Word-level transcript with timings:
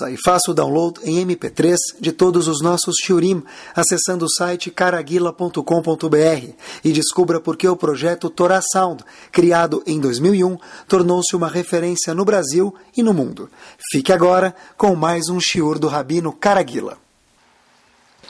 Ouça 0.00 0.10
e 0.10 0.16
faça 0.16 0.50
o 0.50 0.54
download 0.54 0.98
em 1.04 1.24
MP3 1.26 1.76
de 2.00 2.12
todos 2.12 2.48
os 2.48 2.62
nossos 2.62 2.96
shiurim 3.02 3.42
acessando 3.74 4.24
o 4.24 4.30
site 4.30 4.70
caraguila.com.br 4.70 6.52
e 6.82 6.92
descubra 6.92 7.40
por 7.40 7.56
que 7.56 7.68
o 7.68 7.76
projeto 7.76 8.30
Torah 8.30 8.62
Sound, 8.62 9.04
criado 9.30 9.82
em 9.86 10.00
2001, 10.00 10.56
tornou-se 10.88 11.36
uma 11.36 11.48
referência 11.48 12.14
no 12.14 12.24
Brasil 12.24 12.74
e 12.96 13.02
no 13.02 13.12
mundo. 13.12 13.50
Fique 13.92 14.12
agora 14.12 14.54
com 14.76 14.94
mais 14.94 15.28
um 15.28 15.38
shiur 15.38 15.78
do 15.78 15.88
Rabino 15.88 16.32
Caraguila. 16.32 16.96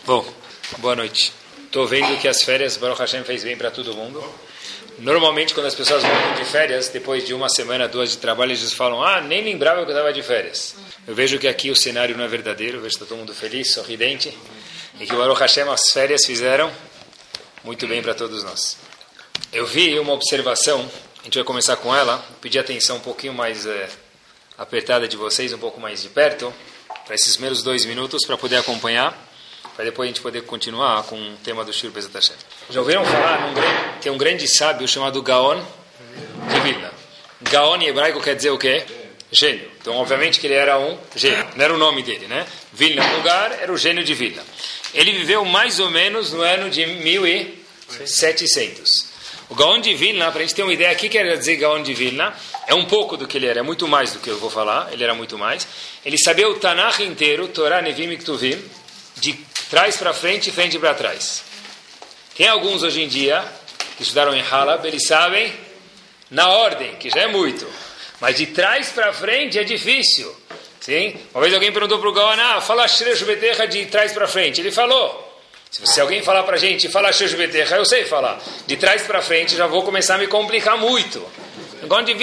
Bom, 0.04 0.24
boa 0.78 0.96
noite. 0.96 1.32
Estou 1.66 1.86
vendo 1.86 2.18
que 2.20 2.26
as 2.26 2.42
férias 2.42 2.76
Baruch 2.76 3.00
Hashem 3.00 3.22
fez 3.22 3.44
bem 3.44 3.56
para 3.56 3.70
todo 3.70 3.94
mundo. 3.94 4.20
Normalmente, 5.00 5.54
quando 5.54 5.64
as 5.64 5.74
pessoas 5.74 6.02
vão 6.02 6.34
de 6.34 6.44
férias, 6.44 6.90
depois 6.90 7.26
de 7.26 7.32
uma 7.32 7.48
semana, 7.48 7.88
duas 7.88 8.10
de 8.10 8.18
trabalho, 8.18 8.50
eles 8.52 8.70
falam: 8.74 9.02
Ah, 9.02 9.22
nem 9.22 9.42
lembrava 9.42 9.82
que 9.82 9.90
eu 9.90 9.96
estava 9.96 10.12
de 10.12 10.22
férias. 10.22 10.74
Eu 11.08 11.14
vejo 11.14 11.38
que 11.38 11.48
aqui 11.48 11.70
o 11.70 11.76
cenário 11.76 12.14
não 12.14 12.22
é 12.22 12.28
verdadeiro, 12.28 12.76
eu 12.76 12.82
vejo 12.82 12.98
que 12.98 13.02
está 13.02 13.06
todo 13.06 13.18
mundo 13.18 13.34
feliz, 13.34 13.72
sorridente, 13.72 14.36
e 15.00 15.06
que 15.06 15.14
o 15.14 15.16
Baruch 15.16 15.40
Hashem, 15.40 15.66
as 15.70 15.90
férias 15.90 16.26
fizeram 16.26 16.70
muito 17.64 17.86
bem 17.86 18.02
para 18.02 18.12
todos 18.12 18.44
nós. 18.44 18.76
Eu 19.50 19.64
vi 19.64 19.98
uma 19.98 20.12
observação, 20.12 20.86
a 21.20 21.24
gente 21.24 21.36
vai 21.36 21.44
começar 21.44 21.76
com 21.76 21.96
ela, 21.96 22.22
pedir 22.42 22.58
atenção 22.58 22.98
um 22.98 23.00
pouquinho 23.00 23.32
mais 23.32 23.64
é, 23.64 23.88
apertada 24.58 25.08
de 25.08 25.16
vocês, 25.16 25.50
um 25.54 25.58
pouco 25.58 25.80
mais 25.80 26.02
de 26.02 26.10
perto, 26.10 26.52
para 27.06 27.14
esses 27.14 27.32
primeiros 27.32 27.62
dois 27.62 27.86
minutos, 27.86 28.26
para 28.26 28.36
poder 28.36 28.56
acompanhar 28.56 29.29
para 29.74 29.84
depois 29.84 30.06
a 30.06 30.08
gente 30.08 30.20
poder 30.20 30.42
continuar 30.42 31.02
com 31.04 31.16
o 31.16 31.36
tema 31.44 31.64
do 31.64 31.72
Shir 31.72 31.90
Bezat 31.90 32.14
Hashem. 32.14 32.36
Já 32.70 32.80
ouviram 32.80 33.04
falar 33.04 33.40
num 33.40 33.54
grande, 33.54 33.78
tem 34.00 34.12
um 34.12 34.18
grande 34.18 34.48
sábio 34.48 34.86
chamado 34.86 35.22
Gaon 35.22 35.62
de 36.52 36.60
Vilna. 36.60 36.92
Gaon 37.42 37.76
em 37.76 37.86
hebraico 37.86 38.20
quer 38.20 38.36
dizer 38.36 38.50
o 38.50 38.58
quê? 38.58 38.84
Gênio. 39.32 39.70
Então, 39.80 39.94
obviamente 39.94 40.40
que 40.40 40.46
ele 40.46 40.54
era 40.54 40.78
um 40.78 40.98
gênio. 41.14 41.46
Não 41.56 41.64
era 41.64 41.74
o 41.74 41.78
nome 41.78 42.02
dele, 42.02 42.26
né? 42.26 42.46
Vilna, 42.72 43.02
lugar, 43.16 43.56
era 43.60 43.72
o 43.72 43.78
gênio 43.78 44.04
de 44.04 44.12
Vilna. 44.12 44.42
Ele 44.92 45.12
viveu 45.12 45.44
mais 45.44 45.78
ou 45.78 45.90
menos 45.90 46.32
no 46.32 46.42
ano 46.42 46.68
de 46.68 46.84
1700. 46.84 49.10
O 49.48 49.54
Gaon 49.54 49.80
de 49.80 49.94
Vilna, 49.94 50.30
para 50.30 50.40
a 50.40 50.42
gente 50.42 50.54
ter 50.54 50.62
uma 50.62 50.72
ideia, 50.72 50.92
o 50.92 50.96
que 50.96 51.08
quer 51.08 51.36
dizer 51.36 51.56
Gaon 51.56 51.82
de 51.82 51.94
Vilna? 51.94 52.34
É 52.66 52.74
um 52.74 52.84
pouco 52.84 53.16
do 53.16 53.26
que 53.26 53.36
ele 53.36 53.46
era, 53.46 53.60
é 53.60 53.62
muito 53.62 53.88
mais 53.88 54.12
do 54.12 54.20
que 54.20 54.28
eu 54.28 54.38
vou 54.38 54.48
falar, 54.48 54.92
ele 54.92 55.02
era 55.02 55.14
muito 55.14 55.36
mais. 55.36 55.66
Ele 56.04 56.16
sabia 56.18 56.48
o 56.48 56.54
Tanakh 56.54 57.00
inteiro, 57.00 57.48
Torah, 57.48 57.82
Nevim 57.82 58.10
e 58.10 58.16
Ktuvim, 58.16 58.62
de 59.16 59.32
trás 59.70 59.96
para 59.96 60.12
frente 60.12 60.50
frente 60.50 60.78
para 60.78 60.94
trás. 60.94 61.44
Tem 62.36 62.48
alguns 62.48 62.82
hoje 62.82 63.02
em 63.02 63.08
dia 63.08 63.44
que 63.96 64.02
estudaram 64.02 64.34
em 64.34 64.42
Halab, 64.42 64.86
eles 64.86 65.06
sabem 65.06 65.52
na 66.30 66.48
ordem, 66.48 66.96
que 66.96 67.08
já 67.08 67.20
é 67.20 67.26
muito. 67.28 67.66
Mas 68.20 68.36
de 68.36 68.46
trás 68.46 68.88
para 68.90 69.12
frente 69.12 69.58
é 69.58 69.64
difícil. 69.64 70.34
Sim? 70.80 71.16
Uma 71.32 71.42
vez 71.42 71.54
alguém 71.54 71.72
perguntou 71.72 71.98
para 71.98 72.08
o 72.08 72.12
Gaon, 72.12 72.40
ah, 72.40 72.60
fala 72.60 72.88
Shresh 72.88 73.22
Beterra 73.22 73.66
de 73.66 73.86
trás 73.86 74.12
para 74.12 74.26
frente. 74.26 74.60
Ele 74.60 74.72
falou. 74.72 75.28
Se, 75.70 76.00
alguém 76.00 76.20
falar 76.20 76.42
para 76.42 76.56
a 76.56 76.58
gente, 76.58 76.88
fala 76.88 77.12
Shresh 77.12 77.34
Beterra, 77.34 77.76
eu 77.76 77.84
sei 77.84 78.04
falar. 78.04 78.40
De 78.66 78.76
trás 78.76 79.02
para 79.02 79.22
frente 79.22 79.54
já 79.54 79.66
vou 79.66 79.82
começar 79.84 80.16
a 80.16 80.18
me 80.18 80.26
complicar 80.26 80.76
muito. 80.76 81.18
O 81.82 81.86
Gaon 81.86 82.02
de 82.02 82.16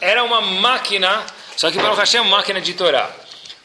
era 0.00 0.24
uma 0.24 0.40
máquina, 0.40 1.24
só 1.56 1.70
que 1.70 1.78
o 1.78 1.94
Hashem 1.94 2.18
é 2.18 2.22
uma 2.22 2.38
máquina 2.38 2.60
de 2.60 2.72
Torá. 2.72 3.10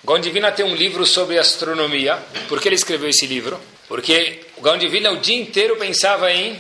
Vilna 0.06 0.52
tem 0.52 0.66
um 0.66 0.76
livro 0.76 1.06
sobre 1.06 1.40
astronomia. 1.40 2.18
Por 2.50 2.60
que 2.60 2.68
ele 2.68 2.76
escreveu 2.76 3.10
esse 3.10 3.26
livro? 3.26 3.60
Porque 3.88 4.42
o 4.58 4.90
Vilna 4.90 5.12
o 5.12 5.18
dia 5.18 5.38
inteiro 5.38 5.78
pensava 5.78 6.32
em 6.32 6.60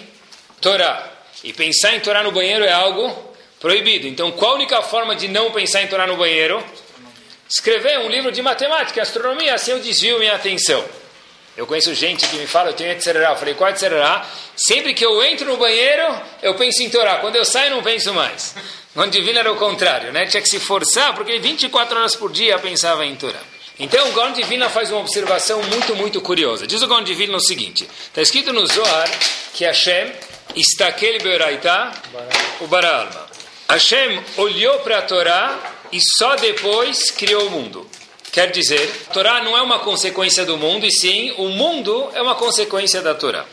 Torá. 0.62 1.12
E 1.44 1.52
pensar 1.52 1.94
em 1.94 2.00
Torá 2.00 2.24
no 2.24 2.32
banheiro 2.32 2.64
é 2.64 2.72
algo 2.72 3.34
proibido. 3.60 4.08
Então, 4.08 4.32
qual 4.32 4.54
a 4.54 4.56
única 4.56 4.82
forma 4.82 5.16
de 5.16 5.28
não 5.28 5.52
pensar 5.52 5.82
em 5.82 5.88
Torá 5.88 6.08
no 6.08 6.16
banheiro? 6.16 6.64
Escrever 7.50 8.00
um 8.00 8.10
livro 8.10 8.32
de 8.32 8.42
matemática, 8.42 9.02
astronomia, 9.02 9.54
assim 9.54 9.72
eu 9.72 9.80
desvio 9.80 10.20
minha 10.20 10.36
atenção. 10.36 10.84
Eu 11.56 11.68
conheço 11.68 11.94
gente 11.94 12.28
que 12.28 12.36
me 12.38 12.48
fala, 12.48 12.70
eu 12.70 12.74
tenho 12.74 12.92
Etzerará. 12.92 13.32
Eu 13.32 13.36
falei, 13.36 13.54
qual 13.54 13.70
é 13.70 13.74
Etzerará? 13.74 14.26
Sempre 14.56 14.94
que 14.94 15.06
eu 15.06 15.24
entro 15.24 15.46
no 15.46 15.58
banheiro, 15.58 16.04
eu 16.42 16.56
penso 16.56 16.82
em 16.82 16.90
Torá. 16.90 17.18
Quando 17.18 17.36
eu 17.36 17.46
saio, 17.46 17.72
não 17.72 17.84
penso 17.84 18.14
mais. 18.14 18.56
No 18.96 19.08
divino 19.08 19.40
era 19.40 19.52
o 19.52 19.56
contrário, 19.56 20.12
né? 20.12 20.26
Tinha 20.26 20.42
que 20.42 20.50
se 20.50 20.60
forçar, 20.60 21.14
porque 21.16 21.38
24 21.40 21.98
horas 21.98 22.16
por 22.16 22.32
dia 22.32 22.58
pensava 22.60 23.06
em 23.06 23.16
Torá. 23.16 23.40
Então, 23.80 24.08
o 24.10 24.14
Gaon 24.14 24.34
Divina 24.34 24.70
faz 24.70 24.92
uma 24.92 25.00
observação 25.00 25.62
muito, 25.64 25.96
muito 25.96 26.22
curiosa. 26.22 26.68
Diz 26.68 26.82
o 26.82 26.88
Gaon 26.88 27.04
Divina 27.04 27.36
o 27.36 27.40
seguinte: 27.40 27.88
está 28.08 28.22
escrito 28.22 28.54
no 28.54 28.66
Zohar 28.68 29.10
que 29.54 29.66
Hashem 29.66 30.12
está 30.56 30.88
aquele 30.88 31.20
beoraita, 31.20 31.92
o 32.62 32.68
Baralma. 32.68 33.28
Hashem 33.68 34.24
olhou 34.38 34.80
para 34.80 35.00
a 35.00 35.02
Torá 35.02 35.60
e 35.92 36.00
só 36.18 36.36
depois 36.36 37.10
criou 37.12 37.48
o 37.48 37.50
mundo. 37.50 37.90
Quer 38.34 38.50
dizer, 38.50 38.92
a 39.10 39.14
Torá 39.14 39.44
não 39.44 39.56
é 39.56 39.62
uma 39.62 39.78
consequência 39.78 40.44
do 40.44 40.58
mundo, 40.58 40.88
e 40.88 40.92
sim 40.92 41.36
o 41.38 41.50
mundo 41.50 42.10
é 42.16 42.22
uma 42.22 42.34
consequência 42.34 43.00
da 43.00 43.14
Torá. 43.14 43.46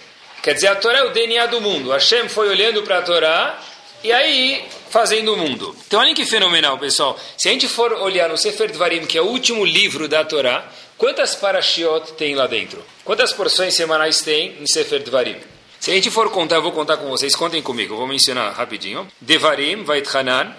Quer 0.43 0.55
dizer, 0.55 0.69
a 0.69 0.75
Torá 0.75 1.01
é 1.01 1.05
o 1.05 1.11
DNA 1.11 1.45
do 1.49 1.61
mundo. 1.61 1.91
Hashem 1.91 2.31
foi 2.31 2.49
olhando 2.49 2.83
para 2.83 2.97
a 2.97 3.03
Torá 3.03 3.63
e 4.03 4.11
aí 4.11 4.65
fazendo 4.89 5.35
o 5.35 5.37
mundo. 5.37 5.77
Então, 5.87 6.01
olha 6.01 6.15
que 6.15 6.25
fenomenal, 6.25 6.79
pessoal. 6.79 7.21
Se 7.37 7.51
a 7.51 7.53
gente 7.53 7.69
for 7.69 7.93
olhar 7.93 8.31
no 8.31 8.39
Sefer 8.39 8.73
Dvarim, 8.73 9.05
que 9.05 9.19
é 9.19 9.21
o 9.21 9.27
último 9.27 9.67
livro 9.67 10.09
da 10.09 10.25
Torá, 10.25 10.67
quantas 10.97 11.35
parashiot 11.35 12.15
tem 12.15 12.35
lá 12.35 12.47
dentro? 12.47 12.83
Quantas 13.05 13.35
porções 13.35 13.75
semanais 13.75 14.21
tem 14.23 14.57
em 14.63 14.67
Sefer 14.67 15.03
Dvarim? 15.03 15.37
Se 15.79 15.91
a 15.91 15.95
gente 15.95 16.11
for 16.11 16.31
contar, 16.31 16.57
eu 16.57 16.63
vou 16.63 16.73
contar 16.73 16.97
com 16.97 17.11
vocês, 17.11 17.37
contem 17.37 17.61
comigo, 17.61 17.93
eu 17.93 17.99
vou 17.99 18.07
mencionar 18.07 18.55
rapidinho. 18.55 19.07
Devarim, 19.21 19.85
Vaitchanan, 19.85 20.57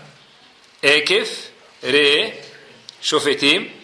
Ekef, 0.84 1.48
Re, 1.82 2.34
Shofetim, 3.02 3.81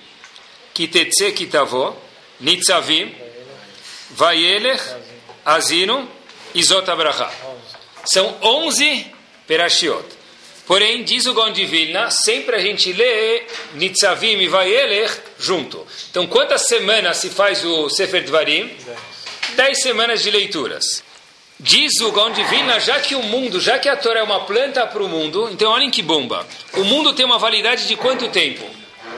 Kitetse 0.78 1.32
Kitavo, 1.32 1.98
Nitzavim, 2.40 3.12
Vayelech, 4.12 4.84
Azino 5.44 6.08
e 6.54 6.64
Zotabracha. 6.64 7.32
São 8.06 8.38
11 8.44 9.08
Perashiot. 9.48 10.06
Porém, 10.68 11.04
diz 11.04 11.26
o 11.26 11.34
Gaon 11.34 11.52
sempre 12.12 12.58
a 12.58 12.60
gente 12.60 12.94
lê 12.94 13.42
Nitzavim 13.74 14.38
e 14.38 14.48
Vayelech 14.48 15.16
junto. 15.40 15.84
Então, 16.12 16.28
quantas 16.28 16.68
semanas 16.68 17.18
se 17.18 17.32
faz 17.32 17.66
o 17.66 17.90
Sefer 17.90 18.24
Dvarim? 18.26 18.72
Dez 19.56 19.82
semanas 19.82 20.22
de 20.22 20.30
leituras. 20.30 21.04
Diz 21.60 22.00
o 22.02 22.12
Gaon 22.12 22.34
já 22.80 23.00
que 23.00 23.16
o 23.16 23.24
mundo, 23.24 23.60
já 23.60 23.80
que 23.80 23.90
a 23.90 23.98
Torá 23.98 24.20
é 24.20 24.24
uma 24.24 24.42
planta 24.42 24.86
para 24.86 25.02
o 25.02 25.10
mundo, 25.10 25.50
então 25.52 25.72
olhem 25.72 25.90
que 25.90 26.04
bomba. 26.04 26.46
O 26.74 26.84
mundo 26.84 27.14
tem 27.14 27.26
uma 27.26 27.40
validade 27.40 27.88
de 27.88 27.96
quanto 27.96 28.30
tempo? 28.30 28.78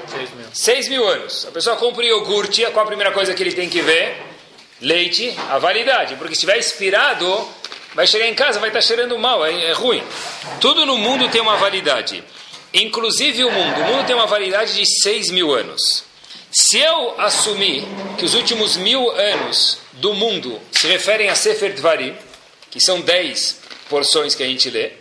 Seis 0.10 0.30
mil. 0.34 0.46
Seis 0.54 0.88
mil 0.88 1.08
anos. 1.08 1.46
A 1.46 1.52
pessoa 1.52 1.76
compra 1.76 2.04
iogurte, 2.06 2.66
qual 2.68 2.84
a 2.84 2.88
primeira 2.88 3.12
coisa 3.12 3.34
que 3.34 3.44
ele 3.44 3.54
tem 3.54 3.70
que 3.70 3.82
ver? 3.82 4.18
Leite, 4.82 5.36
a 5.50 5.58
validade. 5.58 6.16
Porque 6.16 6.36
se 6.36 6.40
estiver 6.40 6.58
expirado, 6.58 7.48
vai 7.94 8.08
chegar 8.08 8.28
em 8.28 8.34
casa, 8.34 8.60
vai 8.60 8.70
estar 8.70 8.82
cheirando 8.82 9.18
mal, 9.18 9.46
é, 9.46 9.66
é 9.66 9.72
ruim. 9.74 10.04
Tudo 10.60 10.86
no 10.86 10.98
mundo 10.98 11.30
tem 11.30 11.42
uma 11.42 11.58
validade. 11.58 12.24
Inclusive 12.74 13.44
o 13.44 13.52
mundo. 13.52 13.82
O 13.82 13.84
mundo 13.86 14.06
tem 14.06 14.16
uma 14.16 14.28
validade 14.28 14.76
de 14.76 14.86
6 15.02 15.32
mil 15.32 15.54
anos. 15.54 16.04
Se 16.52 16.80
eu 16.80 17.20
assumir 17.20 17.84
que 18.18 18.26
os 18.26 18.34
últimos 18.34 18.76
mil 18.76 19.12
anos 19.12 19.80
do 19.94 20.14
mundo 20.14 20.60
se 20.72 20.88
referem 20.88 21.30
a 21.30 21.36
Sefer 21.36 21.74
Dvarim, 21.74 22.16
que 22.72 22.80
são 22.80 23.02
10 23.02 23.60
porções 23.90 24.34
que 24.34 24.44
a 24.44 24.48
gente 24.48 24.70
lê, 24.70 24.94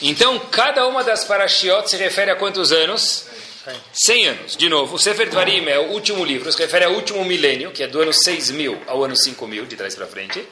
então 0.00 0.38
cada 0.50 0.86
uma 0.86 1.02
das 1.02 1.24
parashiot 1.24 1.88
se 1.90 1.96
refere 1.96 2.30
a 2.30 2.36
quantos 2.36 2.70
anos? 2.70 3.26
100 3.92 4.26
anos. 4.28 4.56
De 4.56 4.68
novo, 4.68 4.96
o 4.96 4.98
Sefer 4.98 5.28
Dvarim 5.28 5.66
é 5.68 5.78
o 5.78 5.90
último 5.92 6.24
livro, 6.24 6.50
se 6.50 6.58
refere 6.58 6.84
ao 6.84 6.92
último 6.92 7.24
milênio, 7.24 7.70
que 7.70 7.82
é 7.82 7.86
do 7.86 8.00
ano 8.00 8.12
6 8.12 8.50
mil 8.50 8.80
ao 8.86 9.04
ano 9.04 9.16
5 9.16 9.46
mil, 9.46 9.66
de 9.66 9.76
trás 9.76 9.94
para 9.94 10.06
frente. 10.06 10.46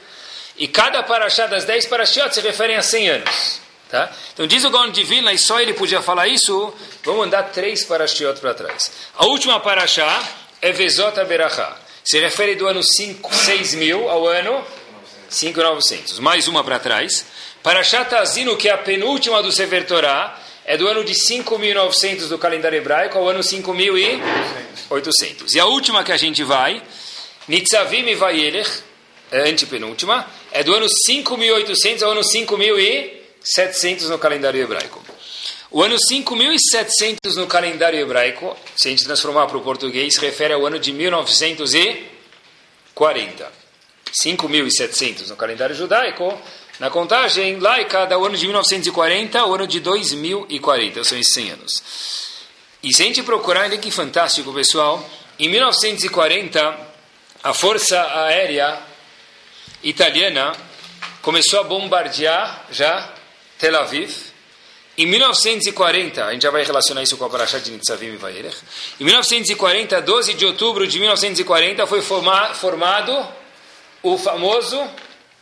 E 0.57 0.67
cada 0.67 1.03
paraxá 1.03 1.47
das 1.47 1.65
10 1.65 1.87
parashiot 1.87 2.33
se 2.33 2.41
referem 2.41 2.75
a 2.75 2.81
100 2.81 3.09
anos. 3.09 3.61
Tá? 3.89 4.09
Então 4.33 4.47
diz 4.47 4.63
o 4.63 4.69
Gaon 4.69 4.89
Divina, 4.89 5.33
e 5.33 5.37
só 5.37 5.59
ele 5.59 5.73
podia 5.73 6.01
falar 6.01 6.27
isso, 6.27 6.73
vamos 7.03 7.25
andar 7.25 7.43
três 7.51 7.83
parashiot 7.83 8.39
para 8.39 8.53
trás. 8.53 8.91
A 9.15 9.25
última 9.25 9.59
paraxá 9.59 10.23
é 10.61 10.71
Vezot 10.71 11.21
Berachá. 11.25 11.77
Se 12.03 12.19
refere 12.19 12.55
do 12.55 12.67
ano 12.67 12.81
5, 12.81 13.33
6 13.33 13.73
mil 13.75 14.09
ao 14.09 14.27
ano 14.27 14.65
5.900. 15.29 16.19
Mais 16.19 16.47
uma 16.47 16.63
para 16.63 16.79
trás. 16.79 17.25
Parashat 17.61 18.09
Tazino, 18.09 18.57
que 18.57 18.69
é 18.69 18.71
a 18.71 18.77
penúltima 18.77 19.43
do 19.43 19.51
Sefer 19.51 19.85
Torah, 19.85 20.40
é 20.65 20.77
do 20.77 20.87
ano 20.87 21.03
de 21.03 21.13
5.900 21.13 22.27
do 22.27 22.37
calendário 22.37 22.77
hebraico 22.77 23.17
ao 23.17 23.27
ano 23.27 23.39
5.800. 23.39 25.53
E 25.53 25.59
a 25.59 25.65
última 25.65 26.03
que 26.03 26.11
a 26.11 26.17
gente 26.17 26.43
vai, 26.43 26.83
Nitzavim 27.47 28.07
e 28.07 28.15
Vayelech, 28.15 28.69
é 29.31 29.49
antepenúltima, 29.49 30.27
é 30.51 30.63
do 30.63 30.73
ano 30.73 30.87
5.800 31.09 32.03
ao 32.03 32.11
ano 32.11 32.21
5.700 32.21 34.09
no 34.09 34.19
calendário 34.19 34.61
hebraico. 34.61 35.03
O 35.71 35.81
ano 35.81 35.95
5.700 35.95 37.35
no 37.37 37.47
calendário 37.47 37.97
hebraico, 37.97 38.57
se 38.75 38.89
a 38.89 38.91
gente 38.91 39.05
transformar 39.05 39.47
para 39.47 39.57
o 39.57 39.61
português, 39.61 40.17
refere 40.17 40.53
ao 40.53 40.65
ano 40.65 40.77
de 40.77 40.91
1940. 40.91 43.61
5.700 44.11 45.29
no 45.29 45.37
calendário 45.37 45.73
judaico, 45.73 46.37
na 46.81 46.89
contagem 46.89 47.59
laica, 47.59 48.07
dá 48.07 48.17
o 48.17 48.25
ano 48.25 48.35
de 48.35 48.43
1940 48.47 49.45
o 49.45 49.53
ano 49.53 49.67
de 49.67 49.79
2040, 49.79 51.03
são 51.03 51.15
esses 51.15 51.31
100 51.31 51.51
anos. 51.51 51.83
E 52.81 52.91
se 52.91 53.03
a 53.03 53.05
gente 53.05 53.21
procurar, 53.21 53.65
olha 53.65 53.77
que 53.77 53.91
fantástico, 53.91 54.51
pessoal, 54.51 55.07
em 55.37 55.47
1940, 55.47 56.79
a 57.43 57.53
Força 57.53 58.01
Aérea 58.25 58.79
Italiana 59.83 60.53
começou 61.21 61.59
a 61.59 61.63
bombardear 61.63 62.65
já 62.71 63.13
Tel 63.59 63.77
Aviv. 63.77 64.11
Em 64.97 65.05
1940, 65.05 66.25
a 66.25 66.33
gente 66.33 66.41
já 66.41 66.49
vai 66.49 66.63
relacionar 66.63 67.03
isso 67.03 67.15
com 67.15 67.25
a 67.25 67.29
Parashat 67.29 67.63
de 67.63 67.73
Nitzavim 67.73 68.07
e 68.07 68.17
Vaerech. 68.17 68.57
Em 68.99 69.03
1940, 69.03 70.01
12 70.01 70.33
de 70.33 70.47
outubro 70.47 70.87
de 70.87 70.97
1940, 70.97 71.85
foi 71.85 72.01
formado 72.01 73.27
o 74.01 74.17
famoso, 74.17 74.89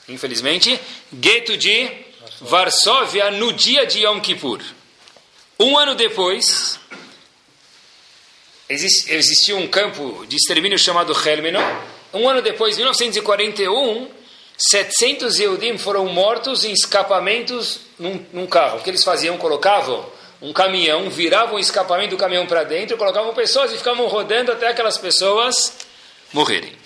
infelizmente, 0.09 0.79
gueto 1.13 1.57
de 1.57 1.89
Varsóvia 2.41 3.31
no 3.31 3.53
dia 3.53 3.85
de 3.85 4.03
Yom 4.03 4.19
Kippur. 4.19 4.61
Um 5.59 5.77
ano 5.77 5.95
depois, 5.95 6.79
existia 8.69 9.55
um 9.55 9.67
campo 9.67 10.25
de 10.27 10.35
extermínio 10.35 10.77
chamado 10.77 11.13
Helmeno. 11.13 11.59
Um 12.13 12.29
ano 12.29 12.41
depois, 12.41 12.77
1941, 12.77 14.09
700 14.57 15.39
Yehudim 15.39 15.77
foram 15.77 16.05
mortos 16.07 16.63
em 16.63 16.71
escapamentos 16.71 17.81
num, 17.97 18.25
num 18.31 18.47
carro. 18.47 18.79
O 18.79 18.83
que 18.83 18.89
eles 18.89 19.03
faziam? 19.03 19.37
Colocavam 19.37 20.05
um 20.41 20.53
caminhão, 20.53 21.09
viravam 21.09 21.55
o 21.55 21.59
escapamento 21.59 22.11
do 22.11 22.17
caminhão 22.17 22.45
para 22.45 22.63
dentro, 22.63 22.97
colocavam 22.97 23.33
pessoas 23.33 23.73
e 23.73 23.77
ficavam 23.77 24.07
rodando 24.07 24.51
até 24.51 24.67
aquelas 24.67 24.97
pessoas 24.97 25.73
morrerem. 26.31 26.78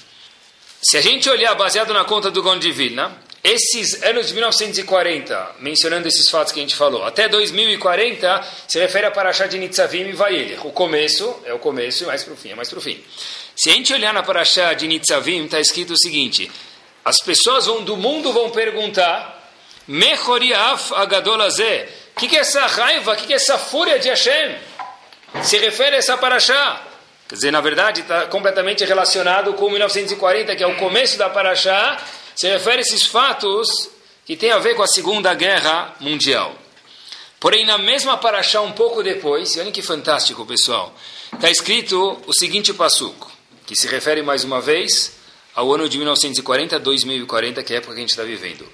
Se 0.83 0.97
a 0.97 1.01
gente 1.01 1.29
olhar 1.29 1.55
baseado 1.55 1.93
na 1.93 2.03
conta 2.03 2.29
do 2.29 2.43
Gaon 2.43 2.59
Vilna, 2.59 3.17
esses 3.41 4.03
anos 4.03 4.27
de 4.27 4.33
1940, 4.33 5.55
mencionando 5.59 6.09
esses 6.09 6.29
fatos 6.29 6.51
que 6.51 6.59
a 6.59 6.61
gente 6.61 6.75
falou, 6.75 7.05
até 7.05 7.29
2040, 7.29 8.45
se 8.67 8.79
refere 8.79 9.05
a 9.05 9.11
Parashá 9.11 9.47
de 9.47 9.57
Nitzavim 9.57 10.09
e 10.09 10.11
Vaelech. 10.11 10.59
O 10.67 10.73
começo 10.73 11.41
é 11.45 11.53
o 11.53 11.59
começo 11.59 12.03
e 12.03 12.07
mais 12.07 12.25
para 12.25 12.33
o 12.33 12.35
fim, 12.35 12.49
é 12.49 12.55
mais 12.55 12.69
para 12.69 12.79
o 12.79 12.81
fim. 12.81 13.01
Se 13.55 13.69
a 13.69 13.73
gente 13.73 13.93
olhar 13.93 14.13
na 14.13 14.23
Parashá 14.23 14.73
de 14.73 14.85
Nitzavim, 14.85 15.45
está 15.45 15.57
escrito 15.57 15.93
o 15.93 15.97
seguinte, 15.97 16.51
as 17.05 17.21
pessoas 17.21 17.65
vão, 17.65 17.81
do 17.81 17.95
mundo 17.95 18.33
vão 18.33 18.49
perguntar: 18.49 19.41
Mechoriaf 19.87 20.93
agadolazé. 20.95 21.87
O 22.13 22.19
que, 22.19 22.27
que 22.27 22.35
é 22.35 22.39
essa 22.41 22.67
raiva? 22.67 23.13
O 23.13 23.15
que, 23.15 23.27
que 23.27 23.33
é 23.33 23.37
essa 23.37 23.57
fúria 23.57 23.99
de 23.99 24.09
Hashem? 24.09 24.57
Se 25.43 25.57
refere 25.59 25.95
a 25.95 25.99
essa 25.99 26.17
paraxá. 26.17 26.92
Quer 27.33 27.37
dizer, 27.37 27.51
na 27.51 27.61
verdade, 27.61 28.01
está 28.01 28.27
completamente 28.27 28.85
relacionado 28.85 29.55
com 29.55 29.67
1940, 29.67 30.55
que 30.55 30.63
é 30.63 30.67
o 30.67 30.75
começo 30.75 31.17
da 31.17 31.31
paraxá. 31.31 31.99
Se 32.35 32.47
refere 32.47 32.77
a 32.77 32.81
esses 32.81 33.07
fatos 33.07 33.89
que 34.23 34.35
tem 34.35 34.51
a 34.51 34.59
ver 34.59 34.75
com 34.75 34.83
a 34.83 34.87
Segunda 34.87 35.33
Guerra 35.33 35.95
Mundial. 35.99 36.53
Porém, 37.39 37.65
na 37.65 37.79
mesma 37.79 38.17
paraxá, 38.17 38.61
um 38.61 38.71
pouco 38.71 39.01
depois, 39.01 39.55
e 39.55 39.59
olha 39.59 39.71
que 39.71 39.81
fantástico, 39.81 40.45
pessoal, 40.45 40.93
está 41.33 41.49
escrito 41.49 42.21
o 42.27 42.33
seguinte 42.33 42.71
passuco, 42.71 43.31
que 43.65 43.75
se 43.75 43.87
refere 43.87 44.21
mais 44.21 44.43
uma 44.43 44.61
vez 44.61 45.13
ao 45.55 45.73
ano 45.73 45.89
de 45.89 45.97
1940 45.97 46.77
2040, 46.77 47.63
que 47.63 47.73
é 47.73 47.77
a 47.77 47.79
época 47.79 47.95
que 47.95 47.99
a 47.99 48.01
gente 48.01 48.11
está 48.11 48.21
vivendo. 48.21 48.71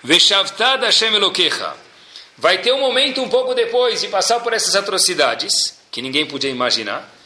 Veshavtad 0.00 0.84
Hashem 0.84 1.12
Elokecha. 1.12 1.74
Vai 2.38 2.58
ter 2.58 2.72
um 2.72 2.78
momento 2.78 3.20
um 3.20 3.28
pouco 3.28 3.52
depois 3.52 4.00
de 4.00 4.06
passar 4.06 4.38
por 4.38 4.52
essas 4.52 4.76
atrocidades, 4.76 5.76
que 5.90 6.00
ninguém 6.00 6.24
podia 6.24 6.50
imaginar, 6.50 7.18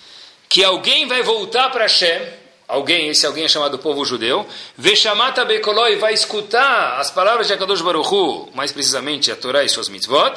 que 0.49 0.63
alguém 0.63 1.07
vai 1.07 1.23
voltar 1.23 1.71
para 1.71 1.83
Hashem, 1.83 2.23
alguém, 2.69 3.09
esse 3.09 3.27
alguém 3.27 3.45
é 3.45 3.49
chamado 3.49 3.79
povo 3.79 4.05
judeu, 4.05 4.47
Veshamata 4.77 5.45
Bekoloi 5.45 5.97
vai 5.97 6.15
escutar 6.15 6.99
as 6.99 7.11
palavras 7.11 7.47
de 7.47 7.53
Akadosh 7.53 7.83
Baruch 7.83 8.09
Hu, 8.09 8.51
mais 8.55 8.73
precisamente 8.73 9.31
a 9.31 9.37
Torá 9.37 9.65
e 9.65 9.69
suas 9.69 9.89
mitzvot, 9.89 10.35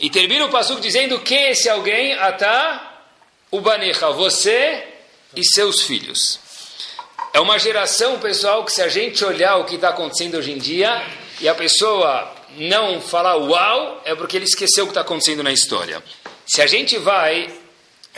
e 0.00 0.08
termina 0.08 0.44
o 0.44 0.50
pasuk 0.50 0.80
dizendo 0.80 1.18
que 1.20 1.34
esse 1.34 1.68
alguém, 1.68 2.14
Atá, 2.14 3.02
Ubanecha, 3.50 4.10
você 4.10 4.84
e 5.34 5.44
seus 5.44 5.82
filhos. 5.82 6.38
É 7.32 7.40
uma 7.40 7.58
geração, 7.58 8.18
pessoal, 8.18 8.64
que 8.64 8.72
se 8.72 8.82
a 8.82 8.88
gente 8.88 9.24
olhar 9.24 9.56
o 9.56 9.64
que 9.64 9.74
está 9.74 9.90
acontecendo 9.90 10.36
hoje 10.36 10.52
em 10.52 10.58
dia 10.58 11.04
e 11.40 11.48
a 11.48 11.54
pessoa 11.54 12.32
não 12.56 13.00
falar 13.00 13.36
uau, 13.36 14.02
é 14.04 14.14
porque 14.14 14.36
ele 14.36 14.44
esqueceu 14.44 14.84
o 14.84 14.86
que 14.86 14.92
está 14.92 15.02
acontecendo 15.02 15.42
na 15.42 15.52
história. 15.52 16.02
Se 16.46 16.62
a 16.62 16.66
gente 16.66 16.96
vai, 16.98 17.52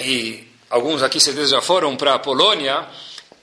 e 0.00 0.50
alguns 0.71 1.03
aqui 1.03 1.21
certeza 1.21 1.57
já 1.57 1.61
foram 1.61 1.97
para 1.97 2.15
a 2.15 2.19
Polônia, 2.19 2.87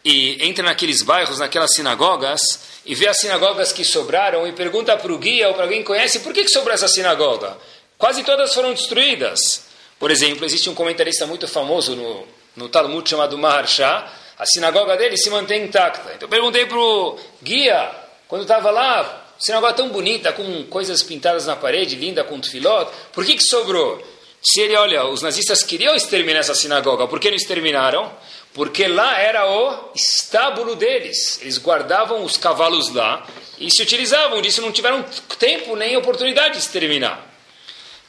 e 0.04 0.38
entra 0.48 0.64
naqueles 0.64 1.02
bairros, 1.02 1.38
naquelas 1.38 1.74
sinagogas, 1.74 2.40
e 2.86 2.96
vê 2.96 3.08
as 3.08 3.18
sinagogas 3.18 3.74
que 3.74 3.84
sobraram 3.84 4.48
e 4.48 4.54
pergunta 4.54 4.96
para 4.96 5.12
o 5.12 5.18
guia 5.18 5.50
ou 5.50 5.54
para 5.54 5.64
alguém 5.64 5.80
que 5.80 5.86
conhece 5.86 6.22
por 6.22 6.34
que, 6.34 6.46
que 6.46 6.50
sobrou 6.50 6.74
essa 6.74 6.88
sinagoga. 6.88 7.58
Quase 7.98 8.24
todas 8.24 8.54
foram 8.54 8.74
destruídas. 8.74 9.66
Por 10.00 10.10
exemplo, 10.10 10.46
existe 10.46 10.70
um 10.70 10.76
comentarista 10.76 11.26
muito 11.26 11.46
famoso 11.48 11.96
no, 11.96 12.26
no 12.56 12.70
Talmud 12.70 13.08
chamado 13.10 13.38
Maharsha, 13.38 14.08
a 14.38 14.46
sinagoga 14.46 14.96
dele 14.96 15.18
se 15.18 15.30
mantém 15.30 15.64
intacta. 15.64 16.14
Então 16.16 16.28
eu 16.28 16.30
perguntei 16.30 16.66
para 16.66 16.78
o 16.78 17.20
guia, 17.44 17.92
quando 18.28 18.44
estava 18.44 18.72
lá, 18.72 19.26
sinagoga 19.38 19.74
tão 19.74 19.90
bonita, 19.90 20.32
com 20.32 20.64
coisas 20.66 21.04
pintadas 21.04 21.46
na 21.48 21.56
parede, 21.56 21.96
linda, 21.96 22.24
com 22.24 22.40
tefilot, 22.40 22.90
por 23.12 23.26
que, 23.26 23.36
que 23.36 23.44
sobrou? 23.44 24.02
Se 24.50 24.62
ele, 24.62 24.76
olha, 24.76 25.06
os 25.06 25.22
nazistas 25.22 25.64
queriam 25.64 25.96
exterminar 25.96 26.40
essa 26.40 26.56
sinagoga, 26.56 27.08
por 27.08 27.20
que 27.20 27.30
não 27.30 27.36
exterminaram? 27.36 28.12
Porque 28.54 28.88
lá 28.88 29.20
era 29.20 29.46
o 29.46 29.92
estábulo 29.94 30.76
deles. 30.76 31.40
Eles 31.42 31.58
guardavam 31.58 32.24
os 32.24 32.38
cavalos 32.38 32.94
lá 32.94 33.28
e 33.60 33.70
se 33.70 33.82
utilizavam 33.82 34.42
disso, 34.42 34.62
não 34.62 34.72
tiveram 34.72 35.04
tempo 35.38 35.76
nem 35.76 35.98
oportunidade 35.98 36.54
de 36.54 36.60
exterminar. 36.60 37.26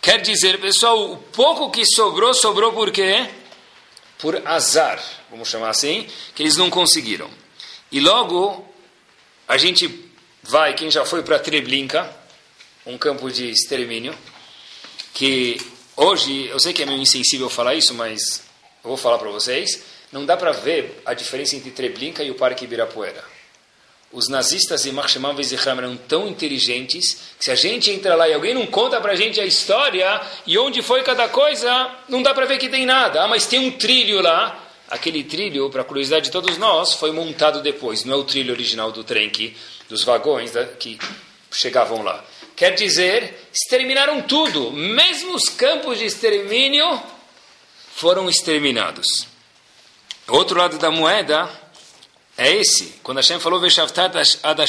Quer 0.00 0.20
dizer, 0.20 0.60
pessoal, 0.60 1.10
o 1.10 1.16
pouco 1.16 1.70
que 1.70 1.84
sobrou, 1.84 2.32
sobrou 2.32 2.72
por 2.72 2.90
quê? 2.92 3.28
Por 4.18 4.40
azar 4.46 5.02
vamos 5.30 5.48
chamar 5.48 5.70
assim, 5.70 6.06
que 6.34 6.42
eles 6.42 6.56
não 6.56 6.70
conseguiram. 6.70 7.30
E 7.90 8.00
logo 8.00 8.66
a 9.46 9.56
gente 9.56 10.10
vai, 10.42 10.74
quem 10.74 10.90
já 10.90 11.04
foi 11.04 11.22
para 11.22 11.38
Treblinka, 11.38 12.14
um 12.86 12.96
campo 12.96 13.30
de 13.30 13.50
extermínio, 13.50 14.16
que 15.12 15.58
hoje, 15.98 16.46
eu 16.48 16.58
sei 16.58 16.72
que 16.72 16.82
é 16.82 16.86
meio 16.86 17.00
insensível 17.00 17.50
falar 17.50 17.74
isso, 17.74 17.92
mas 17.94 18.42
eu 18.82 18.88
vou 18.88 18.96
falar 18.96 19.18
para 19.18 19.30
vocês, 19.30 19.82
não 20.10 20.24
dá 20.24 20.36
para 20.36 20.52
ver 20.52 21.02
a 21.04 21.12
diferença 21.14 21.56
entre 21.56 21.70
Treblinka 21.70 22.22
e 22.22 22.30
o 22.30 22.34
Parque 22.34 22.64
Ibirapuera. 22.64 23.22
Os 24.10 24.26
nazistas 24.26 24.86
e 24.86 24.92
Marshman 24.92 25.34
Veziham 25.34 25.76
eram 25.76 25.96
tão 25.96 26.26
inteligentes 26.26 27.34
que 27.38 27.44
se 27.44 27.50
a 27.50 27.54
gente 27.54 27.90
entra 27.90 28.14
lá 28.14 28.26
e 28.26 28.32
alguém 28.32 28.54
não 28.54 28.66
conta 28.66 28.98
para 29.02 29.12
a 29.12 29.16
gente 29.16 29.38
a 29.38 29.44
história 29.44 30.22
e 30.46 30.56
onde 30.56 30.80
foi 30.80 31.02
cada 31.02 31.28
coisa, 31.28 31.94
não 32.08 32.22
dá 32.22 32.32
para 32.32 32.46
ver 32.46 32.56
que 32.56 32.70
tem 32.70 32.86
nada. 32.86 33.22
Ah, 33.22 33.28
mas 33.28 33.44
tem 33.44 33.58
um 33.58 33.70
trilho 33.72 34.22
lá 34.22 34.64
aquele 34.90 35.22
trilho, 35.22 35.70
para 35.70 35.82
a 35.82 35.84
curiosidade 35.84 36.26
de 36.26 36.30
todos 36.30 36.56
nós, 36.58 36.94
foi 36.94 37.12
montado 37.12 37.60
depois. 37.62 38.04
Não 38.04 38.14
é 38.14 38.16
o 38.16 38.24
trilho 38.24 38.52
original 38.52 38.90
do 38.90 39.04
trem 39.04 39.28
que, 39.30 39.56
dos 39.88 40.02
vagões 40.02 40.52
da, 40.52 40.64
que 40.64 40.98
chegavam 41.50 42.02
lá. 42.02 42.24
Quer 42.58 42.74
dizer, 42.74 43.48
exterminaram 43.54 44.20
tudo. 44.22 44.72
Mesmo 44.72 45.32
os 45.34 45.44
campos 45.44 45.96
de 45.96 46.06
extermínio 46.06 47.00
foram 47.94 48.28
exterminados. 48.28 49.28
Outro 50.26 50.58
lado 50.58 50.76
da 50.76 50.90
moeda 50.90 51.48
é 52.36 52.52
esse. 52.56 52.94
Quando 53.04 53.18
Hashem 53.18 53.38
falou, 53.38 53.62
ad 53.62 54.66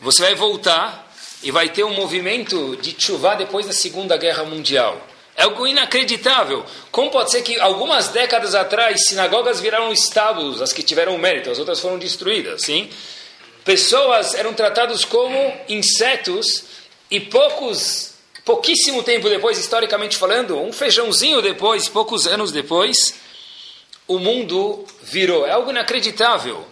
você 0.00 0.22
vai 0.22 0.34
voltar 0.34 1.14
e 1.40 1.52
vai 1.52 1.68
ter 1.68 1.84
um 1.84 1.94
movimento 1.94 2.76
de 2.78 2.96
chuva 2.98 3.36
depois 3.36 3.66
da 3.66 3.72
Segunda 3.72 4.16
Guerra 4.16 4.42
Mundial. 4.42 5.00
É 5.36 5.44
algo 5.44 5.68
inacreditável. 5.68 6.66
Como 6.90 7.12
pode 7.12 7.30
ser 7.30 7.42
que 7.42 7.60
algumas 7.60 8.08
décadas 8.08 8.56
atrás 8.56 9.06
sinagogas 9.06 9.60
viraram 9.60 9.92
estábulos, 9.92 10.60
as 10.60 10.72
que 10.72 10.82
tiveram 10.82 11.16
mérito, 11.16 11.48
as 11.48 11.60
outras 11.60 11.78
foram 11.78 11.96
destruídas, 11.96 12.62
sim? 12.62 12.90
Pessoas 13.70 14.34
eram 14.34 14.52
tratadas 14.52 15.04
como 15.04 15.32
insetos 15.68 16.64
e 17.08 17.20
poucos, 17.20 18.14
pouquíssimo 18.44 19.00
tempo 19.04 19.28
depois, 19.28 19.60
historicamente 19.60 20.16
falando, 20.16 20.58
um 20.58 20.72
feijãozinho 20.72 21.40
depois, 21.40 21.88
poucos 21.88 22.26
anos 22.26 22.50
depois, 22.50 23.14
o 24.08 24.18
mundo 24.18 24.84
virou. 25.04 25.46
É 25.46 25.52
algo 25.52 25.70
inacreditável. 25.70 26.66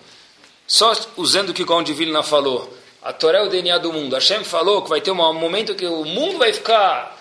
Só 0.67 0.93
usando 1.17 1.51
o 1.51 1.55
que 1.55 1.63
o 1.63 1.85
Vilna 1.95 2.25
falou, 2.25 2.77
a 3.01 3.13
Torá 3.13 3.39
é 3.39 3.43
o 3.43 3.49
DNA 3.49 3.79
do 3.79 3.93
mundo. 3.93 4.17
Hashem 4.17 4.43
falou 4.43 4.83
que 4.83 4.89
vai 4.89 5.01
ter 5.01 5.13
um 5.13 5.15
momento 5.15 5.77
que 5.77 5.87
o 5.87 6.05
mundo 6.05 6.39
vai 6.39 6.53
ficar 6.53 7.17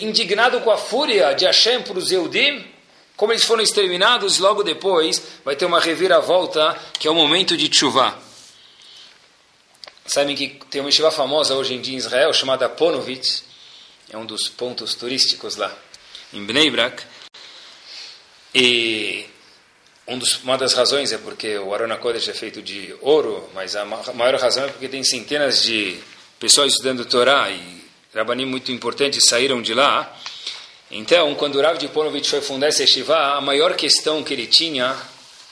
indignado 0.00 0.60
com 0.60 0.70
a 0.70 0.76
fúria 0.76 1.34
de 1.34 1.44
Hashem 1.44 1.82
para 1.82 1.98
os 1.98 2.12
Eudim, 2.12 2.64
como 3.16 3.32
eles 3.32 3.44
foram 3.44 3.64
exterminados, 3.64 4.38
logo 4.38 4.62
depois 4.62 5.20
vai 5.44 5.56
ter 5.56 5.66
uma 5.66 5.80
reviravolta, 5.80 6.80
que 6.96 7.08
é 7.08 7.10
o 7.10 7.14
momento 7.14 7.56
de 7.56 7.76
chuva. 7.76 8.24
Sabem 10.06 10.36
que 10.36 10.48
tem 10.70 10.80
uma 10.80 10.90
chuva 10.92 11.10
famosa 11.10 11.54
hoje 11.54 11.74
em 11.74 11.80
dia 11.80 11.94
em 11.94 11.98
Israel, 11.98 12.32
chamada 12.32 12.68
Ponovitz, 12.68 13.42
é 14.08 14.16
um 14.16 14.24
dos 14.24 14.48
pontos 14.48 14.94
turísticos 14.94 15.56
lá, 15.56 15.76
em 16.32 16.44
Bnei 16.44 16.70
Brak. 16.70 17.02
E 18.54 19.26
um 20.06 20.16
dos, 20.16 20.42
uma 20.44 20.56
das 20.56 20.74
razões 20.74 21.12
é 21.12 21.18
porque 21.18 21.58
o 21.58 21.74
Arona 21.74 21.96
Kodesh 21.96 22.28
é 22.28 22.32
feito 22.32 22.62
de 22.62 22.94
ouro, 23.00 23.50
mas 23.52 23.74
a 23.74 23.84
maior 23.84 24.36
razão 24.36 24.64
é 24.64 24.68
porque 24.68 24.88
tem 24.88 25.02
centenas 25.02 25.62
de 25.62 25.98
pessoas 26.38 26.72
estudando 26.72 27.04
Torá 27.04 27.50
e 27.50 27.84
Rabanim 28.14 28.46
muito 28.46 28.70
importantes 28.70 29.24
saíram 29.28 29.60
de 29.60 29.74
lá. 29.74 30.16
Então, 30.88 31.34
quando 31.34 31.56
o 31.56 31.60
Rav 31.60 31.78
de 31.78 31.88
Ponovitch 31.88 32.28
foi 32.28 32.40
fundar 32.40 32.68
esse 32.68 32.82
yeshiva, 32.82 33.34
a 33.34 33.40
maior 33.40 33.74
questão 33.74 34.22
que 34.22 34.32
ele 34.32 34.46
tinha 34.46 34.96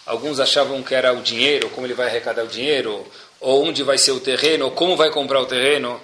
Alguns 0.06 0.38
achavam 0.38 0.82
que 0.82 0.94
era 0.94 1.14
o 1.14 1.22
dinheiro, 1.22 1.70
como 1.70 1.86
ele 1.86 1.94
vai 1.94 2.08
arrecadar 2.08 2.44
o 2.44 2.46
dinheiro, 2.46 3.06
ou 3.44 3.62
onde 3.66 3.82
vai 3.82 3.98
ser 3.98 4.12
o 4.12 4.20
terreno, 4.20 4.64
ou 4.64 4.70
como 4.70 4.96
vai 4.96 5.10
comprar 5.10 5.40
o 5.40 5.46
terreno. 5.46 6.00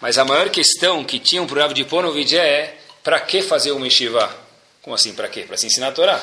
Mas 0.00 0.16
a 0.16 0.24
maior 0.24 0.48
questão 0.48 1.04
que 1.04 1.18
tinham 1.18 1.44
para 1.44 1.66
o 1.66 1.74
de 1.74 1.84
Ponovitch 1.84 2.34
é 2.34 2.76
para 3.02 3.20
que 3.20 3.42
fazer 3.42 3.72
uma 3.72 3.84
yeshiva? 3.84 4.32
Como 4.80 4.94
assim, 4.94 5.12
para 5.12 5.28
quê? 5.28 5.42
Para 5.42 5.56
se 5.56 5.66
ensinar 5.66 5.88
a 5.88 5.92
Torá. 5.92 6.22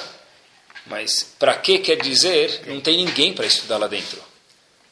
Mas 0.85 1.27
para 1.37 1.55
que 1.55 1.79
quer 1.79 1.97
dizer 1.97 2.61
não 2.67 2.79
tem 2.79 2.97
ninguém 2.97 3.33
para 3.33 3.45
estudar 3.45 3.77
lá 3.77 3.87
dentro. 3.87 4.21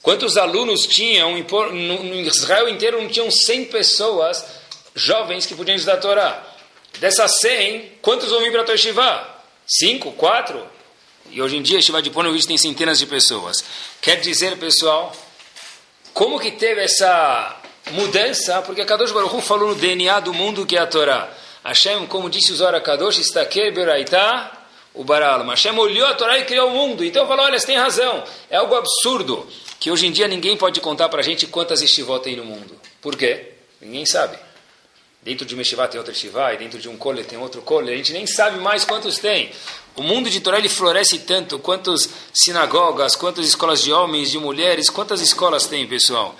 Quantos 0.01 0.36
alunos 0.38 0.86
tinham, 0.86 1.31
no 1.31 2.15
Israel 2.21 2.67
inteiro 2.67 3.01
não 3.01 3.09
tinham 3.09 3.31
100 3.31 3.65
pessoas 3.65 4.45
jovens 4.93 5.45
que 5.45 5.55
podiam 5.55 5.75
estudar 5.75 5.95
a 5.95 6.01
Torá. 6.01 6.55
Dessas 7.00 7.39
100, 7.39 8.00
quantos 8.01 8.29
vão 8.29 8.41
vir 8.41 8.51
para 8.51 8.63
a 8.63 8.71
Yeshiva? 8.71 9.43
Cinco? 9.65 10.12
Quatro? 10.12 10.62
E 11.31 11.41
hoje 11.41 11.55
em 11.55 11.62
dia, 11.62 11.77
a 11.77 11.79
Yeshiva 11.79 12.01
de 12.01 12.09
Ponovitch 12.09 12.45
tem 12.45 12.57
centenas 12.57 13.00
de 13.00 13.05
pessoas. 13.05 13.63
Quer 14.01 14.19
dizer, 14.19 14.57
pessoal, 14.57 15.15
como 16.13 16.39
que 16.39 16.51
teve 16.51 16.82
essa 16.82 17.58
mudança? 17.92 18.62
Porque 18.62 18.82
a 18.82 18.86
Kadosh 18.86 19.12
Baruch 19.12 19.36
Hu 19.36 19.42
falou 19.42 19.70
no 19.70 19.75
DNA 19.75 20.20
do 20.20 20.34
mundo 20.34 20.66
que 20.66 20.75
é 20.75 20.80
a 20.80 20.88
Torá. 20.88 21.30
Hashem, 21.63 22.08
como 22.08 22.30
disse 22.30 22.51
o 22.51 22.56
Zohar 22.56 22.82
Kadosh, 22.82 23.20
Istaker 23.20 23.74
Beraitá, 23.74 24.51
o 24.94 25.04
Baral. 25.04 25.46
Hashem 25.46 25.78
olhou 25.78 26.08
a 26.08 26.13
Torá 26.13 26.39
e 26.39 26.46
criou 26.46 26.70
o 26.70 26.74
mundo. 26.74 27.04
Então 27.04 27.28
falou, 27.28 27.46
olha, 27.46 27.60
você 27.60 27.68
tem 27.68 27.78
razão. 27.78 28.24
É 28.50 28.58
algo 28.58 28.75
absurdo 28.75 29.48
que 29.80 29.89
hoje 29.92 30.08
em 30.08 30.12
dia 30.12 30.28
ninguém 30.28 30.58
pode 30.58 30.82
contar 30.82 31.10
para 31.10 31.22
a 31.22 31.24
gente 31.24 31.48
quantas 31.48 31.82
estivó 31.82 32.20
tem 32.20 32.36
no 32.36 32.46
mundo. 32.46 32.80
Por 33.01 33.16
quê? 33.16 33.54
Ninguém 33.82 34.06
sabe. 34.06 34.38
Dentro 35.21 35.45
de 35.45 35.53
uma 35.53 35.61
estivá 35.61 35.88
tem 35.88 35.97
outra 35.97 36.13
estivá, 36.13 36.53
e 36.53 36.57
dentro 36.57 36.79
de 36.79 36.88
um 36.88 36.95
cole 36.95 37.23
tem 37.25 37.38
outro 37.38 37.61
cole. 37.61 37.91
A 37.91 37.97
gente 37.97 38.13
nem 38.13 38.25
sabe 38.25 38.57
mais 38.59 38.85
quantos 38.85 39.19
tem. 39.19 39.51
O 39.95 40.01
mundo 40.01 40.29
de 40.29 40.39
Torá 40.39 40.57
ele 40.57 40.69
floresce 40.69 41.19
tanto. 41.19 41.59
Quantas 41.59 42.09
sinagogas, 42.33 43.17
quantas 43.17 43.45
escolas 43.45 43.83
de 43.83 43.91
homens, 43.91 44.31
de 44.31 44.39
mulheres, 44.39 44.89
quantas 44.89 45.19
escolas 45.19 45.67
tem, 45.67 45.85
pessoal? 45.85 46.35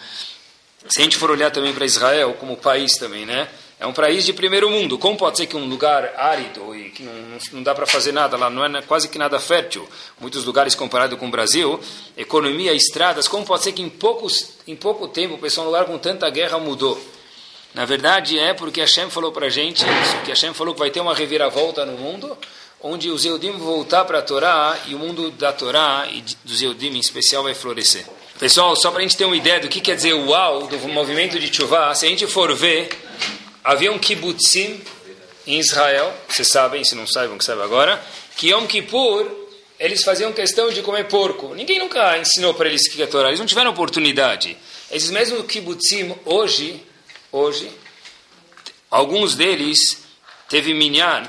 Se 0.88 1.02
a 1.02 1.04
gente 1.04 1.18
for 1.18 1.30
olhar 1.30 1.52
também 1.52 1.74
para 1.74 1.86
Israel 1.86 2.36
como 2.40 2.56
país 2.56 2.94
também, 2.98 3.26
né? 3.26 3.50
É 3.82 3.86
um 3.86 3.92
país 3.92 4.26
de 4.26 4.32
primeiro 4.32 4.70
mundo. 4.70 4.98
Como 4.98 5.18
pode 5.18 5.38
ser 5.38 5.46
que 5.46 5.58
um 5.58 5.66
lugar 5.66 6.14
árido 6.18 6.74
e 6.74 6.90
que 6.90 7.04
não, 7.04 7.14
não 7.54 7.64
dá 7.64 7.76
para 7.76 7.86
fazer 7.86 8.14
nada 8.14 8.38
lá, 8.38 8.50
não 8.50 8.64
é 8.66 8.82
quase 8.82 9.10
que 9.10 9.18
nada 9.18 9.40
fértil, 9.40 9.88
muitos 10.20 10.46
lugares 10.46 10.74
comparado 10.74 11.18
com 11.18 11.28
o 11.28 11.32
Brasil, 11.32 11.80
economia, 12.18 12.74
estradas, 12.74 13.28
como 13.28 13.46
pode 13.46 13.64
ser 13.64 13.74
que 13.74 13.82
em, 13.82 13.90
poucos, 13.90 14.54
em 14.66 14.76
pouco 14.76 15.08
tempo, 15.08 15.38
pessoal, 15.38 15.68
um 15.68 15.70
lugar 15.70 15.86
com 15.86 15.98
tanta 15.98 16.30
guerra 16.30 16.58
mudou? 16.60 17.00
Na 17.74 17.86
verdade 17.86 18.38
é 18.40 18.54
porque 18.54 18.82
Hashem 18.82 19.10
falou 19.10 19.32
para 19.32 19.46
a 19.46 19.50
gente 19.50 19.84
isso, 19.84 20.22
que 20.24 20.32
Hashem 20.32 20.54
falou 20.54 20.74
que 20.74 20.80
vai 20.80 20.90
ter 20.90 21.00
uma 21.00 21.14
reviravolta 21.14 21.86
no 21.86 21.98
mundo, 21.98 22.38
onde 22.82 23.10
os 23.10 23.26
Eudim 23.26 23.52
vão 23.52 23.60
voltar 23.60 24.06
para 24.06 24.20
a 24.20 24.22
Torá 24.22 24.78
e 24.88 24.96
o 24.96 25.00
mundo 25.00 25.30
da 25.32 25.54
Torá 25.54 26.08
e 26.12 26.24
dos 26.44 26.62
Eudim 26.62 26.96
em 26.96 27.00
especial 27.00 27.44
vai 27.44 27.54
florescer. 27.54 28.06
Pessoal, 28.40 28.76
só 28.76 28.90
para 28.90 29.00
a 29.00 29.02
gente 29.04 29.18
ter 29.18 29.26
uma 29.26 29.36
ideia 29.36 29.60
do 29.60 29.68
que 29.68 29.82
quer 29.82 29.96
dizer 29.96 30.14
o 30.14 30.30
uau 30.30 30.66
do 30.68 30.80
movimento 30.88 31.38
de 31.38 31.54
Chuvá, 31.54 31.94
se 31.94 32.06
a 32.06 32.10
gente 32.10 32.26
for 32.26 32.54
ver 32.56 32.90
havia 33.64 33.92
um 33.92 34.00
kibbutzim 34.00 34.82
em 35.46 35.60
Israel, 35.60 36.14
vocês 36.28 36.48
sabem, 36.48 36.84
se 36.84 36.96
não 36.96 37.06
sabem, 37.06 37.38
que 37.38 37.44
sabem 37.44 37.64
agora, 37.64 38.02
que 38.38 38.50
Yom 38.50 38.66
Kippur, 38.66 39.30
eles 39.80 40.04
faziam 40.04 40.32
questão 40.32 40.70
de 40.70 40.82
comer 40.82 41.06
porco. 41.06 41.54
Ninguém 41.54 41.80
nunca 41.80 42.18
ensinou 42.18 42.54
para 42.54 42.70
eles 42.70 42.88
que 42.88 43.02
é 43.02 43.06
Torá, 43.06 43.28
eles 43.28 43.40
não 43.40 43.46
tiveram 43.46 43.72
oportunidade. 43.72 44.58
Esses 44.92 45.12
mesmos 45.12 45.46
kibbutzim, 45.46 46.16
hoje, 46.26 46.82
hoje, 47.32 47.72
alguns 48.90 49.36
deles 49.36 50.04
teve 50.48 50.74
minyan 50.74 51.24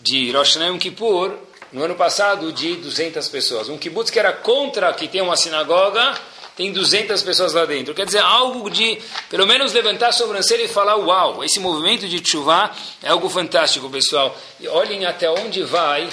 de 0.00 0.30
Rosh 0.32 0.56
Hashanah 0.56 0.78
Kippur, 0.78 1.32
no 1.72 1.84
ano 1.84 1.94
passado, 1.94 2.52
de 2.52 2.76
200 2.76 3.28
pessoas. 3.28 3.68
Um 3.68 3.76
kibbutz 3.76 4.10
que 4.10 4.18
era 4.18 4.32
contra 4.32 4.92
que 4.94 5.08
tenha 5.08 5.24
uma 5.24 5.36
sinagoga, 5.36 6.14
tem 6.56 6.72
200 6.72 7.22
pessoas 7.22 7.52
lá 7.52 7.66
dentro. 7.66 7.92
Quer 7.92 8.06
dizer, 8.06 8.20
algo 8.20 8.70
de, 8.70 8.98
pelo 9.28 9.46
menos, 9.46 9.72
levantar 9.72 10.08
a 10.08 10.12
sobrancelha 10.12 10.62
e 10.62 10.68
falar, 10.68 10.96
uau, 10.96 11.44
esse 11.44 11.60
movimento 11.60 12.08
de 12.08 12.22
chuvá 12.26 12.74
é 13.02 13.08
algo 13.08 13.28
fantástico, 13.28 13.90
pessoal. 13.90 14.36
E 14.58 14.66
olhem 14.68 15.04
até 15.04 15.28
onde 15.30 15.62
vai 15.64 16.08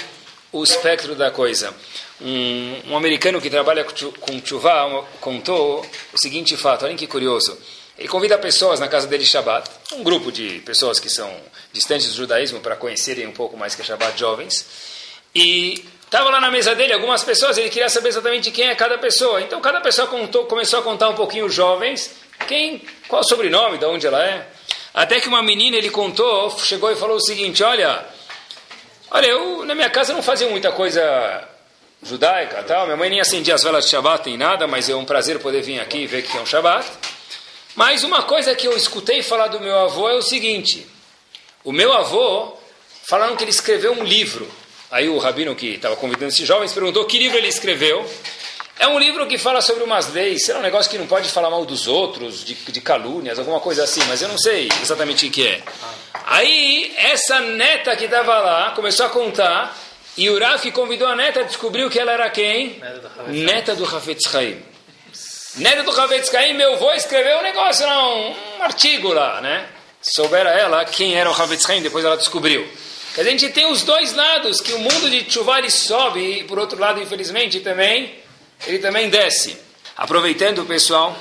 o 0.52 0.62
espectro 0.62 1.14
da 1.14 1.30
coisa. 1.30 1.74
Um, 2.20 2.90
um 2.90 2.96
americano 2.96 3.40
que 3.40 3.48
trabalha 3.48 3.84
com 3.84 4.44
chuvá 4.44 4.86
contou 5.20 5.84
o 6.12 6.18
seguinte 6.18 6.56
fato, 6.56 6.84
olhem 6.84 6.96
que 6.96 7.06
curioso. 7.06 7.56
Ele 7.98 8.08
convida 8.08 8.36
pessoas 8.38 8.80
na 8.80 8.88
casa 8.88 9.06
dele 9.06 9.24
Shabbat, 9.24 9.70
um 9.92 10.02
grupo 10.02 10.32
de 10.32 10.60
pessoas 10.60 10.98
que 10.98 11.08
são 11.08 11.32
distantes 11.72 12.08
do 12.08 12.14
judaísmo 12.14 12.60
para 12.60 12.76
conhecerem 12.76 13.26
um 13.26 13.32
pouco 13.32 13.56
mais 13.56 13.74
que 13.74 13.82
é 13.82 13.84
Shabbat, 13.84 14.18
jovens. 14.18 14.66
E 15.34 15.84
Estava 16.14 16.30
lá 16.30 16.40
na 16.40 16.48
mesa 16.48 16.76
dele 16.76 16.92
algumas 16.92 17.24
pessoas, 17.24 17.58
ele 17.58 17.68
queria 17.68 17.88
saber 17.88 18.10
exatamente 18.10 18.52
quem 18.52 18.68
é 18.68 18.74
cada 18.76 18.96
pessoa. 18.96 19.40
Então 19.40 19.60
cada 19.60 19.80
pessoa 19.80 20.06
contou, 20.06 20.44
começou 20.46 20.78
a 20.78 20.82
contar 20.82 21.08
um 21.08 21.14
pouquinho 21.14 21.46
os 21.46 21.52
jovens, 21.52 22.14
quem, 22.46 22.80
qual 23.08 23.20
o 23.20 23.24
sobrenome, 23.24 23.78
de 23.78 23.84
onde 23.84 24.06
ela 24.06 24.24
é. 24.24 24.46
Até 24.94 25.20
que 25.20 25.26
uma 25.26 25.42
menina 25.42 25.76
ele 25.76 25.90
contou, 25.90 26.56
chegou 26.60 26.92
e 26.92 26.94
falou 26.94 27.16
o 27.16 27.20
seguinte: 27.20 27.64
Olha, 27.64 28.06
olha, 29.10 29.26
eu 29.26 29.64
na 29.64 29.74
minha 29.74 29.90
casa 29.90 30.12
não 30.12 30.22
fazia 30.22 30.48
muita 30.48 30.70
coisa 30.70 31.02
judaica, 32.00 32.62
tal. 32.62 32.84
Minha 32.84 32.96
mãe 32.96 33.10
nem 33.10 33.20
acendia 33.20 33.56
as 33.56 33.64
velas 33.64 33.86
de 33.86 33.90
Shabbat 33.90 34.28
nem 34.28 34.38
nada, 34.38 34.68
mas 34.68 34.88
é 34.88 34.94
um 34.94 35.04
prazer 35.04 35.40
poder 35.40 35.62
vir 35.62 35.80
aqui 35.80 35.98
e 35.98 36.06
ver 36.06 36.22
que 36.22 36.38
é 36.38 36.40
um 36.40 36.46
Shabbat. 36.46 36.86
Mas 37.74 38.04
uma 38.04 38.22
coisa 38.22 38.54
que 38.54 38.66
eu 38.66 38.76
escutei 38.76 39.22
falar 39.22 39.48
do 39.48 39.60
meu 39.60 39.76
avô 39.78 40.08
é 40.08 40.14
o 40.14 40.22
seguinte: 40.22 40.86
o 41.64 41.72
meu 41.72 41.92
avô 41.92 42.56
falaram 43.04 43.36
que 43.36 43.44
ele 43.44 43.50
escreveu 43.50 43.92
um 43.92 44.04
livro. 44.04 44.48
Aí 44.90 45.08
o 45.08 45.18
rabino 45.18 45.54
que 45.56 45.74
estava 45.74 45.96
convidando 45.96 46.28
esses 46.28 46.46
jovens 46.46 46.72
perguntou 46.72 47.04
que 47.04 47.18
livro 47.18 47.36
ele 47.36 47.48
escreveu. 47.48 48.08
É 48.78 48.88
um 48.88 48.98
livro 48.98 49.26
que 49.26 49.38
fala 49.38 49.60
sobre 49.60 49.84
umas 49.84 50.12
leis, 50.12 50.48
é 50.48 50.56
um 50.56 50.60
negócio 50.60 50.90
que 50.90 50.98
não 50.98 51.06
pode 51.06 51.28
falar 51.30 51.48
mal 51.48 51.64
dos 51.64 51.86
outros, 51.86 52.44
de, 52.44 52.54
de 52.54 52.80
calúnias, 52.80 53.38
alguma 53.38 53.60
coisa 53.60 53.84
assim, 53.84 54.02
mas 54.08 54.20
eu 54.20 54.28
não 54.28 54.36
sei 54.36 54.68
exatamente 54.82 55.26
o 55.26 55.30
que 55.30 55.46
é. 55.46 55.62
Aí, 56.26 56.92
essa 56.96 57.40
neta 57.40 57.94
que 57.94 58.04
estava 58.04 58.36
lá 58.40 58.70
começou 58.72 59.06
a 59.06 59.08
contar, 59.08 59.76
e 60.16 60.28
o 60.28 60.38
Rav 60.38 60.60
que 60.60 60.72
convidou 60.72 61.06
a 61.06 61.14
neta 61.14 61.44
descobriu 61.44 61.88
que 61.88 61.98
ela 61.98 62.12
era 62.12 62.28
quem? 62.30 62.80
Neta 63.28 63.76
do 63.76 63.84
Hafetz 63.84 64.34
Haim. 64.34 64.73
Neta 65.56 65.84
do 65.84 65.92
Haim, 66.36 66.54
meu 66.54 66.74
avô 66.74 66.92
escreveu 66.92 67.38
um 67.38 67.42
negócio, 67.42 67.86
não, 67.86 68.32
um 68.58 68.62
artigo 68.62 69.12
lá, 69.12 69.40
né? 69.40 69.68
Soubera 70.02 70.50
ela 70.50 70.84
quem 70.84 71.14
era 71.14 71.30
o 71.30 71.34
Haim, 71.34 71.80
depois 71.80 72.04
ela 72.04 72.16
descobriu. 72.16 72.68
A 73.16 73.22
gente 73.22 73.48
tem 73.50 73.70
os 73.70 73.84
dois 73.84 74.12
lados, 74.12 74.60
que 74.60 74.72
o 74.72 74.78
mundo 74.80 75.08
de 75.08 75.22
Tshuva 75.22 75.58
ele 75.58 75.70
sobe 75.70 76.40
e 76.40 76.44
por 76.44 76.58
outro 76.58 76.78
lado, 76.80 77.00
infelizmente, 77.00 77.60
também 77.60 78.12
ele 78.66 78.80
também 78.80 79.08
desce. 79.08 79.56
Aproveitando, 79.96 80.66
pessoal, 80.66 81.16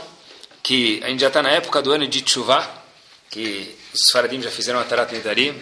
que 0.63 1.00
a 1.04 1.10
gente 1.10 1.20
já 1.20 1.28
está 1.28 1.44
na 1.44 1.52
época 1.52 1.82
do 1.84 1.92
ano 1.92 2.08
de 2.08 2.22
Tshuva, 2.22 2.68
que 3.30 3.78
os 3.94 4.12
faradim 4.12 4.42
já 4.42 4.50
fizeram 4.50 4.80
a 4.80 4.84
Tarat 4.84 5.12
Nedarim, 5.12 5.56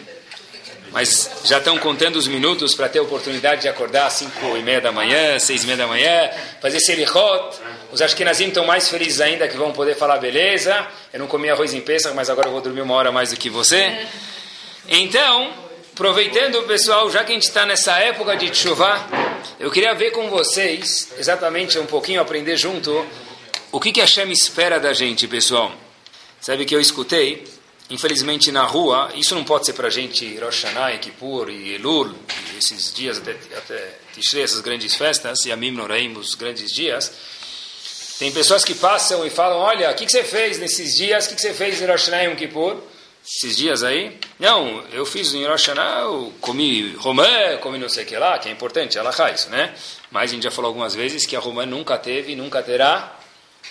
mas 0.92 1.30
já 1.46 1.58
estão 1.58 1.78
contando 1.78 2.18
os 2.18 2.28
minutos 2.28 2.76
para 2.76 2.90
ter 2.90 3.00
a 3.00 3.02
oportunidade 3.04 3.62
de 3.62 3.70
acordar 3.70 4.08
às 4.08 4.14
5 4.14 4.58
e 4.58 4.62
meia 4.62 4.82
da 4.82 4.92
manhã, 4.92 5.40
6 5.40 5.64
e 5.64 5.66
meia 5.66 5.78
da 5.78 5.88
manhã, 5.88 6.30
fazer 6.62 6.80
Selichot. 6.80 7.58
Os 7.92 8.02
Ashkenazim 8.02 8.48
estão 8.50 8.66
mais 8.66 8.90
felizes 8.90 9.22
ainda 9.22 9.48
que 9.48 9.56
vão 9.56 9.72
poder 9.72 9.96
falar 9.96 10.18
beleza. 10.18 10.88
Eu 11.14 11.20
não 11.20 11.28
comi 11.28 11.50
arroz 11.50 11.74
em 11.74 11.82
Pesach, 11.82 12.14
mas 12.16 12.30
agora 12.30 12.48
eu 12.48 12.52
vou 12.52 12.62
dormir 12.62 12.82
uma 12.82 12.94
hora 12.94 13.12
mais 13.12 13.32
do 13.32 13.38
que 13.38 13.50
você. 13.50 14.06
Então, 14.88 15.52
Aproveitando, 15.94 16.64
pessoal, 16.64 17.12
já 17.12 17.24
que 17.24 17.32
a 17.32 17.36
gente 17.36 17.44
está 17.44 17.66
nessa 17.66 18.00
época 18.00 18.36
de 18.36 18.56
chuva, 18.56 19.08
eu 19.60 19.70
queria 19.70 19.94
ver 19.94 20.12
com 20.12 20.30
vocês, 20.30 21.14
exatamente 21.20 21.78
um 21.78 21.86
pouquinho, 21.86 22.22
aprender 22.22 22.58
junto, 22.58 23.06
o 23.72 23.80
que, 23.80 23.92
que 23.92 24.02
a 24.02 24.08
Shem 24.08 24.32
espera 24.32 24.80
da 24.80 24.94
gente, 24.94 25.28
pessoal. 25.28 25.72
Sabe 26.40 26.66
que 26.66 26.74
eu 26.74 26.80
escutei, 26.80 27.44
infelizmente 27.92 28.52
na 28.52 28.64
rua, 28.64 29.12
isso 29.16 29.36
não 29.36 29.44
pode 29.44 29.66
ser 29.66 29.74
para 29.74 29.88
a 29.88 29.92
gente 29.92 30.38
Rosh 30.38 30.64
Hashanah, 30.64 30.98
Kippur 30.98 31.50
e 31.50 31.76
Elul, 31.76 32.16
esses 32.58 32.92
dias 32.94 33.18
até, 33.20 33.32
até 33.32 34.00
Tishrei, 34.14 34.44
essas 34.44 34.62
grandes 34.62 34.96
festas, 34.96 35.46
e 35.46 35.52
Amim 35.52 35.72
Noraim, 35.72 36.14
os 36.18 36.34
grandes 36.34 36.72
dias. 36.72 37.12
Tem 38.18 38.32
pessoas 38.32 38.64
que 38.64 38.74
passam 38.74 39.26
e 39.26 39.30
falam, 39.30 39.58
olha, 39.58 39.92
o 39.92 39.96
que, 39.96 40.06
que 40.06 40.12
você 40.12 40.24
fez 40.24 40.58
nesses 40.58 40.96
dias, 40.96 41.26
o 41.26 41.30
que, 41.30 41.36
que 41.36 41.42
você 41.42 41.54
fez 41.54 41.82
em 41.82 41.86
Rosh 41.86 42.08
Hashanah 42.08 42.26
e 42.26 42.36
Kippur? 42.36 42.82
esses 43.26 43.56
dias 43.56 43.84
aí. 43.84 44.18
Não, 44.40 44.84
eu 44.92 45.06
fiz 45.06 45.34
em 45.34 45.46
Rosh 45.46 45.68
Hashanah, 45.68 46.02
eu 46.02 46.34
comi 46.42 46.96
romã, 46.96 47.58
comi 47.62 47.78
não 47.78 47.90
sei 47.90 48.04
o 48.04 48.08
que 48.08 48.18
lá, 48.18 48.40
que 48.40 48.50
é 48.50 48.52
importante, 48.52 48.98
ela 48.98 49.12
faz, 49.12 49.46
né? 49.48 49.74
Mas 50.10 50.32
a 50.32 50.34
gente 50.34 50.44
já 50.44 50.52
falou 50.52 50.70
algumas 50.70 50.96
vezes 50.96 51.26
que 51.26 51.36
a 51.36 51.40
romã 51.40 51.66
nunca 51.66 51.98
teve 51.98 52.34
e 52.34 52.36
nunca 52.36 52.64
terá 52.64 53.20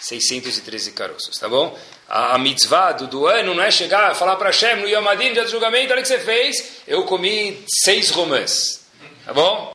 613 0.00 0.92
caroços, 0.92 1.36
tá 1.38 1.48
bom? 1.48 1.76
A, 2.11 2.37
mitzvah 2.38 2.93
do, 2.93 3.07
do, 3.07 3.26
ano 3.26 3.55
não 3.55 3.62
é 3.62 3.71
chegar, 3.71 4.17
falar 4.17 4.35
para 4.35 4.49
Hashem 4.49 4.81
no 4.81 4.88
Yom 4.88 5.09
Adin, 5.09 5.33
dia 5.33 5.45
do 5.45 5.50
julgamento, 5.50 5.93
olha 5.93 6.00
o 6.00 6.02
que 6.02 6.09
você 6.09 6.19
fez, 6.19 6.83
eu 6.85 7.05
comi 7.05 7.64
seis 7.85 8.11
romãs, 8.11 8.85
tá 9.25 9.33
bom? 9.33 9.71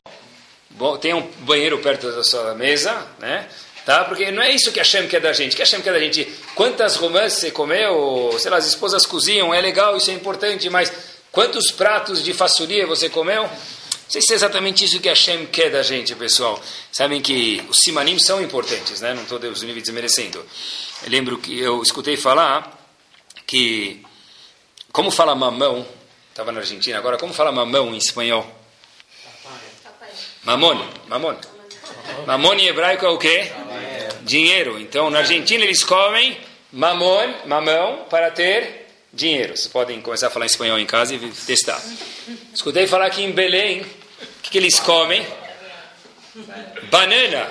bom? 0.72 0.98
Tem 0.98 1.14
um 1.14 1.22
banheiro 1.38 1.78
perto 1.78 2.12
da 2.12 2.22
sua 2.22 2.54
mesa, 2.54 3.06
né? 3.18 3.48
Tá? 3.86 4.04
Porque 4.04 4.30
não 4.32 4.42
é 4.42 4.52
isso 4.52 4.72
que 4.72 4.78
Hashem 4.78 5.06
quer 5.06 5.20
da 5.20 5.32
gente. 5.32 5.52
O 5.52 5.56
que 5.56 5.62
Hashem 5.62 5.80
quer 5.80 5.92
da 5.92 6.00
gente? 6.00 6.24
Quantas 6.54 6.96
romãs 6.96 7.34
você 7.34 7.50
comeu? 7.50 8.36
Sei 8.38 8.50
lá, 8.50 8.56
as 8.56 8.66
esposas 8.66 9.06
cozinham, 9.06 9.54
é 9.54 9.60
legal, 9.60 9.96
isso 9.96 10.10
é 10.10 10.14
importante, 10.14 10.68
mas 10.68 10.92
quantos 11.30 11.70
pratos 11.70 12.22
de 12.22 12.34
façuria 12.34 12.86
você 12.86 13.08
comeu? 13.08 13.44
Não 13.44 14.10
sei 14.10 14.20
se 14.20 14.32
é 14.32 14.36
exatamente 14.36 14.84
isso 14.84 15.00
que 15.00 15.08
Hashem 15.08 15.46
quer 15.46 15.70
da 15.70 15.82
gente, 15.82 16.14
pessoal. 16.14 16.60
Sabem 16.92 17.22
que 17.22 17.64
os 17.68 17.78
simanim 17.78 18.18
são 18.18 18.42
importantes, 18.42 19.00
né? 19.00 19.14
Não 19.14 19.22
estou 19.22 19.38
Deus 19.38 19.62
livre 19.62 19.80
desmerecendo. 19.80 20.44
Eu 21.02 21.10
lembro 21.10 21.38
que 21.38 21.58
eu 21.58 21.82
escutei 21.82 22.16
falar 22.16 22.72
que, 23.46 24.02
como 24.90 25.10
fala 25.10 25.34
mamão, 25.34 25.86
estava 26.30 26.50
na 26.50 26.60
Argentina 26.60 26.98
agora, 26.98 27.18
como 27.18 27.34
fala 27.34 27.52
mamão 27.52 27.94
em 27.94 27.98
espanhol? 27.98 28.46
Mamon, 30.42 30.88
mamon. 31.08 31.36
Mamon 32.26 32.54
em 32.54 32.68
hebraico 32.68 33.04
é 33.04 33.08
o 33.08 33.18
quê? 33.18 33.52
Dinheiro. 34.22 34.80
Então, 34.80 35.10
na 35.10 35.18
Argentina 35.18 35.64
eles 35.64 35.84
comem 35.84 36.38
mamon, 36.72 37.34
mamão, 37.46 38.06
para 38.08 38.30
ter 38.30 38.86
dinheiro. 39.12 39.56
Vocês 39.56 39.68
podem 39.68 40.00
começar 40.00 40.28
a 40.28 40.30
falar 40.30 40.46
espanhol 40.46 40.78
em 40.78 40.86
casa 40.86 41.14
e 41.14 41.18
testar. 41.18 41.80
Escutei 42.54 42.86
falar 42.86 43.10
que 43.10 43.22
em 43.22 43.32
Belém, 43.32 43.82
o 43.82 44.42
que, 44.42 44.50
que 44.50 44.58
eles 44.58 44.80
comem? 44.80 45.26
Banana. 46.90 47.50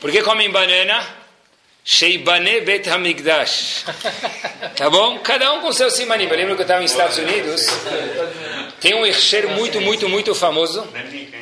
Por 0.00 0.10
que 0.10 0.22
comem 0.22 0.50
banana? 0.50 1.17
Sheibane 1.90 2.60
Bet 2.60 2.86
Hamigdash. 2.90 3.86
Tá 4.76 4.90
bom? 4.90 5.20
Cada 5.20 5.54
um 5.54 5.62
com 5.62 5.72
seu 5.72 5.90
simanim. 5.90 6.26
Eu 6.26 6.36
lembro 6.36 6.54
que 6.54 6.60
eu 6.60 6.64
estava 6.64 6.82
nos 6.82 6.90
Estados 6.90 7.16
Unidos. 7.16 7.66
Tem 8.78 8.94
um 8.94 9.06
Hersher 9.06 9.48
muito, 9.48 9.80
muito, 9.80 10.06
muito 10.06 10.34
famoso. 10.34 10.86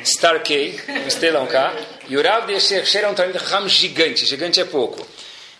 Star 0.05 0.41
K, 0.41 0.79
um 0.87 1.07
estelão 1.07 1.45
cá. 1.47 1.75
E 2.07 2.15
o 2.15 2.23
Rav 2.23 2.47
de 2.47 2.53
Hersher 2.53 3.03
é 3.03 3.09
um 3.09 3.13
Ram 3.13 3.67
gigante. 3.67 4.25
Gigante 4.25 4.61
é 4.61 4.63
pouco. 4.63 5.05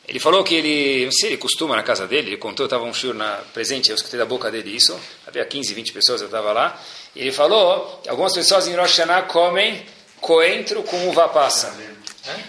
Ele 0.07 0.19
falou 0.19 0.41
que 0.41 0.55
ele, 0.55 1.03
não 1.03 1.11
sei, 1.11 1.31
ele 1.31 1.37
costuma 1.37 1.75
na 1.75 1.83
casa 1.83 2.07
dele, 2.07 2.29
ele 2.29 2.37
contou, 2.37 2.65
estava 2.65 2.85
um 2.85 2.93
shiur 2.93 3.13
na 3.13 3.41
presente, 3.53 3.89
eu 3.89 3.95
escutei 3.97 4.17
da 4.17 4.25
boca 4.25 4.49
dele 4.49 4.73
isso, 4.73 4.97
havia 5.27 5.43
15, 5.43 5.73
20 5.73 5.91
pessoas, 5.91 6.21
eu 6.21 6.27
estava 6.27 6.53
lá, 6.53 6.81
e 7.13 7.19
ele 7.19 7.33
falou 7.33 7.99
que 8.01 8.07
algumas 8.07 8.33
pessoas 8.33 8.69
em 8.69 8.71
Rosh 8.73 8.99
Hashanah 8.99 9.23
comem 9.23 9.85
coentro 10.21 10.81
com 10.83 11.09
uva 11.09 11.27
passa. 11.27 11.75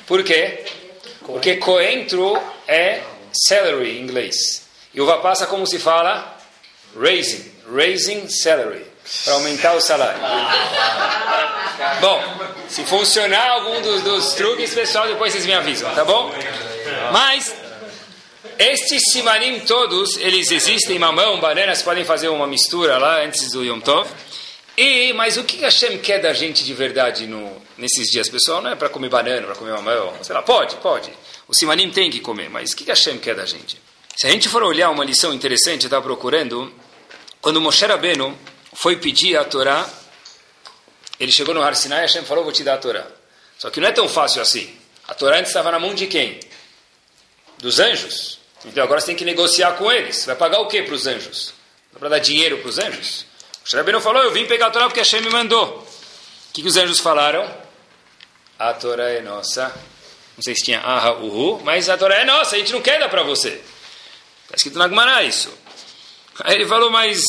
Por 0.06 0.22
quê? 0.22 0.64
Porque 1.28 1.56
coentro 1.56 2.42
é 2.66 3.02
celery 3.34 3.98
em 3.98 4.02
inglês. 4.02 4.62
E 4.94 5.00
uva 5.00 5.18
passa 5.18 5.46
como 5.46 5.66
se 5.66 5.78
fala? 5.78 6.38
Raising. 6.98 7.52
Raising 7.70 8.30
celery. 8.30 8.86
Para 9.24 9.34
aumentar 9.34 9.74
o 9.74 9.80
salário. 9.80 10.18
Bom, 12.00 12.22
se 12.66 12.82
funcionar 12.84 13.46
algum 13.46 13.82
dos, 13.82 14.00
dos 14.00 14.32
truques, 14.32 14.72
pessoal, 14.72 15.06
depois 15.06 15.34
vocês 15.34 15.44
me 15.44 15.52
avisam, 15.52 15.94
tá 15.94 16.02
bom? 16.02 16.32
Mas 17.12 17.54
estes 18.58 19.12
simanim 19.12 19.60
todos, 19.60 20.16
eles 20.16 20.50
existem, 20.50 20.98
mamão, 20.98 21.38
bananas, 21.40 21.82
podem 21.82 22.04
fazer 22.04 22.28
uma 22.28 22.46
mistura 22.46 22.98
lá 22.98 23.22
antes 23.22 23.52
do 23.52 23.62
Yom 23.62 23.80
Tov. 23.80 24.08
E, 24.80 25.12
mas 25.12 25.36
o 25.36 25.44
que 25.44 25.56
Hashem 25.58 25.98
quer 25.98 26.20
da 26.20 26.32
gente 26.32 26.64
de 26.64 26.72
verdade 26.72 27.26
no, 27.26 27.60
nesses 27.76 28.10
dias, 28.10 28.28
pessoal? 28.28 28.62
Não 28.62 28.70
é 28.70 28.76
para 28.76 28.88
comer 28.88 29.08
banana, 29.08 29.46
para 29.46 29.56
comer 29.56 29.72
mamão, 29.72 30.14
sei 30.22 30.34
lá, 30.34 30.42
pode, 30.42 30.76
pode. 30.76 31.10
O 31.48 31.54
simanim 31.54 31.90
tem 31.90 32.10
que 32.10 32.20
comer, 32.20 32.48
mas 32.48 32.72
o 32.72 32.76
que 32.76 32.84
Hashem 32.84 33.18
quer 33.18 33.34
da 33.34 33.44
gente? 33.44 33.80
Se 34.16 34.26
a 34.26 34.30
gente 34.30 34.48
for 34.48 34.62
olhar 34.62 34.90
uma 34.90 35.04
lição 35.04 35.34
interessante, 35.34 35.84
estava 35.84 36.02
procurando, 36.02 36.72
quando 37.40 37.60
Moshe 37.60 37.84
Rabbeinu 37.84 38.38
foi 38.72 38.96
pedir 38.96 39.36
a 39.36 39.44
Torá, 39.44 39.88
ele 41.18 41.32
chegou 41.32 41.54
no 41.54 41.62
Har 41.62 41.74
Sinai 41.74 42.00
e 42.00 42.02
Hashem 42.02 42.24
falou, 42.24 42.44
vou 42.44 42.52
te 42.52 42.62
dar 42.62 42.74
a 42.74 42.78
Torá. 42.78 43.06
Só 43.58 43.70
que 43.70 43.80
não 43.80 43.88
é 43.88 43.92
tão 43.92 44.08
fácil 44.08 44.40
assim. 44.40 44.72
A 45.08 45.14
Torá 45.14 45.38
antes 45.38 45.50
estava 45.50 45.72
na 45.72 45.80
mão 45.80 45.94
de 45.94 46.06
quem? 46.06 46.38
dos 47.58 47.80
anjos. 47.80 48.38
Então 48.64 48.82
agora 48.82 49.00
você 49.00 49.08
tem 49.08 49.16
que 49.16 49.24
negociar 49.24 49.72
com 49.72 49.90
eles. 49.90 50.24
Vai 50.24 50.36
pagar 50.36 50.60
o 50.60 50.66
que 50.66 50.82
para 50.82 50.94
os 50.94 51.06
anjos? 51.06 51.52
Para 51.98 52.08
dar 52.08 52.18
dinheiro 52.18 52.58
para 52.58 52.68
os 52.68 52.78
anjos? 52.78 53.26
O 53.68 53.70
Shrabino 53.70 54.00
falou: 54.00 54.22
Eu 54.22 54.32
vim 54.32 54.46
pegar 54.46 54.68
a 54.68 54.70
Torá 54.70 54.86
porque 54.86 55.00
Hashem 55.00 55.20
me 55.20 55.28
mandou. 55.28 55.66
O 55.66 56.52
que, 56.54 56.62
que 56.62 56.68
os 56.68 56.78
anjos 56.78 57.00
falaram? 57.00 57.46
A 58.58 58.72
Torá 58.72 59.10
é 59.10 59.20
nossa. 59.20 59.68
Não 60.34 60.42
sei 60.42 60.54
se 60.54 60.64
tinha 60.64 60.80
aha, 60.80 61.12
uhu, 61.12 61.60
mas 61.62 61.90
a 61.90 61.98
Torá 61.98 62.14
é 62.14 62.24
nossa, 62.24 62.56
a 62.56 62.58
gente 62.58 62.72
não 62.72 62.80
quer 62.80 62.98
dar 62.98 63.10
para 63.10 63.22
você. 63.22 63.60
Está 64.44 64.56
escrito 64.56 64.78
na 64.78 64.88
Gemara 64.88 65.22
isso. 65.22 65.52
Aí 66.40 66.54
ele 66.54 66.66
falou: 66.66 66.90
Mas 66.90 67.22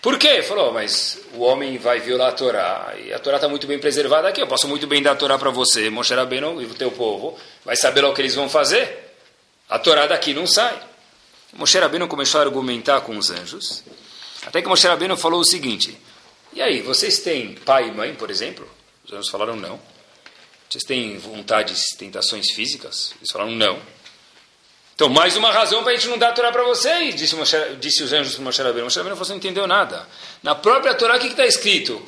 por 0.00 0.16
quê? 0.20 0.40
Falou: 0.44 0.72
Mas 0.72 1.18
o 1.34 1.40
homem 1.40 1.78
vai 1.78 1.98
violar 1.98 2.28
a 2.28 2.32
Torá 2.32 2.94
e 3.04 3.12
a 3.12 3.18
Torá 3.18 3.38
está 3.38 3.48
muito 3.48 3.66
bem 3.66 3.80
preservada 3.80 4.28
aqui. 4.28 4.40
Eu 4.40 4.46
posso 4.46 4.68
muito 4.68 4.86
bem 4.86 5.02
dar 5.02 5.12
a 5.12 5.16
Torá 5.16 5.36
para 5.36 5.50
você, 5.50 5.90
Moshe 5.90 6.14
Rabbeinu 6.14 6.62
e 6.62 6.66
o 6.66 6.74
teu 6.74 6.92
povo. 6.92 7.36
Vai 7.64 7.74
saber 7.74 8.02
lá 8.02 8.10
o 8.10 8.14
que 8.14 8.22
eles 8.22 8.36
vão 8.36 8.48
fazer. 8.48 9.16
A 9.68 9.80
Torá 9.80 10.06
daqui 10.06 10.32
não 10.32 10.46
sai. 10.46 10.80
Moshe 11.54 11.76
Rabbeinu 11.76 12.06
começou 12.06 12.40
a 12.40 12.44
argumentar 12.44 13.00
com 13.00 13.18
os 13.18 13.32
anjos, 13.32 13.82
até 14.46 14.62
que 14.62 14.68
Moshe 14.68 14.86
Rabbeinu 14.86 15.16
falou 15.16 15.40
o 15.40 15.44
seguinte, 15.44 15.98
e 16.52 16.62
aí, 16.62 16.80
vocês 16.80 17.18
têm 17.18 17.54
pai 17.54 17.88
e 17.88 17.90
mãe, 17.90 18.14
por 18.14 18.30
exemplo? 18.30 18.66
Os 19.04 19.12
anjos 19.12 19.28
falaram 19.28 19.56
não. 19.56 19.78
Vocês 20.68 20.84
têm 20.84 21.18
vontades, 21.18 21.90
tentações 21.98 22.50
físicas? 22.52 23.12
Eles 23.18 23.30
falaram 23.30 23.52
não. 23.52 23.78
Então, 24.94 25.10
mais 25.10 25.36
uma 25.36 25.52
razão 25.52 25.82
para 25.82 25.92
a 25.92 25.94
gente 25.94 26.08
não 26.08 26.16
dar 26.16 26.30
a 26.30 26.32
Torá 26.32 26.50
para 26.50 26.62
vocês, 26.62 27.14
disse, 27.14 27.36
Moshe, 27.36 27.56
disse 27.78 28.02
os 28.02 28.12
anjos 28.12 28.34
para 28.34 28.44
Moshe 28.44 28.62
Rabbeinu. 28.62 28.84
Moshe 28.84 28.96
Rabbeinu 28.96 29.16
falou, 29.16 29.28
não 29.28 29.36
entendeu 29.36 29.66
nada. 29.66 30.08
Na 30.42 30.54
própria 30.54 30.94
Torá, 30.94 31.16
o 31.16 31.20
que 31.20 31.26
está 31.26 31.44
escrito? 31.44 32.02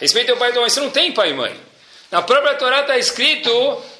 Respeita 0.00 0.34
o 0.34 0.36
pai 0.36 0.50
e 0.50 0.56
a 0.56 0.60
mãe. 0.60 0.68
Você 0.68 0.80
não 0.80 0.90
tem 0.90 1.12
pai 1.12 1.30
e 1.30 1.34
mãe. 1.34 1.60
Na 2.10 2.22
própria 2.22 2.56
Torá 2.56 2.80
está 2.80 2.98
escrito 2.98 3.50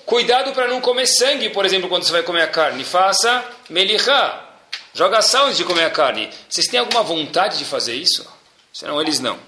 Cuidado 0.04 0.52
para 0.52 0.66
não 0.66 0.80
comer 0.80 1.06
sangue, 1.06 1.48
por 1.50 1.64
exemplo, 1.64 1.88
quando 1.88 2.04
você 2.04 2.12
vai 2.12 2.22
comer 2.22 2.42
a 2.42 2.48
carne. 2.48 2.84
Faça 2.84 3.44
melihá. 3.70 4.48
Joga 4.94 5.22
sal 5.22 5.46
antes 5.46 5.56
de 5.56 5.64
comer 5.64 5.84
a 5.84 5.90
carne. 5.90 6.30
Vocês 6.48 6.66
têm 6.66 6.78
alguma 6.78 7.02
vontade 7.02 7.58
de 7.58 7.64
fazer 7.64 7.94
isso? 7.94 8.26
Senão 8.72 9.00
eles 9.00 9.20
não. 9.20 9.38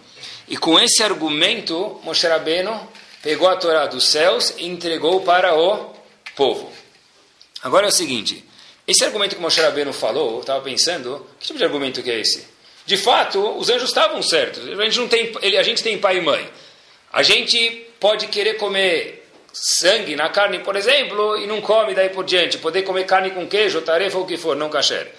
E 0.49 0.57
com 0.57 0.79
esse 0.79 1.03
argumento, 1.03 2.01
Moshe 2.03 2.27
Rabbeinu 2.27 2.89
pegou 3.23 3.49
a 3.49 3.57
Torá 3.57 3.87
dos 3.87 4.07
céus 4.07 4.55
e 4.59 4.67
entregou 4.67 5.23
para 5.23 5.55
o 5.55 5.95
povo. 6.35 6.71
Agora 7.63 7.87
é 7.87 7.89
o 7.89 7.93
seguinte, 7.93 8.45
esse 8.87 9.05
argumento 9.05 9.35
que 9.35 9.41
Moshe 9.41 9.61
Rabbeinu 9.61 9.93
falou, 9.93 10.35
eu 10.35 10.41
estava 10.41 10.63
pensando, 10.63 11.27
que 11.41 11.47
tipo 11.47 11.59
de 11.59 11.65
argumento 11.65 12.03
que 12.03 12.11
é 12.11 12.21
esse? 12.21 12.47
De 12.85 12.99
fato, 12.99 13.41
os 13.57 13.71
anjos 13.71 13.89
estavam 13.89 14.23
certos. 14.23 14.63
A 14.69 14.85
gente, 14.85 14.99
não 14.99 15.09
tem, 15.09 15.33
a 15.59 15.63
gente 15.63 15.83
tem 15.83 15.99
pai 15.99 16.19
e 16.19 16.21
mãe. 16.21 16.47
A 17.11 17.23
gente 17.23 17.87
pode 17.99 18.27
querer 18.27 18.55
comer 18.55 19.27
sangue 19.55 20.15
na 20.17 20.29
carne, 20.29 20.59
por 20.59 20.77
exemplo, 20.77 21.39
e 21.39 21.47
não 21.47 21.63
come 21.63 21.95
daí 21.95 22.11
por 22.11 22.25
diante. 22.25 22.59
Poder 22.59 22.83
comer 22.83 23.05
carne 23.05 23.31
com 23.31 23.47
queijo, 23.47 23.81
tarefa 23.81 24.19
ou 24.19 24.25
o 24.25 24.27
que 24.27 24.37
for, 24.37 24.55
não 24.55 24.69
kasher. 24.69 25.11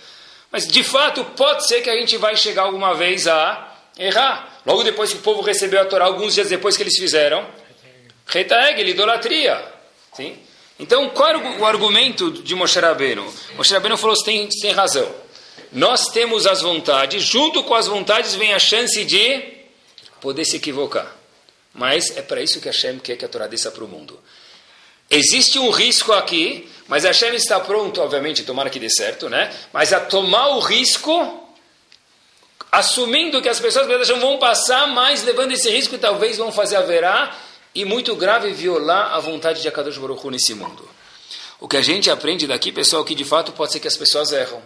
Mas, 0.56 0.70
de 0.70 0.86
fato, 0.86 1.26
pode 1.36 1.68
ser 1.68 1.82
que 1.82 1.90
a 1.90 1.98
gente 1.98 2.16
vai 2.16 2.38
chegar 2.38 2.62
alguma 2.62 2.94
vez 2.94 3.28
a 3.28 3.76
errar. 4.00 4.62
Logo 4.66 4.84
depois 4.84 5.12
que 5.12 5.18
o 5.18 5.22
povo 5.22 5.42
recebeu 5.42 5.82
a 5.82 5.86
Torá, 5.86 6.06
alguns 6.06 6.34
dias 6.34 6.48
depois 6.48 6.78
que 6.78 6.84
eles 6.84 6.98
fizeram, 6.98 7.46
retaeg, 8.26 8.90
idolatria. 8.90 9.62
Sim? 10.14 10.40
Então, 10.80 11.10
qual 11.10 11.38
o 11.60 11.66
argumento 11.66 12.32
de 12.32 12.56
Moshe 12.56 12.80
Rabbeinu? 12.80 13.30
Moshe 13.58 13.74
Rabbeinu 13.74 13.98
falou, 13.98 14.16
você 14.16 14.24
tem, 14.24 14.48
tem 14.48 14.72
razão. 14.72 15.14
Nós 15.74 16.08
temos 16.08 16.48
as 16.48 16.62
vontades, 16.62 17.22
junto 17.22 17.62
com 17.66 17.76
as 17.76 17.88
vontades 17.88 18.34
vem 18.36 18.54
a 18.54 18.60
chance 18.60 19.04
de 19.04 19.44
poder 20.22 20.46
se 20.46 20.56
equivocar. 20.56 21.14
Mas 21.74 22.16
é 22.16 22.22
para 22.22 22.42
isso 22.42 22.62
que 22.62 22.70
Hashem 22.70 22.98
quer 23.00 23.18
que 23.18 23.26
a 23.26 23.28
Torá 23.28 23.48
desça 23.48 23.72
para 23.72 23.84
o 23.84 23.90
mundo. 23.90 24.18
Existe 25.10 25.60
um 25.60 25.70
risco 25.70 26.14
aqui, 26.14 26.70
mas 26.88 27.04
Hashem 27.04 27.34
está 27.34 27.60
pronto, 27.60 28.02
obviamente, 28.02 28.44
tomara 28.44 28.70
que 28.70 28.80
dê 28.80 28.90
certo, 28.90 29.28
né? 29.30 29.52
Mas 29.74 29.92
a 29.92 30.00
tomar 30.00 30.50
o 30.50 30.60
risco, 30.60 31.44
assumindo 32.72 33.42
que 33.42 33.50
as 33.50 33.60
pessoas 33.60 33.88
vão 34.20 34.38
passar, 34.38 34.88
mas 34.88 35.24
levando 35.24 35.52
esse 35.52 35.70
risco 35.70 35.98
talvez 35.98 36.38
vão 36.38 36.52
fazer 36.52 36.76
a 36.76 36.82
verá 36.82 37.36
e 37.74 37.84
muito 37.84 38.16
grave 38.16 38.54
violar 38.54 39.14
a 39.14 39.20
vontade 39.20 39.62
de 39.62 39.68
Akadosh 39.68 39.98
Baruch 39.98 40.26
Hu 40.26 40.32
nesse 40.32 40.54
mundo. 40.54 40.88
O 41.60 41.68
que 41.68 41.78
a 41.78 41.82
gente 41.82 42.12
aprende 42.12 42.46
daqui, 42.46 42.72
pessoal, 42.72 43.04
que 43.04 43.16
de 43.16 43.26
fato 43.26 43.52
pode 43.52 43.72
ser 43.72 43.80
que 43.80 43.88
as 43.88 43.98
pessoas 43.98 44.32
erram. 44.32 44.62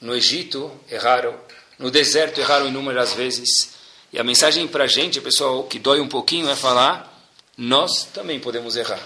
No 0.00 0.14
Egito, 0.14 0.72
erraram. 0.90 1.34
No 1.78 1.90
deserto, 1.90 2.40
erraram 2.40 2.66
inúmeras 2.66 3.12
vezes. 3.12 3.74
E 4.12 4.18
a 4.18 4.24
mensagem 4.24 4.66
para 4.66 4.84
a 4.84 4.86
gente, 4.86 5.20
pessoal, 5.20 5.64
que 5.64 5.78
dói 5.78 6.00
um 6.00 6.08
pouquinho, 6.08 6.48
é 6.48 6.56
falar: 6.56 7.12
nós 7.56 8.04
também 8.12 8.40
podemos 8.40 8.74
errar. 8.74 9.00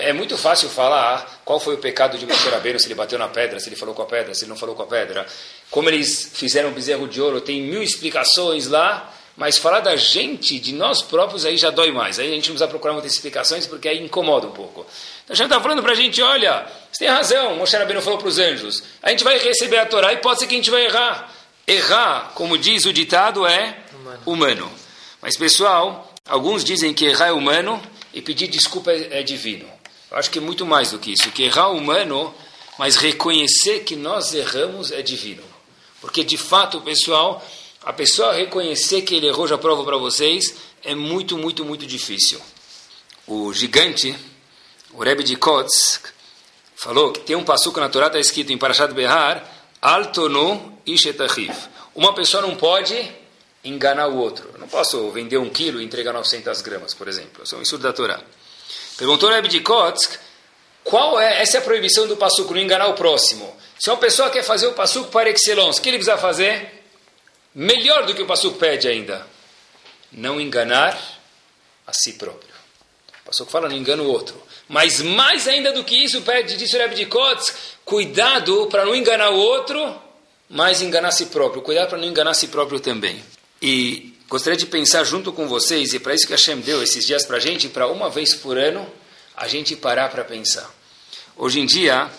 É 0.00 0.12
muito 0.12 0.38
fácil 0.38 0.68
falar 0.68 1.42
qual 1.44 1.58
foi 1.58 1.74
o 1.74 1.78
pecado 1.78 2.16
de 2.16 2.24
Moshe 2.24 2.48
Rabbeinu, 2.48 2.78
se 2.78 2.86
ele 2.86 2.94
bateu 2.94 3.18
na 3.18 3.26
pedra, 3.26 3.58
se 3.58 3.68
ele 3.68 3.74
falou 3.74 3.92
com 3.92 4.02
a 4.02 4.06
pedra, 4.06 4.32
se 4.32 4.44
ele 4.44 4.50
não 4.50 4.56
falou 4.56 4.76
com 4.76 4.82
a 4.82 4.86
pedra. 4.86 5.26
Como 5.68 5.88
eles 5.88 6.30
fizeram 6.32 6.68
o 6.68 6.72
bezerro 6.72 7.08
de 7.08 7.20
ouro, 7.20 7.40
tem 7.40 7.60
mil 7.60 7.82
explicações 7.82 8.68
lá, 8.68 9.12
mas 9.36 9.58
falar 9.58 9.80
da 9.80 9.96
gente, 9.96 10.60
de 10.60 10.72
nós 10.72 11.02
próprios, 11.02 11.44
aí 11.44 11.56
já 11.56 11.70
dói 11.70 11.90
mais. 11.90 12.20
Aí 12.20 12.28
a 12.30 12.34
gente 12.34 12.48
não 12.48 12.54
precisa 12.54 12.68
procurar 12.68 12.92
muitas 12.92 13.12
explicações, 13.12 13.66
porque 13.66 13.88
aí 13.88 14.00
incomoda 14.00 14.46
um 14.46 14.52
pouco. 14.52 14.86
Então 15.24 15.32
a 15.32 15.34
gente 15.34 15.46
está 15.46 15.60
falando 15.60 15.82
para 15.82 15.90
a 15.90 15.96
gente, 15.96 16.22
olha, 16.22 16.66
você 16.92 17.04
tem 17.04 17.08
razão, 17.08 17.56
Moshe 17.56 17.76
Rabbeinu 17.76 18.00
falou 18.00 18.18
para 18.18 18.28
os 18.28 18.38
anjos, 18.38 18.80
a 19.02 19.10
gente 19.10 19.24
vai 19.24 19.38
receber 19.38 19.78
a 19.78 19.86
Torá 19.86 20.12
e 20.12 20.18
pode 20.18 20.38
ser 20.38 20.46
que 20.46 20.54
a 20.54 20.58
gente 20.58 20.70
vai 20.70 20.84
errar. 20.84 21.34
Errar, 21.66 22.30
como 22.34 22.56
diz 22.56 22.84
o 22.84 22.92
ditado, 22.92 23.44
é 23.44 23.76
humano. 23.92 24.20
humano. 24.24 24.72
Mas, 25.20 25.36
pessoal, 25.36 26.14
alguns 26.28 26.62
dizem 26.62 26.94
que 26.94 27.06
errar 27.06 27.28
é 27.28 27.32
humano 27.32 27.82
e 28.14 28.22
pedir 28.22 28.48
desculpa 28.48 28.92
é, 28.92 29.20
é 29.20 29.22
divino. 29.22 29.66
Eu 30.10 30.16
acho 30.16 30.30
que 30.30 30.38
é 30.38 30.42
muito 30.42 30.64
mais 30.64 30.92
do 30.92 30.98
que 30.98 31.12
isso. 31.12 31.30
Que 31.32 31.42
errar 31.42 31.64
é 31.64 31.72
humano, 31.72 32.32
mas 32.78 32.96
reconhecer 32.96 33.80
que 33.80 33.96
nós 33.96 34.32
erramos 34.32 34.90
é 34.92 35.02
divino. 35.02 35.42
Porque, 36.00 36.22
de 36.22 36.38
fato, 36.38 36.80
pessoal, 36.80 37.44
A 37.86 37.92
pessoa 37.92 38.32
reconhecer 38.32 39.02
que 39.02 39.14
ele 39.14 39.26
errou, 39.26 39.46
já 39.46 39.58
provo 39.58 39.84
para 39.84 39.98
vocês, 39.98 40.54
é 40.82 40.94
muito, 40.94 41.36
muito, 41.36 41.66
muito 41.66 41.86
difícil. 41.86 42.40
O 43.26 43.52
gigante, 43.52 44.16
o 44.94 45.02
Rebbe 45.02 45.22
de 45.22 45.36
Kotz, 45.36 46.00
falou 46.74 47.12
que 47.12 47.20
tem 47.20 47.36
um 47.36 47.44
passuco 47.44 47.78
na 47.78 47.90
Torá, 47.90 48.06
está 48.06 48.18
escrito 48.18 48.50
em 48.54 48.56
Parashat 48.56 48.94
Behar, 48.94 49.44
Altonu 49.82 50.78
Ishetachiv. 50.86 51.54
Uma 51.94 52.14
pessoa 52.14 52.42
não 52.42 52.56
pode 52.56 52.96
enganar 53.64 54.08
o 54.08 54.18
outro. 54.18 54.50
Eu 54.52 54.58
não 54.58 54.68
posso 54.68 55.10
vender 55.10 55.38
um 55.38 55.48
quilo 55.48 55.80
e 55.80 55.84
entregar 55.84 56.12
900 56.12 56.60
gramas, 56.62 56.94
por 56.94 57.08
exemplo. 57.08 57.42
Eu 57.42 57.46
sou 57.46 57.58
um 57.58 57.62
estudo 57.62 57.82
da 57.82 57.92
Torá. 57.92 58.20
Perguntou 58.96 59.30
Rebbe 59.30 59.48
de 59.48 59.60
Kotsk, 59.60 60.12
qual 60.84 61.18
é, 61.18 61.40
essa 61.40 61.56
é 61.56 61.60
a 61.60 61.64
proibição 61.64 62.06
do 62.06 62.16
passuco, 62.16 62.52
não 62.52 62.60
enganar 62.60 62.88
o 62.88 62.94
próximo. 62.94 63.56
Se 63.78 63.90
uma 63.90 63.96
pessoa 63.96 64.30
quer 64.30 64.44
fazer 64.44 64.66
o 64.66 64.74
passuco 64.74 65.10
para 65.10 65.30
excellence, 65.30 65.80
o 65.80 65.82
que 65.82 65.88
ele 65.88 65.98
precisa 65.98 66.18
fazer? 66.18 66.84
Melhor 67.54 68.04
do 68.04 68.14
que 68.14 68.22
o 68.22 68.26
passuco 68.26 68.58
pede 68.58 68.86
ainda. 68.86 69.26
Não 70.12 70.40
enganar 70.40 70.96
a 71.86 71.92
si 71.92 72.12
próprio. 72.12 72.54
O 73.22 73.26
passuco 73.26 73.50
fala, 73.50 73.68
não 73.68 73.76
engana 73.76 74.02
o 74.02 74.10
outro. 74.10 74.40
Mas 74.68 75.00
mais 75.00 75.48
ainda 75.48 75.72
do 75.72 75.84
que 75.84 75.96
isso, 75.96 76.22
pede, 76.22 76.56
disse 76.56 76.76
o 76.76 76.78
Rebbe 76.78 76.94
de 76.94 77.06
Kotsk, 77.06 77.54
cuidado 77.84 78.66
para 78.66 78.84
não 78.84 78.94
enganar 78.94 79.30
o 79.30 79.38
outro, 79.38 80.00
mas 80.48 80.82
enganar 80.82 81.08
a 81.08 81.12
si 81.12 81.26
próprio. 81.26 81.62
Cuidado 81.62 81.88
para 81.88 81.98
não 81.98 82.06
enganar 82.06 82.30
a 82.30 82.34
si 82.34 82.48
próprio 82.48 82.78
também. 82.78 83.22
E 83.66 84.12
gostaria 84.28 84.58
de 84.58 84.66
pensar 84.66 85.04
junto 85.04 85.32
com 85.32 85.48
vocês, 85.48 85.94
e 85.94 85.98
para 85.98 86.14
isso 86.14 86.26
que 86.26 86.34
Hashem 86.34 86.60
deu 86.60 86.82
esses 86.82 87.06
dias 87.06 87.24
para 87.24 87.38
a 87.38 87.40
gente, 87.40 87.66
para 87.66 87.86
uma 87.86 88.10
vez 88.10 88.34
por 88.34 88.58
ano, 88.58 88.86
a 89.34 89.48
gente 89.48 89.74
parar 89.74 90.10
para 90.10 90.22
pensar. 90.22 90.70
Hoje 91.34 91.60
em 91.60 91.64
dia, 91.64 92.10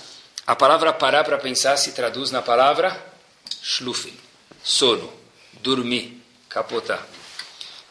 a 0.48 0.56
palavra 0.56 0.92
parar 0.92 1.24
para 1.24 1.38
pensar 1.38 1.78
se 1.78 1.92
traduz 1.92 2.32
na 2.32 2.42
palavra 2.42 3.00
shlufen, 3.62 4.16
sono, 4.64 5.14
dormir, 5.62 6.20
capotar. 6.50 7.08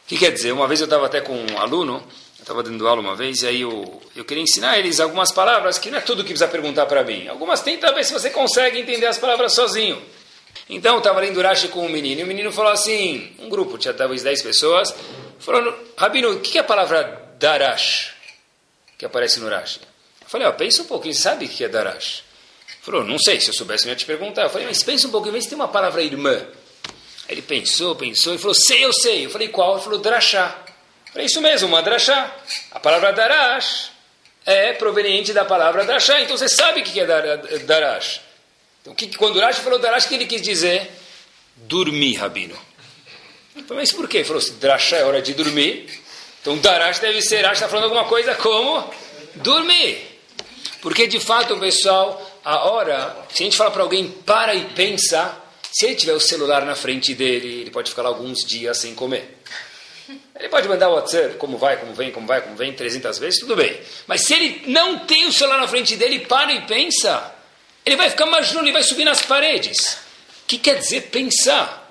O 0.05 0.09
que 0.09 0.19
quer 0.19 0.33
dizer? 0.33 0.51
Uma 0.51 0.67
vez 0.67 0.81
eu 0.81 0.87
estava 0.87 1.07
até 1.07 1.21
com 1.21 1.37
um 1.37 1.57
aluno, 1.57 2.05
eu 2.39 2.43
estava 2.43 2.61
dando 2.61 2.89
aula 2.89 3.01
uma 3.01 3.15
vez, 3.15 3.43
e 3.43 3.47
aí 3.47 3.61
eu, 3.61 4.03
eu 4.17 4.25
queria 4.25 4.43
ensinar 4.43 4.81
eles 4.81 4.99
algumas 4.99 5.31
palavras 5.31 5.79
que 5.79 5.93
não 5.93 5.99
é 5.99 6.01
tudo 6.01 6.25
que 6.25 6.31
precisa 6.31 6.49
perguntar 6.49 6.87
para 6.87 7.05
mim. 7.05 7.29
Algumas 7.29 7.61
tenta 7.61 7.93
ver 7.93 8.05
se 8.05 8.13
você 8.13 8.31
consegue 8.31 8.81
entender 8.81 9.07
as 9.07 9.17
palavras 9.17 9.55
sozinho. 9.55 10.03
Então 10.69 10.99
estava 10.99 11.21
lendo 11.21 11.43
Rashi 11.43 11.69
com 11.69 11.85
um 11.85 11.89
menino, 11.89 12.23
e 12.23 12.25
o 12.25 12.27
menino 12.27 12.51
falou 12.51 12.73
assim, 12.73 13.35
um 13.39 13.49
grupo, 13.49 13.77
tinha 13.77 13.93
talvez 13.93 14.23
10 14.23 14.43
pessoas, 14.43 14.95
falou, 15.39 15.79
Rabino, 15.97 16.33
o 16.33 16.41
que 16.41 16.57
é 16.57 16.61
a 16.63 16.65
palavra 16.65 17.23
darash 17.39 18.15
que 18.97 19.05
aparece 19.05 19.41
no 19.41 19.49
Rashi? 19.49 19.81
Eu 20.23 20.29
falei, 20.29 20.47
ó, 20.47 20.53
pensa 20.53 20.83
um 20.83 20.87
pouquinho, 20.87 21.15
sabe 21.15 21.45
o 21.45 21.49
que 21.49 21.65
é 21.65 21.69
darash? 21.69 22.25
Falou, 22.81 23.03
não 23.03 23.19
sei, 23.19 23.41
se 23.41 23.49
eu 23.49 23.55
soubesse 23.55 23.87
eu 23.87 23.91
ia 23.91 23.97
te 23.97 24.05
perguntar. 24.05 24.43
Eu 24.43 24.51
falei, 24.51 24.67
mas 24.67 24.83
pensa 24.83 25.07
um 25.07 25.11
pouquinho, 25.11 25.33
vê 25.33 25.41
se 25.41 25.49
tem 25.49 25.57
uma 25.57 25.69
palavra 25.69 26.03
irmã. 26.03 26.35
Aí 27.27 27.35
ele 27.35 27.41
pensou, 27.41 27.97
pensou, 27.97 28.35
e 28.35 28.39
falou, 28.39 28.55
sei, 28.55 28.85
eu 28.85 28.93
sei. 28.93 29.25
Eu 29.25 29.31
falei, 29.31 29.49
qual? 29.49 29.75
Ele 29.75 29.83
falou, 29.83 29.99
drachá. 29.99 30.55
Falei, 31.11 31.27
isso 31.27 31.41
mesmo, 31.41 31.69
uma 31.69 31.83
drachá. 31.83 32.31
A 32.71 32.79
palavra 32.79 33.11
darash 33.13 33.91
é 34.45 34.75
proveniente 34.75 35.33
da 35.33 35.47
palavra 35.47 35.85
drachá. 35.87 36.21
Então 36.21 36.37
você 36.37 36.47
sabe 36.47 36.81
o 36.81 36.85
que 36.85 37.01
é 37.01 37.07
darash. 37.61 38.21
Então, 38.85 38.95
que, 38.95 39.17
quando 39.17 39.41
Rashi 39.41 39.63
falou 39.63 39.79
darash, 39.79 40.05
o 40.05 40.09
que 40.11 40.15
ele 40.15 40.27
quis 40.27 40.43
dizer? 40.43 40.91
Dormir, 41.57 42.17
Rabino. 42.17 42.55
Falei, 43.67 43.83
mas 43.83 43.91
por 43.91 44.07
quê? 44.07 44.19
Ele 44.19 44.25
falou, 44.27 44.43
se 44.43 44.53
drachá 44.53 44.99
é 44.99 45.05
hora 45.05 45.23
de 45.23 45.33
dormir, 45.33 45.89
então 46.43 46.59
darash 46.59 46.99
deve 46.99 47.23
ser, 47.23 47.41
Rashi 47.47 47.55
está 47.55 47.69
falando 47.69 47.85
alguma 47.85 48.05
coisa 48.05 48.35
como 48.35 48.93
dormir. 49.37 50.21
Porque 50.83 51.07
de 51.07 51.19
fato, 51.19 51.57
pessoal, 51.59 52.41
a 52.45 52.69
hora, 52.69 53.25
se 53.33 53.43
a 53.43 53.47
gente 53.47 53.57
fala 53.57 53.71
para 53.71 53.83
alguém 53.83 54.07
para 54.07 54.55
e 54.55 54.67
pensa, 54.75 55.35
se 55.73 55.87
ele 55.87 55.95
tiver 55.95 56.13
o 56.13 56.21
celular 56.21 56.67
na 56.67 56.75
frente 56.75 57.15
dele, 57.15 57.63
ele 57.63 57.71
pode 57.71 57.89
ficar 57.89 58.03
lá 58.03 58.11
alguns 58.11 58.45
dias 58.45 58.77
sem 58.77 58.95
comer. 58.95 59.39
Ele 60.39 60.51
pode 60.51 60.69
mandar 60.69 60.91
o 60.91 60.95
WhatsApp, 60.97 61.37
como 61.39 61.57
vai, 61.57 61.79
como 61.79 61.95
vem, 61.95 62.13
como 62.13 62.27
vai, 62.27 62.43
como 62.43 62.55
vem, 62.55 62.75
300 62.75 63.19
vezes, 63.19 63.41
tudo 63.41 63.57
bem. 63.57 63.81
Mas 64.07 64.27
se 64.27 64.35
ele 64.35 64.65
não 64.67 64.99
tem 65.07 65.27
o 65.27 65.33
celular 65.33 65.59
na 65.59 65.69
frente 65.69 65.97
dele, 65.97 66.19
para 66.19 66.53
e 66.53 66.67
pensa, 66.67 67.35
ele 67.85 67.97
vai 67.97 68.11
ficar 68.11 68.27
majnun, 68.27 68.63
ele 68.63 68.73
vai 68.73 68.83
subir 68.83 69.05
nas 69.05 69.23
paredes. 69.23 69.99
O 70.43 70.47
que 70.47 70.59
quer 70.59 70.79
dizer 70.79 71.03
pensar? 71.11 71.85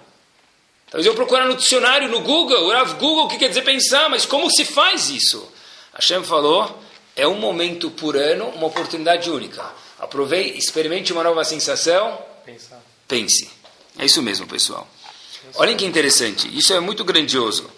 Talvez 0.89 1.05
eu 1.05 1.15
procurar 1.15 1.47
no 1.47 1.55
dicionário, 1.55 2.07
no 2.07 2.21
Google, 2.21 2.67
o 2.69 2.93
Google, 2.95 3.25
o 3.25 3.27
que 3.27 3.37
quer 3.37 3.49
dizer 3.49 3.63
pensar, 3.63 4.09
mas 4.09 4.25
como 4.25 4.49
se 4.51 4.63
faz 4.63 5.09
isso? 5.09 5.51
Hashem 5.93 6.23
falou, 6.23 6.83
é 7.15 7.27
um 7.27 7.35
momento 7.35 7.89
por 7.91 8.15
ano, 8.15 8.45
uma 8.49 8.67
oportunidade 8.67 9.29
única. 9.29 9.63
Aproveite, 9.99 10.57
experimente 10.57 11.13
uma 11.13 11.23
nova 11.23 11.43
sensação. 11.43 12.19
Pensar. 12.45 12.81
Pense. 13.07 13.49
É 13.97 14.05
isso 14.05 14.21
mesmo, 14.21 14.47
pessoal. 14.47 14.87
Olhem 15.55 15.77
que 15.77 15.85
interessante. 15.85 16.47
Isso 16.55 16.73
é 16.73 16.79
muito 16.79 17.03
grandioso. 17.03 17.69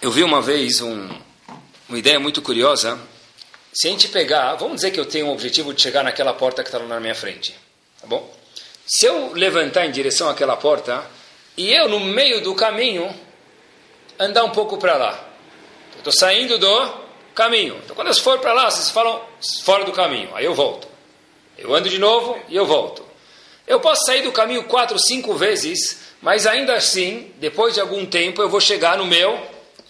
Eu 0.00 0.10
vi 0.10 0.22
uma 0.22 0.40
vez 0.40 0.80
um, 0.80 1.08
uma 1.88 1.98
ideia 1.98 2.20
muito 2.20 2.40
curiosa. 2.40 2.98
Se 3.72 3.88
a 3.88 3.90
gente 3.90 4.08
pegar, 4.08 4.54
vamos 4.54 4.76
dizer 4.76 4.90
que 4.90 4.98
eu 4.98 5.06
tenho 5.06 5.26
um 5.26 5.32
objetivo 5.32 5.72
de 5.72 5.80
chegar 5.80 6.02
naquela 6.02 6.32
porta 6.32 6.62
que 6.62 6.68
está 6.68 6.78
na 6.78 7.00
minha 7.00 7.14
frente, 7.14 7.54
tá 8.00 8.06
bom? 8.06 8.28
Se 8.86 9.06
eu 9.06 9.34
levantar 9.34 9.84
em 9.86 9.90
direção 9.90 10.28
àquela 10.28 10.56
porta 10.56 11.04
e 11.56 11.72
eu 11.72 11.88
no 11.88 12.00
meio 12.00 12.40
do 12.40 12.54
caminho 12.54 13.14
andar 14.18 14.44
um 14.44 14.50
pouco 14.50 14.78
para 14.78 14.96
lá, 14.96 15.28
eu 15.92 15.98
estou 15.98 16.12
saindo 16.12 16.58
do 16.58 17.08
caminho. 17.34 17.78
Então, 17.84 17.94
quando 17.94 18.08
eu 18.08 18.14
for 18.14 18.38
para 18.38 18.52
lá, 18.52 18.70
vocês 18.70 18.90
falam 18.90 19.22
fora 19.62 19.84
do 19.84 19.92
caminho. 19.92 20.34
Aí 20.34 20.44
eu 20.44 20.54
volto. 20.54 20.88
Eu 21.56 21.74
ando 21.74 21.88
de 21.88 21.98
novo 21.98 22.40
e 22.48 22.56
eu 22.56 22.64
volto. 22.64 23.04
Eu 23.66 23.78
posso 23.78 24.06
sair 24.06 24.22
do 24.22 24.32
caminho 24.32 24.64
quatro, 24.64 24.98
cinco 24.98 25.34
vezes, 25.34 26.00
mas 26.22 26.46
ainda 26.46 26.74
assim, 26.74 27.32
depois 27.36 27.74
de 27.74 27.80
algum 27.80 28.06
tempo, 28.06 28.40
eu 28.40 28.48
vou 28.48 28.60
chegar 28.60 28.96
no 28.96 29.04
meu 29.04 29.38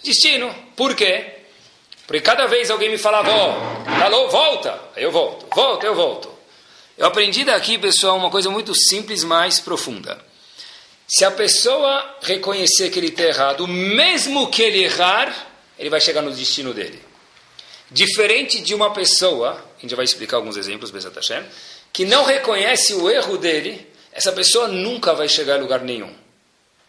destino. 0.03 0.53
Por 0.75 0.93
quê? 0.95 1.38
Porque 2.09 2.21
cada 2.21 2.47
vez 2.47 2.71
alguém 2.71 2.89
me 2.89 2.97
falava, 2.97 3.29
ó, 3.29 3.53
oh, 3.53 4.03
alô, 4.03 4.29
volta. 4.29 4.81
Aí 4.95 5.03
eu 5.03 5.11
volto. 5.11 5.45
Volta, 5.55 5.85
eu 5.85 5.93
volto. 5.93 6.27
Eu 6.97 7.05
aprendi 7.05 7.43
daqui, 7.43 7.77
pessoal, 7.77 8.17
uma 8.17 8.31
coisa 8.31 8.49
muito 8.49 8.73
simples, 8.73 9.23
mais 9.23 9.59
profunda. 9.59 10.19
Se 11.07 11.23
a 11.23 11.29
pessoa 11.29 12.17
reconhecer 12.23 12.89
que 12.89 12.97
ele 12.97 13.09
está 13.09 13.25
errado, 13.25 13.67
mesmo 13.67 14.49
que 14.49 14.63
ele 14.63 14.85
errar, 14.85 15.31
ele 15.77 15.91
vai 15.91 16.01
chegar 16.01 16.23
no 16.23 16.31
destino 16.31 16.73
dele. 16.73 16.99
Diferente 17.91 18.59
de 18.59 18.73
uma 18.73 18.91
pessoa, 18.91 19.63
a 19.77 19.79
gente 19.79 19.93
vai 19.93 20.03
explicar 20.03 20.37
alguns 20.37 20.57
exemplos, 20.57 20.89
Bezat 20.89 21.13
Hashem, 21.13 21.45
que 21.93 22.05
não 22.05 22.23
reconhece 22.23 22.95
o 22.95 23.07
erro 23.07 23.37
dele, 23.37 23.87
essa 24.11 24.31
pessoa 24.31 24.67
nunca 24.67 25.13
vai 25.13 25.29
chegar 25.29 25.57
a 25.57 25.61
lugar 25.61 25.81
nenhum. 25.81 26.11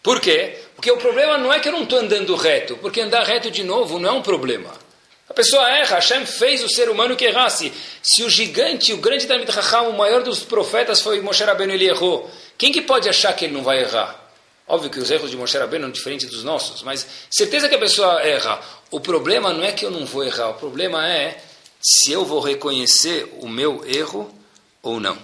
Por 0.02 0.18
quê? 0.18 0.56
Porque 0.74 0.90
o 0.90 0.96
problema 0.96 1.36
não 1.36 1.52
é 1.52 1.60
que 1.60 1.68
eu 1.68 1.72
não 1.72 1.82
estou 1.82 1.98
andando 1.98 2.34
reto, 2.36 2.78
porque 2.78 3.02
andar 3.02 3.24
reto 3.24 3.50
de 3.50 3.62
novo 3.62 3.98
não 3.98 4.08
é 4.08 4.12
um 4.12 4.22
problema. 4.22 4.88
A 5.30 5.32
pessoa 5.32 5.70
erra, 5.70 5.94
Hashem 5.94 6.26
fez 6.26 6.60
o 6.64 6.68
ser 6.68 6.90
humano 6.90 7.14
que 7.14 7.24
errasse. 7.24 7.72
Se 8.02 8.24
o 8.24 8.28
gigante, 8.28 8.92
o 8.92 8.96
grande 8.96 9.28
David 9.28 9.48
Raham, 9.52 9.90
o 9.90 9.96
maior 9.96 10.24
dos 10.24 10.40
profetas 10.40 11.00
foi 11.00 11.20
Moshe 11.20 11.44
Rabbeinu, 11.44 11.72
ele 11.72 11.86
errou. 11.86 12.28
Quem 12.58 12.72
que 12.72 12.82
pode 12.82 13.08
achar 13.08 13.32
que 13.32 13.44
ele 13.44 13.54
não 13.54 13.62
vai 13.62 13.80
errar? 13.80 14.18
Óbvio 14.66 14.90
que 14.90 14.98
os 14.98 15.08
erros 15.08 15.30
de 15.30 15.36
Moshe 15.36 15.56
Rabbeinu 15.56 15.84
são 15.84 15.92
diferentes 15.92 16.28
dos 16.28 16.42
nossos, 16.42 16.82
mas 16.82 17.06
certeza 17.30 17.68
que 17.68 17.76
a 17.76 17.78
pessoa 17.78 18.20
erra. 18.22 18.60
O 18.90 18.98
problema 18.98 19.52
não 19.52 19.62
é 19.62 19.70
que 19.70 19.84
eu 19.84 19.90
não 19.90 20.04
vou 20.04 20.24
errar, 20.24 20.50
o 20.50 20.54
problema 20.54 21.08
é 21.08 21.40
se 21.80 22.10
eu 22.10 22.24
vou 22.24 22.40
reconhecer 22.40 23.32
o 23.40 23.48
meu 23.48 23.84
erro 23.86 24.34
ou 24.82 24.98
não. 24.98 25.16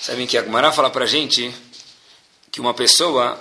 Sabem 0.00 0.26
que 0.26 0.38
a 0.38 0.42
Gumara 0.42 0.72
fala 0.72 0.88
para 0.88 1.04
a 1.04 1.08
gente 1.08 1.54
que 2.50 2.62
uma 2.62 2.72
pessoa 2.72 3.38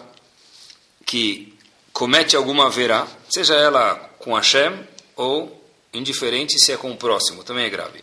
que 1.05 1.57
comete 1.93 2.35
alguma 2.35 2.69
verá, 2.69 3.07
seja 3.29 3.55
ela 3.55 3.95
com 4.19 4.35
Hashem 4.35 4.88
ou 5.19 5.61
indiferente 5.93 6.57
se 6.57 6.71
é 6.71 6.77
com 6.77 6.91
o 6.91 6.97
próximo, 6.97 7.43
também 7.43 7.65
é 7.65 7.69
grave. 7.69 8.01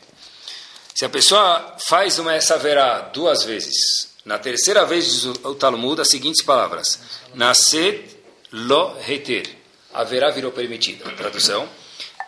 Se 0.95 1.05
a 1.05 1.09
pessoa 1.09 1.77
faz 1.89 2.19
uma 2.19 2.35
essa 2.35 2.59
verá 2.59 3.01
duas 3.01 3.43
vezes, 3.43 4.17
na 4.25 4.39
terceira 4.39 4.85
vez 4.85 5.07
diz 5.07 5.25
o 5.25 5.55
Talmud 5.55 6.01
as 6.01 6.09
seguintes 6.09 6.45
palavras: 6.45 7.01
Nasced 7.35 8.05
lo 8.53 8.97
heter. 9.09 9.49
Haverá 9.95 10.31
virou 10.31 10.53
permitida. 10.53 11.11
Tradução: 11.13 11.67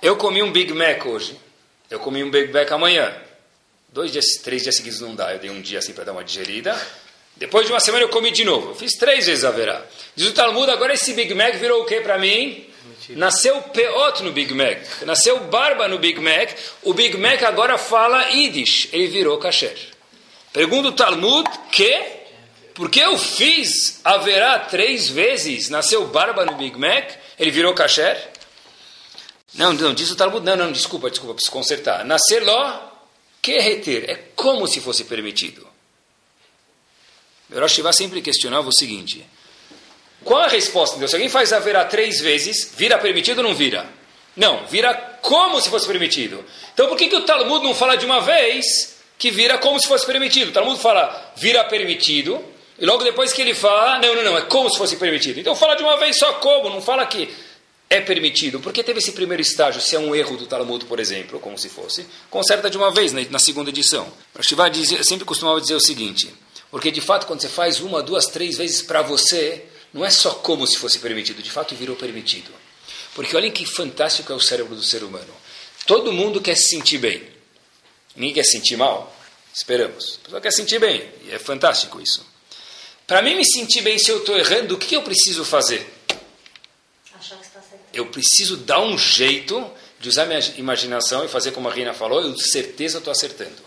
Eu 0.02 0.16
comi 0.16 0.42
um 0.42 0.50
Big 0.50 0.72
Mac 0.72 1.04
hoje. 1.04 1.38
Eu 1.90 2.00
comi 2.00 2.24
um 2.24 2.30
Big 2.30 2.50
Mac 2.52 2.70
amanhã. 2.72 3.14
Dois 3.90 4.10
dias, 4.10 4.24
três 4.42 4.62
dias 4.62 4.76
seguidos 4.76 5.00
não 5.00 5.14
dá. 5.14 5.32
Eu 5.32 5.38
dei 5.38 5.50
um 5.50 5.60
dia 5.60 5.80
assim 5.80 5.92
para 5.92 6.04
dar 6.04 6.12
uma 6.12 6.24
digerida. 6.24 6.78
Depois 7.36 7.66
de 7.66 7.72
uma 7.72 7.80
semana 7.80 8.04
eu 8.04 8.08
comi 8.08 8.30
de 8.30 8.44
novo. 8.44 8.70
Eu 8.70 8.74
fiz 8.74 8.92
três 8.92 9.26
vezes 9.26 9.44
haverá. 9.44 9.84
Diz 10.14 10.28
o 10.28 10.32
Talmud, 10.32 10.70
agora 10.70 10.94
esse 10.94 11.12
Big 11.12 11.34
Mac 11.34 11.54
virou 11.56 11.82
o 11.82 11.84
que 11.84 12.00
para 12.00 12.18
mim? 12.18 12.67
Nasceu 13.10 13.60
peot 13.62 14.22
no 14.22 14.32
Big 14.32 14.52
Mac. 14.54 15.02
Nasceu 15.02 15.40
barba 15.44 15.88
no 15.88 15.98
Big 15.98 16.20
Mac. 16.20 16.50
O 16.82 16.92
Big 16.92 17.16
Mac 17.16 17.42
agora 17.42 17.78
fala 17.78 18.28
Yiddish. 18.30 18.88
Ele 18.92 19.08
virou 19.08 19.38
kasher. 19.38 19.76
Pergunta 20.52 20.88
o 20.88 20.92
Talmud 20.92 21.48
que, 21.70 22.04
porque 22.74 23.00
eu 23.00 23.18
fiz 23.18 24.00
haverá 24.04 24.58
três 24.58 25.08
vezes, 25.08 25.68
nasceu 25.68 26.06
barba 26.08 26.44
no 26.44 26.56
Big 26.56 26.78
Mac, 26.78 27.10
ele 27.38 27.50
virou 27.50 27.74
kasher? 27.74 28.30
Não, 29.54 29.72
não, 29.72 29.94
diz 29.94 30.10
o 30.10 30.16
Talmud, 30.16 30.44
não, 30.44 30.56
não, 30.56 30.72
desculpa, 30.72 31.10
desculpa, 31.10 31.34
preciso 31.34 31.52
consertar. 31.52 32.04
Nascer 32.04 32.40
lá, 32.40 32.92
que 33.40 33.58
reter, 33.58 34.10
é 34.10 34.14
como 34.34 34.66
se 34.66 34.80
fosse 34.80 35.04
permitido. 35.04 35.66
O 37.50 37.58
Rosh 37.58 37.80
sempre 37.92 38.20
questionava 38.20 38.68
o 38.68 38.72
seguinte, 38.72 39.26
Qual 40.28 40.42
a 40.42 40.46
resposta? 40.46 40.96
Então, 40.96 41.08
se 41.08 41.14
alguém 41.14 41.30
faz 41.30 41.54
haverá 41.54 41.86
três 41.86 42.20
vezes, 42.20 42.70
vira 42.76 42.98
permitido 42.98 43.38
ou 43.38 43.44
não 43.44 43.54
vira? 43.54 43.86
Não, 44.36 44.66
vira 44.66 44.92
como 45.22 45.58
se 45.58 45.70
fosse 45.70 45.86
permitido. 45.86 46.44
Então 46.74 46.86
por 46.86 46.98
que, 46.98 47.08
que 47.08 47.16
o 47.16 47.22
Talmud 47.22 47.64
não 47.64 47.74
fala 47.74 47.96
de 47.96 48.04
uma 48.04 48.20
vez 48.20 48.98
que 49.16 49.30
vira 49.30 49.56
como 49.56 49.80
se 49.80 49.88
fosse 49.88 50.04
permitido? 50.04 50.50
O 50.50 50.52
Talmud 50.52 50.78
fala 50.80 51.32
vira 51.34 51.64
permitido, 51.64 52.44
e 52.78 52.84
logo 52.84 53.02
depois 53.02 53.32
que 53.32 53.40
ele 53.40 53.54
fala, 53.54 53.98
não, 53.98 54.14
não, 54.14 54.22
não, 54.22 54.38
é 54.38 54.42
como 54.42 54.70
se 54.70 54.76
fosse 54.76 54.96
permitido. 54.96 55.40
Então 55.40 55.56
fala 55.56 55.74
de 55.74 55.82
uma 55.82 55.96
vez 55.96 56.18
só 56.18 56.34
como, 56.34 56.68
não 56.68 56.82
fala 56.82 57.06
que 57.06 57.34
é 57.88 58.00
permitido. 58.02 58.60
Porque 58.60 58.84
teve 58.84 58.98
esse 58.98 59.12
primeiro 59.12 59.40
estágio, 59.40 59.80
se 59.80 59.96
é 59.96 59.98
um 59.98 60.14
erro 60.14 60.36
do 60.36 60.46
Talmud, 60.46 60.84
por 60.84 61.00
exemplo, 61.00 61.40
como 61.40 61.58
se 61.58 61.70
fosse, 61.70 62.06
conserta 62.28 62.68
de 62.68 62.76
uma 62.76 62.92
vez 62.92 63.12
na, 63.12 63.38
segunda 63.38 63.70
edição. 63.70 64.06
O 64.38 64.42
Shiva 64.42 64.70
sempre 65.02 65.24
costumava 65.24 65.58
dizer 65.58 65.74
o 65.74 65.80
seguinte, 65.80 66.32
porque 66.70 66.90
de 66.90 67.00
fato 67.00 67.26
quando 67.26 67.40
você 67.40 67.48
faz 67.48 67.80
uma, 67.80 68.02
duas, 68.02 68.26
três 68.26 68.58
vezes 68.58 68.82
para 68.82 69.02
você, 69.02 69.64
não 69.98 70.06
é 70.06 70.10
só 70.10 70.30
como 70.30 70.64
se 70.66 70.78
fosse 70.78 71.00
permitido, 71.00 71.42
de 71.42 71.50
fato 71.50 71.74
virou 71.74 71.96
permitido. 71.96 72.50
Porque 73.14 73.36
olhem 73.36 73.50
que 73.50 73.66
fantástico 73.66 74.32
é 74.32 74.36
o 74.36 74.40
cérebro 74.40 74.76
do 74.76 74.82
ser 74.82 75.02
humano. 75.02 75.34
Todo 75.86 76.12
mundo 76.12 76.40
quer 76.40 76.56
se 76.56 76.68
sentir 76.68 76.98
bem. 76.98 77.26
Ninguém 78.14 78.34
quer 78.34 78.44
se 78.44 78.52
sentir 78.52 78.76
mal. 78.76 79.14
Esperamos. 79.52 80.20
A 80.20 80.24
pessoa 80.24 80.40
quer 80.40 80.50
se 80.52 80.58
sentir 80.58 80.78
bem. 80.78 81.08
E 81.24 81.32
é 81.32 81.38
fantástico 81.38 82.00
isso. 82.00 82.24
Para 83.08 83.22
mim 83.22 83.34
me 83.34 83.44
sentir 83.44 83.80
bem 83.80 83.98
se 83.98 84.10
eu 84.10 84.18
estou 84.18 84.38
errando, 84.38 84.76
o 84.76 84.78
que 84.78 84.94
eu 84.94 85.02
preciso 85.02 85.44
fazer? 85.44 85.84
Achar 87.18 87.36
que 87.36 87.46
está 87.46 87.60
certo. 87.60 87.82
Eu 87.92 88.06
preciso 88.06 88.56
dar 88.56 88.80
um 88.80 88.96
jeito 88.96 89.68
de 89.98 90.08
usar 90.08 90.26
minha 90.26 90.40
imaginação 90.56 91.24
e 91.24 91.28
fazer 91.28 91.50
como 91.50 91.68
a 91.68 91.72
Reina 91.72 91.92
falou, 91.92 92.22
eu 92.22 92.38
certeza 92.38 92.98
estou 92.98 93.10
acertando. 93.10 93.66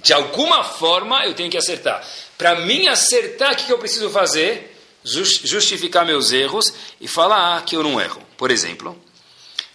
De 0.00 0.12
alguma 0.12 0.62
forma 0.62 1.24
eu 1.26 1.34
tenho 1.34 1.50
que 1.50 1.56
acertar. 1.56 2.06
Para 2.38 2.60
mim 2.60 2.86
acertar, 2.86 3.54
o 3.54 3.56
que 3.56 3.72
eu 3.72 3.78
preciso 3.78 4.08
fazer? 4.10 4.73
Justificar 5.04 6.06
meus 6.06 6.32
erros 6.32 6.72
e 7.00 7.06
falar 7.06 7.62
que 7.64 7.76
eu 7.76 7.82
não 7.82 8.00
erro. 8.00 8.22
Por 8.36 8.50
exemplo, 8.50 8.98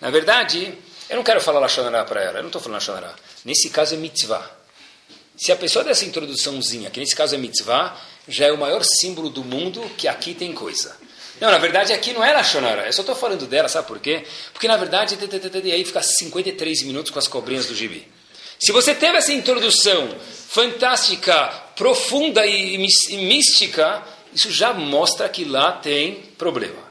na 0.02 0.10
verdade, 0.10 0.74
eu 1.10 1.16
não 1.16 1.24
quero 1.24 1.40
falar 1.40 1.60
Lashonará 1.60 2.04
para 2.04 2.22
ela, 2.22 2.40
eu 2.40 2.42
não 2.42 2.50
estou 2.50 2.62
falando 2.62 2.76
Lashonará. 2.76 3.14
Nesse 3.46 3.70
caso 3.70 3.94
é 3.94 3.98
mitzvah. 3.98 4.50
Se 5.38 5.52
a 5.52 5.56
pessoa 5.56 5.86
dessa 5.86 6.04
introduçãozinha, 6.04 6.90
que 6.90 7.00
nesse 7.00 7.16
caso 7.16 7.36
é 7.36 7.38
mitzvah, 7.38 7.96
já 8.28 8.48
é 8.48 8.52
o 8.52 8.58
maior 8.58 8.84
símbolo 8.84 9.30
do 9.30 9.44
mundo 9.44 9.82
que 9.98 10.08
aqui 10.08 10.34
tem 10.34 10.52
coisa. 10.54 10.98
Não, 11.40 11.50
na 11.50 11.58
verdade 11.58 11.94
aqui 11.94 12.12
não 12.12 12.24
é 12.24 12.34
Lashonará, 12.34 12.88
eu 12.88 12.94
só 12.94 13.02
estou 13.02 13.16
falando 13.16 13.46
dela, 13.46 13.70
sabe 13.70 13.88
por 13.88 14.00
quê? 14.00 14.26
Porque 14.52 14.68
na 14.68 14.76
verdade, 14.76 15.18
e 15.64 15.72
aí 15.72 15.86
fica 15.86 16.02
53 16.02 16.84
minutos 16.84 17.12
com 17.12 17.20
as 17.20 17.28
cobrinhas 17.28 17.68
do 17.68 17.76
gibi. 17.76 18.08
Se 18.60 18.74
você 18.74 18.94
teve 18.94 19.18
essa 19.18 19.32
introdução 19.32 20.14
fantástica, 20.50 21.48
profunda 21.78 22.46
e 22.46 22.78
mística, 22.78 24.04
isso 24.34 24.52
já 24.52 24.74
mostra 24.74 25.28
que 25.30 25.46
lá 25.46 25.72
tem 25.72 26.16
problema. 26.38 26.90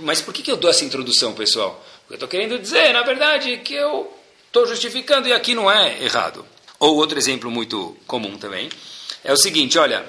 Mas 0.00 0.20
por 0.20 0.32
que 0.32 0.50
eu 0.50 0.56
dou 0.56 0.70
essa 0.70 0.84
introdução, 0.84 1.32
pessoal? 1.32 1.84
Porque 2.00 2.14
eu 2.14 2.16
estou 2.16 2.28
querendo 2.28 2.58
dizer, 2.58 2.92
na 2.92 3.02
verdade, 3.02 3.58
que 3.58 3.74
eu 3.74 4.12
estou 4.46 4.66
justificando 4.66 5.28
e 5.28 5.32
aqui 5.32 5.54
não 5.54 5.70
é 5.70 6.02
errado. 6.02 6.44
Ou 6.78 6.96
outro 6.96 7.18
exemplo 7.18 7.50
muito 7.50 7.96
comum 8.06 8.36
também 8.38 8.68
é 9.24 9.32
o 9.32 9.36
seguinte: 9.36 9.78
olha, 9.78 10.04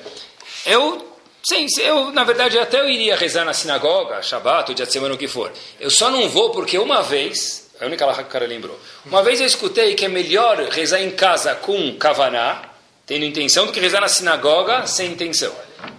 eu 0.65 1.07
Sim, 1.41 1.65
eu, 1.79 2.11
na 2.11 2.25
verdade, 2.25 2.59
até 2.59 2.81
eu 2.81 2.89
iria 2.89 3.15
rezar 3.15 3.45
na 3.45 3.53
sinagoga, 3.53 4.21
Shabbat, 4.21 4.71
o 4.71 4.75
dia 4.75 4.85
de 4.85 4.91
semana, 4.91 5.15
o 5.15 5.17
que 5.17 5.27
for. 5.27 5.51
Eu 5.79 5.89
só 5.89 6.11
não 6.11 6.27
vou 6.27 6.51
porque 6.51 6.77
uma 6.77 7.01
vez, 7.01 7.69
a 7.79 7.85
única 7.85 8.05
lá 8.05 8.13
que 8.13 8.23
o 8.23 8.25
cara 8.25 8.45
lembrou, 8.45 8.77
uma 9.05 9.23
vez 9.23 9.39
eu 9.39 9.47
escutei 9.47 9.95
que 9.95 10.03
é 10.03 10.09
melhor 10.09 10.57
rezar 10.69 11.01
em 11.01 11.09
casa 11.11 11.55
com 11.55 11.95
kavaná, 11.95 12.61
tendo 13.05 13.23
intenção, 13.23 13.65
do 13.65 13.71
que 13.71 13.79
rezar 13.79 14.01
na 14.01 14.09
sinagoga 14.09 14.85
sem 14.85 15.13
intenção 15.13 15.55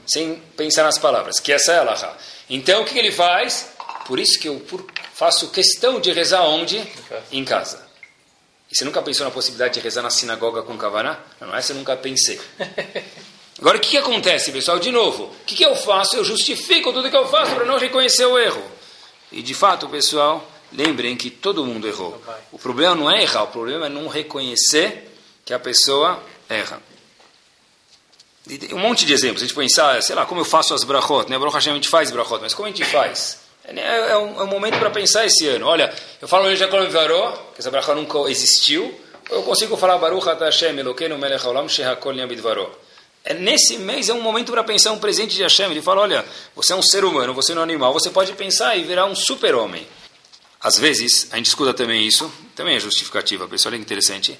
sem 0.07 0.37
pensar 0.57 0.83
nas 0.83 0.99
palavras, 0.99 1.39
que 1.41 1.53
essa 1.53 1.73
é 1.73 1.79
a 1.79 1.83
Laha. 1.83 2.17
Então, 2.49 2.83
o 2.83 2.85
que 2.85 2.99
ele 2.99 3.13
faz? 3.13 3.73
Por 4.07 4.19
isso 4.19 4.39
que 4.39 4.49
eu 4.49 4.61
faço 5.15 5.51
questão 5.51 6.01
de 6.01 6.13
rezar 6.13 6.43
onde? 6.43 6.83
Em 7.31 7.45
casa. 7.45 7.89
E 8.71 8.77
você 8.77 8.85
nunca 8.85 9.03
pensou 9.03 9.25
na 9.25 9.33
possibilidade 9.33 9.75
de 9.75 9.81
rezar 9.81 10.03
na 10.03 10.11
sinagoga 10.11 10.63
com 10.63 10.77
Kavaná? 10.77 11.19
Não, 11.41 11.55
essa 11.55 11.73
eu 11.73 11.77
nunca 11.77 11.97
pensei. 11.97 12.41
Agora, 13.59 13.77
o 13.77 13.81
que, 13.81 13.91
que 13.91 13.99
acontece, 13.99 14.53
pessoal? 14.53 14.79
De 14.79 14.91
novo, 14.91 15.25
o 15.25 15.45
que, 15.45 15.55
que 15.55 15.65
eu 15.65 15.77
faço? 15.77 16.17
Eu 16.17 16.25
justifico 16.25 16.93
tudo 16.93 17.11
que 17.11 17.17
eu 17.17 17.29
faço 17.29 17.55
para 17.55 17.65
não 17.65 17.79
reconhecer 17.79 18.25
o 18.25 18.39
erro. 18.39 18.63
E, 19.31 19.43
de 19.43 19.55
fato, 19.55 19.89
pessoal, 19.89 20.49
lembrem 20.73 21.17
que 21.17 21.31
todo 21.31 21.67
mundo 21.67 21.87
errou. 21.87 22.21
O 22.51 22.59
problema 22.59 22.95
não 22.95 23.11
é 23.11 23.23
errar, 23.23 23.45
o 23.45 23.49
problema 23.49 23.87
é 23.87 23.89
não 23.89 24.09
reconhecer 24.09 25.13
que 25.45 25.53
a 25.53 25.59
pessoa 25.59 26.23
erra 26.49 26.81
um 28.73 28.79
monte 28.79 29.05
de 29.05 29.13
exemplos. 29.13 29.43
A 29.43 29.47
gente 29.47 29.55
pensar, 29.55 30.03
sei 30.03 30.15
lá, 30.15 30.27
como 30.27 30.41
eu 30.41 30.45
faço 30.45 30.75
as 30.75 30.85
brachot, 30.85 31.31
né? 31.31 31.39
Baruch 31.39 31.55
Hashem 31.55 31.73
a 31.73 31.77
gente 31.77 31.89
faz 31.89 32.11
brachot, 32.11 32.41
mas 32.41 32.55
como 32.55 32.67
a 32.67 32.71
gente 32.71 32.85
faz? 32.85 33.39
É, 33.65 33.79
é, 33.79 34.11
é 34.11 34.17
um, 34.19 34.41
é 34.41 34.45
um 34.45 34.47
momento 34.47 34.79
para 34.79 34.91
pensar 34.91 35.25
esse 35.27 35.47
ano. 35.49 35.67
Olha, 35.67 35.93
eu 36.21 36.27
falo 36.27 36.47
hoje 36.47 36.57
Jacob 36.57 36.89
Varó, 36.89 37.33
que 37.55 37.61
essa 37.61 37.71
brachot 37.71 37.95
nunca 37.95 38.19
existiu, 38.31 38.99
ou 39.31 39.37
eu 39.37 39.43
consigo 39.43 39.77
falar 39.77 39.99
Baruch 39.99 40.27
Hashem 40.27 40.79
Elokeinu 40.79 41.17
Melech 41.19 41.45
Haolam 41.45 41.69
Shehakol 41.69 42.15
Yamidvaró. 42.15 42.71
É 43.25 43.35
nesse 43.35 43.77
mês 43.77 44.09
é 44.09 44.15
um 44.15 44.23
momento 44.23 44.51
para 44.51 44.65
pensar 44.65 44.93
um 44.93 44.99
presente 44.99 45.37
de 45.37 45.43
Hashem. 45.43 45.71
Ele 45.71 45.83
fala, 45.83 46.03
olha, 46.03 46.25
você 46.55 46.73
é 46.73 46.77
um 46.77 46.83
ser 46.83 47.05
humano, 47.05 47.35
você 47.35 47.53
não 47.53 47.61
é 47.61 47.65
um 47.65 47.69
animal, 47.69 47.93
você 47.93 48.11
pode 48.11 48.33
pensar 48.33 48.77
e 48.77 48.83
virar 48.83 49.05
um 49.05 49.15
super-homem. 49.15 49.87
Às 50.63 50.79
vezes, 50.79 51.29
a 51.31 51.37
gente 51.37 51.47
escuta 51.47 51.73
também 51.73 52.07
isso, 52.07 52.31
também 52.55 52.77
é 52.77 52.81
justificativa, 52.81 53.47
pessoal, 53.47 53.73
olha 53.73 53.79
que 53.79 53.85
interessante. 53.85 54.39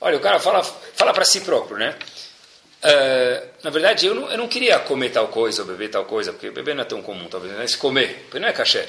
Olha, 0.00 0.16
o 0.16 0.20
cara 0.20 0.40
fala, 0.40 0.62
fala 0.62 1.12
para 1.12 1.24
si 1.24 1.40
próprio, 1.40 1.78
né? 1.78 1.96
Uh, 2.84 3.46
na 3.62 3.70
verdade, 3.70 4.06
eu 4.06 4.14
não, 4.14 4.30
eu 4.30 4.36
não 4.36 4.48
queria 4.48 4.78
comer 4.80 5.10
tal 5.10 5.28
coisa 5.28 5.62
ou 5.62 5.68
beber 5.68 5.88
tal 5.88 6.04
coisa, 6.04 6.32
porque 6.32 6.50
beber 6.50 6.74
não 6.74 6.82
é 6.82 6.84
tão 6.84 7.00
comum, 7.00 7.28
talvez, 7.28 7.54
mas 7.56 7.76
comer, 7.76 8.24
porque 8.24 8.40
não 8.40 8.48
é 8.48 8.52
kasher. 8.52 8.88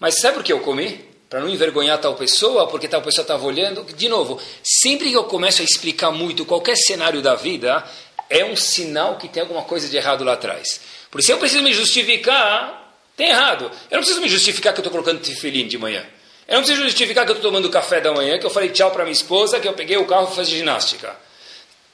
Mas 0.00 0.14
sabe 0.18 0.36
por 0.36 0.44
que 0.44 0.52
eu 0.52 0.60
comi? 0.60 1.04
Para 1.28 1.40
não 1.40 1.48
envergonhar 1.48 1.98
tal 1.98 2.14
pessoa, 2.14 2.66
porque 2.68 2.88
tal 2.88 3.02
pessoa 3.02 3.22
estava 3.22 3.44
olhando. 3.44 3.84
De 3.84 4.08
novo, 4.08 4.40
sempre 4.62 5.10
que 5.10 5.16
eu 5.16 5.24
começo 5.24 5.60
a 5.60 5.64
explicar 5.64 6.10
muito 6.10 6.46
qualquer 6.46 6.76
cenário 6.76 7.20
da 7.20 7.34
vida, 7.34 7.84
é 8.30 8.44
um 8.46 8.56
sinal 8.56 9.18
que 9.18 9.28
tem 9.28 9.42
alguma 9.42 9.62
coisa 9.62 9.88
de 9.88 9.96
errado 9.96 10.24
lá 10.24 10.32
atrás. 10.32 10.80
Por 11.10 11.20
isso 11.20 11.30
eu 11.30 11.36
preciso 11.38 11.62
me 11.62 11.74
justificar, 11.74 12.96
tem 13.14 13.28
errado. 13.28 13.64
Eu 13.90 13.96
não 13.96 13.98
preciso 13.98 14.22
me 14.22 14.28
justificar 14.28 14.72
que 14.72 14.80
eu 14.80 14.82
estou 14.82 14.92
colocando 14.92 15.20
tefilim 15.20 15.66
de 15.66 15.76
manhã. 15.76 16.02
Eu 16.46 16.54
não 16.54 16.62
preciso 16.62 16.82
justificar 16.82 17.26
que 17.26 17.32
eu 17.32 17.36
estou 17.36 17.50
tomando 17.50 17.68
café 17.68 18.00
da 18.00 18.10
manhã, 18.10 18.38
que 18.38 18.46
eu 18.46 18.50
falei 18.50 18.70
tchau 18.70 18.90
para 18.90 19.04
minha 19.04 19.12
esposa, 19.12 19.60
que 19.60 19.68
eu 19.68 19.74
peguei 19.74 19.98
o 19.98 20.06
carro 20.06 20.30
e 20.32 20.34
fazer 20.34 20.56
ginástica. 20.56 21.14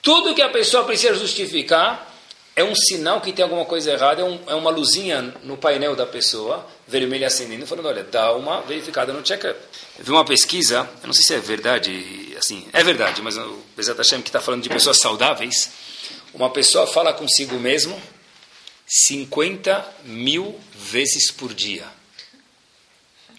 Tudo 0.05 0.35
que 0.35 0.43
a 0.43 0.51
pessoa 0.51 0.85
precisa 0.85 1.15
justificar 1.15 2.15
é 2.55 2.63
um 2.63 2.75
sinal 2.75 3.23
que 3.23 3.33
tem 3.33 3.43
alguma 3.43 3.65
coisa 3.65 3.91
errada, 3.91 4.21
é, 4.21 4.25
um, 4.25 4.39
é 4.47 4.55
uma 4.55 4.71
luzinha 4.71 5.35
no 5.43 5.57
painel 5.57 5.97
da 5.97 6.05
pessoa, 6.05 6.65
vermelha 6.87 7.27
acendendo, 7.27 7.67
falando, 7.67 7.87
olha, 7.87 8.05
dá 8.05 8.33
uma 8.35 8.61
verificada 8.61 9.15
no 9.15 9.23
check-up. 9.23 9.59
Eu 9.99 10.05
vi 10.05 10.11
uma 10.11 10.25
pesquisa, 10.25 10.87
eu 11.03 11.07
não 11.07 11.15
sei 11.15 11.25
se 11.25 11.35
é 11.35 11.39
verdade, 11.41 12.37
assim, 12.37 12.69
é 12.75 12.85
verdade, 12.85 13.23
mas 13.23 13.39
o 13.39 13.59
Bezat 13.75 13.97
Hashem 13.97 14.21
que 14.21 14.29
está 14.29 14.43
falando 14.43 14.63
de 14.63 14.69
pessoas 14.69 14.99
saudáveis, 14.99 15.71
uma 16.35 16.51
pessoa 16.51 16.87
fala 16.87 17.15
consigo 17.15 17.59
mesmo 17.59 17.99
50 18.87 19.85
mil 20.05 20.55
vezes 20.75 21.31
por 21.31 21.55
dia. 21.55 21.87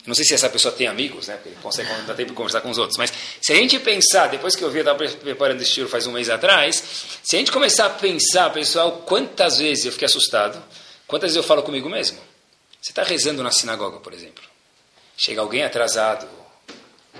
Não 0.05 0.13
sei 0.13 0.23
se 0.23 0.33
essa 0.35 0.49
pessoa 0.49 0.73
tem 0.73 0.87
amigos, 0.87 1.27
né? 1.27 1.37
Porque 1.41 1.57
consegue 1.61 1.89
dar 2.03 2.13
tempo 2.13 2.29
de 2.29 2.35
conversar 2.35 2.61
com 2.61 2.69
os 2.69 2.77
outros. 2.77 2.97
Mas 2.97 3.11
se 3.41 3.51
a 3.51 3.55
gente 3.55 3.79
pensar, 3.79 4.27
depois 4.27 4.55
que 4.55 4.63
eu 4.63 4.69
vi, 4.69 4.79
eu 4.79 4.81
estava 4.81 5.17
preparando 5.17 5.61
esse 5.61 5.71
tiro 5.71 5.89
faz 5.89 6.05
um 6.05 6.11
mês 6.11 6.29
atrás, 6.29 6.83
se 7.23 7.35
a 7.35 7.39
gente 7.39 7.51
começar 7.51 7.87
a 7.87 7.89
pensar, 7.89 8.51
pessoal, 8.51 9.03
quantas 9.05 9.57
vezes 9.57 9.85
eu 9.85 9.91
fiquei 9.91 10.05
assustado, 10.05 10.61
quantas 11.07 11.29
vezes 11.29 11.37
eu 11.37 11.43
falo 11.43 11.63
comigo 11.63 11.89
mesmo? 11.89 12.19
Você 12.79 12.91
está 12.91 13.01
rezando 13.03 13.41
na 13.41 13.51
sinagoga, 13.51 13.99
por 13.99 14.13
exemplo. 14.13 14.43
Chega 15.17 15.41
alguém 15.41 15.63
atrasado. 15.63 16.27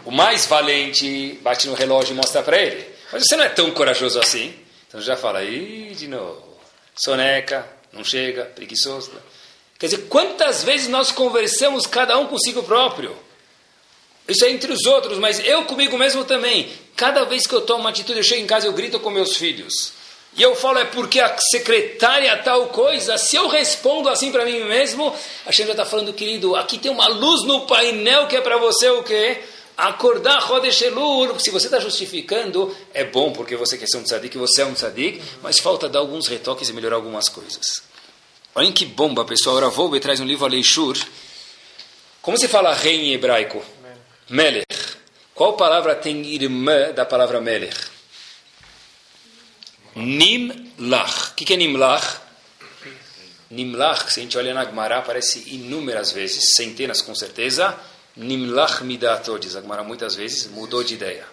O 0.04 0.12
mais 0.12 0.46
valente 0.46 1.40
bate 1.42 1.68
no 1.68 1.74
relógio 1.74 2.14
e 2.14 2.16
mostra 2.16 2.44
para 2.44 2.62
ele. 2.62 2.86
Mas 3.12 3.24
você 3.24 3.36
não 3.36 3.44
é 3.44 3.50
tão 3.50 3.72
corajoso 3.72 4.20
assim. 4.20 4.54
Então 4.88 5.02
já 5.02 5.18
fala, 5.18 5.44
ih, 5.44 5.96
de 5.96 6.08
novo. 6.08 6.60
Soneca, 6.96 7.68
não 7.92 8.04
chega, 8.04 8.46
preguiçoso. 8.46 9.12
Quer 9.78 9.88
dizer, 9.88 10.08
quantas 10.08 10.64
vezes 10.64 10.88
nós 10.88 11.12
conversamos 11.12 11.86
cada 11.86 12.18
um 12.18 12.28
consigo 12.28 12.64
próprio? 12.64 13.16
Isso 14.28 14.44
é 14.46 14.50
entre 14.50 14.72
os 14.72 14.86
outros, 14.86 15.20
mas 15.20 15.40
eu 15.46 15.66
comigo 15.66 15.98
mesmo 15.98 16.24
também. 16.24 16.70
Cada 16.96 17.26
vez 17.26 17.46
que 17.46 17.54
eu 17.54 17.62
tomo 17.62 17.82
uma 17.82 17.90
atitude, 17.90 18.20
eu 18.20 18.24
chego 18.24 18.42
em 18.42 18.48
casa 18.48 18.66
eu 18.66 18.74
grito 18.74 19.00
com 19.00 19.10
meus 19.10 19.38
filhos. 19.38 19.94
E 20.38 20.42
eu 20.42 20.56
falo, 20.56 20.80
é 20.80 20.86
porque 20.86 21.20
a 21.20 21.38
secretária 21.38 22.36
tal 22.38 22.68
coisa. 22.68 23.18
Se 23.18 23.36
eu 23.36 23.48
respondo 23.48 24.10
assim 24.10 24.32
para 24.32 24.44
mim 24.44 24.64
mesmo, 24.66 25.14
a 25.46 25.52
gente 25.52 25.68
já 25.68 25.72
está 25.72 25.86
falando, 25.86 26.12
querido, 26.12 26.56
aqui 26.56 26.78
tem 26.78 26.92
uma 26.92 27.08
luz 27.08 27.44
no 27.44 27.68
painel 27.68 28.28
que 28.28 28.36
é 28.36 28.42
para 28.42 28.58
você 28.58 28.90
o 28.90 29.04
quê? 29.04 29.42
Acordar 29.78 30.40
Rodeshelur. 30.40 31.40
Se 31.40 31.52
você 31.52 31.68
está 31.68 31.80
justificando, 31.80 32.76
é 32.94 33.04
bom 33.04 33.32
porque 33.32 33.56
você 33.56 33.78
quer 33.78 33.88
ser 33.88 33.98
um 33.98 34.04
tzadik, 34.04 34.38
você 34.38 34.64
é 34.64 34.66
um 34.66 34.74
tzadik, 34.74 35.22
mas 35.42 35.60
falta 35.60 35.88
dar 35.88 36.00
alguns 36.00 36.28
retoques 36.28 36.68
e 36.68 36.74
melhorar 36.74 36.96
algumas 36.96 37.30
coisas. 37.30 37.85
Olhem 38.58 38.72
que 38.72 38.86
bomba, 38.86 39.26
pessoal. 39.26 39.60
Ravolbe 39.60 40.00
traz 40.00 40.22
um 40.22 40.26
livro 40.26 40.46
Aleishur. 40.46 40.98
Como 42.22 42.38
se 42.38 42.48
fala 42.48 42.74
rei 42.74 43.02
em 43.02 43.14
hebraico? 43.14 43.62
Melech. 44.30 44.66
Qual 45.34 45.58
palavra 45.58 45.94
tem 45.94 46.26
irmã 46.34 46.94
da 46.94 47.06
palavra 47.06 47.42
Melech? 47.42 47.78
Nimlach. 49.94 51.32
O 51.32 51.36
que, 51.36 51.44
que 51.44 51.54
é 51.54 51.58
Nimlach? 51.58 52.22
Nimlach, 53.52 54.10
se 54.10 54.22
a 54.22 54.24
gente 54.24 54.38
olha 54.38 54.54
na 54.54 54.64
Gemara, 54.64 55.00
aparece 55.00 55.44
inúmeras 55.54 56.14
vezes, 56.14 56.56
centenas 56.56 57.02
com 57.02 57.14
certeza. 57.14 57.78
Nimlach 58.16 58.86
midato, 58.86 59.38
diz 59.38 59.58
a 59.58 59.62
Gemara 59.62 59.84
muitas 59.84 60.16
vezes, 60.16 60.48
mudou 60.48 60.82
de 60.82 60.94
ideia. 60.94 61.28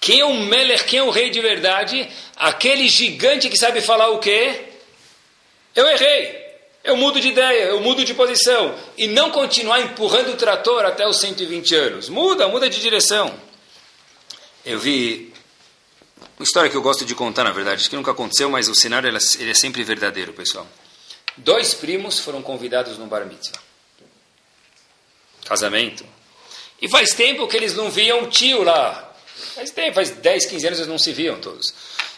Quem 0.00 0.20
é 0.20 0.24
o 0.24 0.32
Melech, 0.32 0.84
quem 0.84 1.00
é 1.00 1.02
o 1.02 1.10
rei 1.10 1.30
de 1.30 1.40
verdade? 1.40 2.08
Aquele 2.36 2.88
gigante 2.88 3.48
que 3.48 3.56
sabe 3.56 3.80
falar 3.80 4.10
o 4.10 4.20
quê? 4.20 4.71
Eu 5.74 5.86
errei. 5.88 6.42
Eu 6.84 6.96
mudo 6.96 7.20
de 7.20 7.28
ideia, 7.28 7.66
eu 7.66 7.80
mudo 7.80 8.04
de 8.04 8.12
posição. 8.12 8.76
E 8.98 9.06
não 9.06 9.30
continuar 9.30 9.80
empurrando 9.80 10.32
o 10.32 10.36
trator 10.36 10.84
até 10.84 11.06
os 11.06 11.18
120 11.20 11.74
anos. 11.74 12.08
Muda, 12.08 12.48
muda 12.48 12.68
de 12.68 12.80
direção. 12.80 13.32
Eu 14.64 14.78
vi 14.78 15.32
uma 16.36 16.44
história 16.44 16.68
que 16.68 16.76
eu 16.76 16.82
gosto 16.82 17.04
de 17.04 17.14
contar, 17.14 17.44
na 17.44 17.52
verdade. 17.52 17.82
Acho 17.82 17.90
que 17.90 17.96
nunca 17.96 18.10
aconteceu, 18.10 18.50
mas 18.50 18.68
o 18.68 18.74
cenário 18.74 19.08
ele 19.08 19.50
é 19.50 19.54
sempre 19.54 19.84
verdadeiro, 19.84 20.32
pessoal. 20.32 20.66
Dois 21.36 21.72
primos 21.72 22.18
foram 22.18 22.42
convidados 22.42 22.98
no 22.98 23.06
bar 23.06 23.24
mitzvah. 23.26 23.60
Casamento. 25.44 26.04
E 26.80 26.88
faz 26.88 27.14
tempo 27.14 27.46
que 27.46 27.56
eles 27.56 27.74
não 27.74 27.90
viam 27.90 28.24
o 28.24 28.26
tio 28.26 28.64
lá. 28.64 29.14
Faz 29.54 29.70
tempo, 29.70 29.94
faz 29.94 30.10
10, 30.10 30.46
15 30.46 30.66
anos 30.66 30.78
eles 30.80 30.88
não 30.88 30.98
se 30.98 31.12
viam 31.12 31.40
todos. 31.40 31.72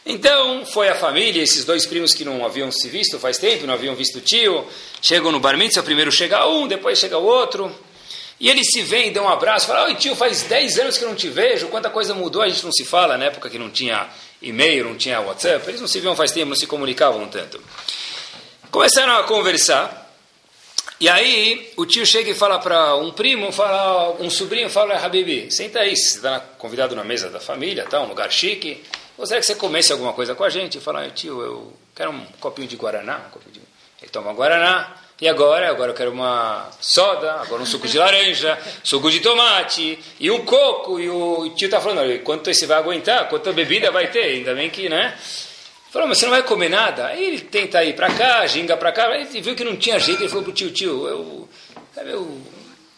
Então, 0.06 0.66
foi 0.66 0.88
a 0.88 0.94
família, 0.94 1.42
esses 1.42 1.64
dois 1.64 1.86
primos 1.86 2.12
que 2.12 2.26
não 2.26 2.44
haviam 2.44 2.70
se 2.70 2.88
visto 2.90 3.18
faz 3.18 3.38
tempo, 3.38 3.66
não 3.66 3.72
haviam 3.72 3.94
visto 3.94 4.18
o 4.18 4.20
tio, 4.20 4.66
chegam 5.00 5.32
no 5.32 5.40
bar 5.40 5.56
mitzvah, 5.56 5.82
primeiro 5.82 6.12
chega 6.12 6.46
um, 6.46 6.66
depois 6.66 6.98
chega 6.98 7.16
o 7.16 7.24
outro, 7.24 7.74
e 8.38 8.50
eles 8.50 8.66
se 8.70 8.82
veem, 8.82 9.12
dão 9.12 9.24
um 9.24 9.28
abraço, 9.28 9.66
falam, 9.66 9.86
oi 9.86 9.94
tio, 9.94 10.14
faz 10.14 10.42
10 10.42 10.78
anos 10.80 10.98
que 10.98 11.04
não 11.06 11.14
te 11.14 11.28
vejo, 11.28 11.68
quanta 11.68 11.88
coisa 11.88 12.12
mudou, 12.12 12.42
a 12.42 12.48
gente 12.48 12.62
não 12.62 12.72
se 12.72 12.84
fala, 12.84 13.16
na 13.16 13.24
época 13.24 13.48
que 13.48 13.58
não 13.58 13.70
tinha 13.70 14.06
e-mail, 14.42 14.84
não 14.84 14.94
tinha 14.94 15.20
WhatsApp, 15.20 15.66
eles 15.68 15.80
não 15.80 15.88
se 15.88 16.00
viam 16.00 16.14
faz 16.14 16.32
tempo, 16.32 16.50
não 16.50 16.56
se 16.56 16.66
comunicavam 16.66 17.26
tanto. 17.28 17.58
Começaram 18.70 19.16
a 19.16 19.22
conversar, 19.22 20.12
e 21.00 21.08
aí 21.08 21.72
o 21.78 21.86
tio 21.86 22.04
chega 22.04 22.30
e 22.30 22.34
fala 22.34 22.58
para 22.58 22.94
um 22.96 23.10
primo, 23.10 23.50
fala, 23.52 24.16
um 24.20 24.28
sobrinho, 24.28 24.68
fala, 24.68 24.96
Habibi, 24.96 25.50
senta 25.50 25.80
aí, 25.80 25.96
você 25.96 26.16
está 26.16 26.40
convidado 26.58 26.94
na 26.94 27.04
mesa 27.04 27.30
da 27.30 27.40
família, 27.40 27.86
tá, 27.88 28.02
um 28.02 28.08
lugar 28.08 28.30
chique, 28.30 28.82
Gostaria 29.16 29.40
que 29.40 29.46
você 29.46 29.54
comesse 29.54 29.92
alguma 29.92 30.12
coisa 30.12 30.34
com 30.34 30.44
a 30.44 30.50
gente. 30.50 30.78
E 30.78 31.10
tio, 31.10 31.40
eu 31.40 31.72
quero 31.94 32.10
um 32.10 32.26
copinho 32.40 32.66
de 32.66 32.76
Guaraná. 32.76 33.18
Um 33.28 33.30
copinho 33.30 33.52
de... 33.52 33.60
Ele 34.02 34.10
toma 34.10 34.32
Guaraná. 34.32 34.94
E 35.20 35.28
agora? 35.28 35.70
Agora 35.70 35.92
eu 35.92 35.94
quero 35.94 36.10
uma 36.10 36.68
soda, 36.80 37.34
agora 37.34 37.62
um 37.62 37.66
suco 37.66 37.86
de 37.86 37.96
laranja, 37.96 38.58
suco 38.82 39.10
de 39.10 39.20
tomate 39.20 39.98
e 40.18 40.30
um 40.30 40.44
coco. 40.44 40.98
E 40.98 41.08
o 41.08 41.50
tio 41.56 41.66
está 41.66 41.80
falando, 41.80 42.20
quanto 42.22 42.52
você 42.52 42.66
vai 42.66 42.78
aguentar? 42.78 43.28
Quanta 43.28 43.52
bebida 43.52 43.90
vai 43.92 44.10
ter? 44.10 44.24
Ainda 44.24 44.54
bem 44.54 44.68
que, 44.68 44.88
né? 44.88 45.16
Falou, 45.92 46.08
mas 46.08 46.18
você 46.18 46.26
não 46.26 46.32
vai 46.32 46.42
comer 46.42 46.68
nada? 46.68 47.06
Aí 47.06 47.24
ele 47.24 47.40
tenta 47.40 47.84
ir 47.84 47.94
para 47.94 48.12
cá, 48.12 48.44
ginga 48.48 48.76
para 48.76 48.90
cá. 48.90 49.16
Ele 49.16 49.40
viu 49.40 49.54
que 49.54 49.62
não 49.62 49.76
tinha 49.76 50.00
jeito, 50.00 50.22
ele 50.22 50.28
falou 50.28 50.42
pro 50.42 50.52
tio, 50.52 50.72
tio, 50.72 51.06
eu, 51.06 51.48
eu 52.04 52.40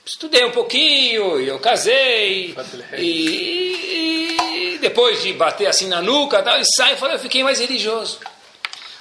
estudei 0.06 0.44
um 0.44 0.52
pouquinho, 0.52 1.40
eu 1.40 1.58
casei, 1.58 2.54
e, 2.96 4.36
e, 4.74 4.78
depois 4.78 5.20
de 5.20 5.32
bater 5.32 5.66
assim 5.66 5.88
na 5.88 6.00
nuca, 6.00 6.42
tal, 6.42 6.60
e 6.60 6.64
sai 6.76 6.94
e 6.94 6.96
fala, 6.96 7.14
eu 7.14 7.18
fiquei 7.18 7.42
mais 7.42 7.58
religioso. 7.58 8.20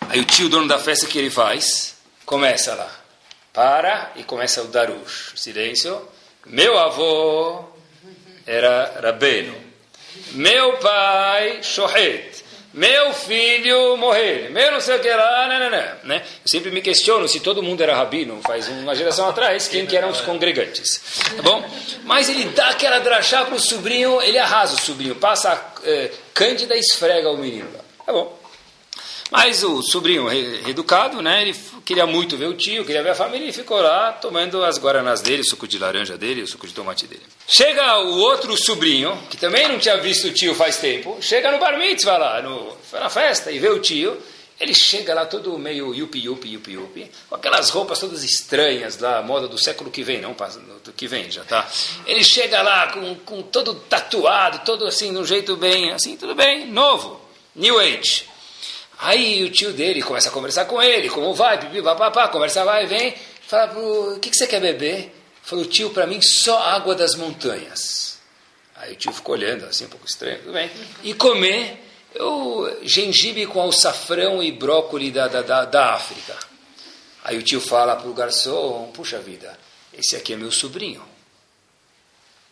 Aí 0.09 0.19
o 0.19 0.25
tio, 0.25 0.49
dono 0.49 0.67
da 0.67 0.79
festa, 0.79 1.05
que 1.05 1.19
ele 1.19 1.29
faz? 1.29 1.95
Começa 2.25 2.73
lá, 2.73 2.91
para 3.53 4.13
e 4.15 4.23
começa 4.23 4.63
o 4.63 4.67
darush, 4.67 5.33
silêncio. 5.35 6.09
Meu 6.47 6.77
avô 6.77 7.63
era 8.45 8.99
rabeno, 9.01 9.55
meu 10.31 10.77
pai, 10.77 11.61
shohet, 11.61 12.43
meu 12.75 13.13
filho 13.13 13.95
morrer, 13.95 14.49
meu 14.51 14.69
não 14.69 14.81
sei 14.81 14.97
o 14.97 14.99
que 14.99 15.09
lá, 15.09 15.47
não, 15.47 15.59
não, 15.59 15.69
não, 15.69 15.95
né? 16.03 16.21
Eu 16.43 16.49
sempre 16.49 16.69
me 16.71 16.81
questiono 16.81 17.25
se 17.25 17.39
todo 17.39 17.63
mundo 17.63 17.81
era 17.81 17.95
rabino, 17.95 18.41
faz 18.45 18.67
uma 18.67 18.93
geração 18.93 19.29
atrás, 19.29 19.69
quem 19.69 19.85
que 19.85 19.95
eram 19.95 20.09
os 20.09 20.19
congregantes, 20.19 21.01
tá 21.37 21.41
bom? 21.41 21.63
Mas 22.03 22.27
ele 22.27 22.43
dá 22.49 22.71
aquela 22.71 22.99
drachá 22.99 23.45
para 23.45 23.55
o 23.55 23.59
sobrinho, 23.59 24.21
ele 24.21 24.37
arrasa 24.37 24.75
o 24.75 24.81
sobrinho, 24.81 25.15
passa 25.15 25.73
é, 25.85 26.11
cândida 26.33 26.75
e 26.75 26.79
esfrega 26.79 27.31
o 27.31 27.37
menino, 27.37 27.69
tá 28.05 28.11
bom? 28.11 28.37
Mas 29.31 29.63
o 29.63 29.81
sobrinho 29.81 30.27
reeducado, 30.27 31.21
né, 31.21 31.41
ele 31.41 31.55
queria 31.83 32.05
muito 32.05 32.37
ver 32.37 32.45
o 32.45 32.53
tio, 32.53 32.85
queria 32.85 33.01
ver 33.01 33.09
a 33.09 33.15
família, 33.15 33.49
e 33.49 33.53
ficou 33.53 33.81
lá 33.81 34.11
tomando 34.13 34.63
as 34.63 34.77
guaranás 34.77 35.21
dele, 35.21 35.41
o 35.41 35.45
suco 35.45 35.67
de 35.67 35.79
laranja 35.79 36.15
dele, 36.15 36.43
o 36.43 36.47
suco 36.47 36.67
de 36.67 36.73
tomate 36.73 37.07
dele. 37.07 37.23
Chega 37.47 37.99
o 38.01 38.19
outro 38.19 38.55
sobrinho, 38.55 39.17
que 39.29 39.37
também 39.37 39.67
não 39.67 39.79
tinha 39.79 39.97
visto 39.97 40.27
o 40.27 40.31
tio 40.31 40.53
faz 40.53 40.77
tempo, 40.77 41.17
chega 41.21 41.51
no 41.51 41.57
bar 41.57 41.77
mitzvah 41.77 42.17
lá, 42.17 42.41
no, 42.41 42.77
na 42.93 43.09
festa, 43.09 43.51
e 43.51 43.57
vê 43.57 43.69
o 43.69 43.79
tio, 43.79 44.15
ele 44.59 44.73
chega 44.75 45.13
lá 45.13 45.25
todo 45.25 45.57
meio 45.57 45.93
yupi, 45.93 46.19
yupi, 46.19 46.53
yupi, 46.53 46.71
yupi, 46.73 47.11
com 47.27 47.35
aquelas 47.35 47.71
roupas 47.71 47.99
todas 47.99 48.23
estranhas 48.23 48.95
da 48.95 49.23
moda 49.23 49.47
do 49.47 49.57
século 49.57 49.89
que 49.89 50.03
vem, 50.03 50.21
não 50.21 50.35
do 50.83 50.93
que 50.93 51.07
vem 51.07 51.29
já, 51.31 51.43
tá? 51.43 51.67
Ele 52.05 52.23
chega 52.23 52.61
lá 52.61 52.91
com, 52.93 53.15
com 53.15 53.41
todo 53.41 53.73
tatuado, 53.73 54.59
todo 54.59 54.85
assim, 54.85 55.11
de 55.11 55.17
um 55.17 55.25
jeito 55.25 55.57
bem, 55.57 55.91
assim, 55.91 56.15
tudo 56.15 56.35
bem, 56.35 56.67
novo, 56.67 57.19
New 57.55 57.79
Age. 57.79 58.34
Aí 58.99 59.43
o 59.43 59.51
tio 59.51 59.73
dele 59.73 60.01
começa 60.01 60.29
a 60.29 60.31
conversar 60.31 60.65
com 60.65 60.81
ele, 60.81 61.09
como 61.09 61.33
vai, 61.33 61.59
pipi, 61.59 61.81
papapá, 61.81 62.27
conversa 62.29 62.63
vai, 62.63 62.85
vem, 62.85 63.13
fala 63.47 63.67
pro, 63.67 64.15
o 64.15 64.19
que, 64.19 64.29
que 64.29 64.37
você 64.37 64.47
quer 64.47 64.61
beber? 64.61 65.13
Falou, 65.43 65.65
tio, 65.65 65.89
para 65.89 66.07
mim 66.07 66.21
só 66.21 66.59
água 66.59 66.95
das 66.95 67.15
montanhas. 67.15 68.17
Aí 68.75 68.93
o 68.93 68.95
tio 68.95 69.11
ficou 69.11 69.35
olhando, 69.35 69.65
assim, 69.65 69.85
um 69.85 69.89
pouco 69.89 70.05
estranho, 70.05 70.39
tudo 70.39 70.53
bem. 70.53 70.69
E 71.03 71.13
comer 71.13 71.81
eu, 72.13 72.79
gengibre 72.83 73.45
com 73.45 73.61
alçafrão 73.61 74.41
e 74.41 74.51
brócolis 74.51 75.13
da, 75.13 75.27
da, 75.27 75.41
da, 75.41 75.65
da 75.65 75.93
África. 75.93 76.37
Aí 77.23 77.37
o 77.37 77.43
tio 77.43 77.59
fala 77.59 77.95
para 77.95 78.09
o 78.09 78.13
garçom, 78.13 78.91
puxa 78.93 79.19
vida, 79.19 79.57
esse 79.93 80.15
aqui 80.15 80.33
é 80.33 80.37
meu 80.37 80.51
sobrinho 80.51 81.14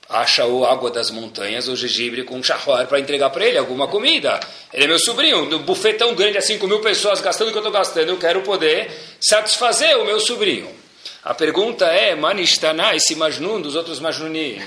acha 0.10 0.46
o 0.46 0.66
água 0.66 0.92
das 0.92 1.10
montanhas, 1.10 1.68
o 1.68 1.76
gengibre 1.76 2.24
com 2.24 2.36
um 2.36 2.44
charroar 2.44 2.88
para 2.88 3.00
entregar 3.00 3.30
para 3.30 3.46
ele 3.46 3.58
alguma 3.58 3.88
comida. 3.88 4.40
Ele 4.72 4.86
é 4.86 4.88
meu 4.88 5.00
sobrinho, 5.00 5.46
no 5.46 5.60
buffet 5.60 5.94
tão 5.94 6.14
grande 6.14 6.38
assim, 6.38 6.58
com 6.58 6.68
mil 6.68 6.80
pessoas 6.80 7.22
gastando 7.22 7.50
o 7.50 7.52
que 7.52 7.58
eu 7.58 7.62
estou 7.62 7.74
gastando, 7.74 8.10
eu 8.10 8.18
quero 8.18 8.42
poder 8.42 8.92
satisfazer 9.20 9.98
o 9.98 10.06
meu 10.06 10.20
sobrinho. 10.20 10.70
A 11.24 11.34
pergunta 11.34 11.86
é, 11.86 12.16
Manistana, 12.16 12.96
esse 12.96 13.16
Majnun 13.16 13.62
dos 13.62 13.76
outros 13.76 14.00
Majnuni. 14.00 14.62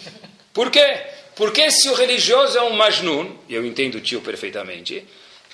Por 0.54 0.70
quê? 0.70 1.02
Porque 1.36 1.70
se 1.70 1.88
o 1.88 1.94
religioso 1.94 2.58
é 2.58 2.62
um 2.62 2.72
Majnun, 2.72 3.36
e 3.48 3.54
eu 3.54 3.64
entendo 3.64 3.96
o 3.96 4.00
tio 4.00 4.20
perfeitamente, 4.20 5.06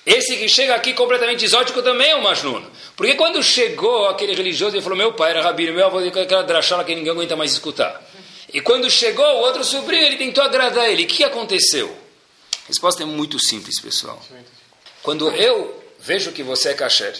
esse 0.07 0.37
que 0.37 0.49
chega 0.49 0.75
aqui 0.75 0.93
completamente 0.93 1.45
exótico 1.45 1.83
também 1.83 2.11
é 2.11 2.17
um 2.17 2.23
Majnun. 2.23 2.63
Porque 2.95 3.15
quando 3.15 3.43
chegou 3.43 4.07
aquele 4.07 4.35
religioso, 4.35 4.77
ele 4.77 4.83
falou, 4.83 4.99
meu 4.99 5.13
pai 5.15 5.31
era 5.31 5.43
rabino, 5.43 5.73
meu 5.73 5.87
avô 5.87 5.99
aquela 5.99 6.43
drachala 6.43 6.85
que 6.85 6.95
ninguém 6.95 7.11
aguenta 7.11 7.35
mais 7.35 7.53
escutar. 7.53 8.04
E 8.55 8.61
quando 8.61 8.89
chegou 8.89 9.27
o 9.27 9.41
outro 9.41 9.65
sobrinho, 9.65 10.05
ele 10.05 10.17
tentou 10.17 10.45
agradar 10.45 10.89
ele. 10.89 11.03
O 11.03 11.07
que 11.09 11.25
aconteceu? 11.25 11.89
A 12.65 12.69
resposta 12.69 13.03
é 13.03 13.07
muito 13.07 13.37
simples, 13.45 13.81
pessoal. 13.81 14.23
Quando 15.03 15.29
eu 15.33 15.85
vejo 15.99 16.31
que 16.31 16.45
você 16.45 16.69
é 16.69 16.75
kasher, 16.75 17.15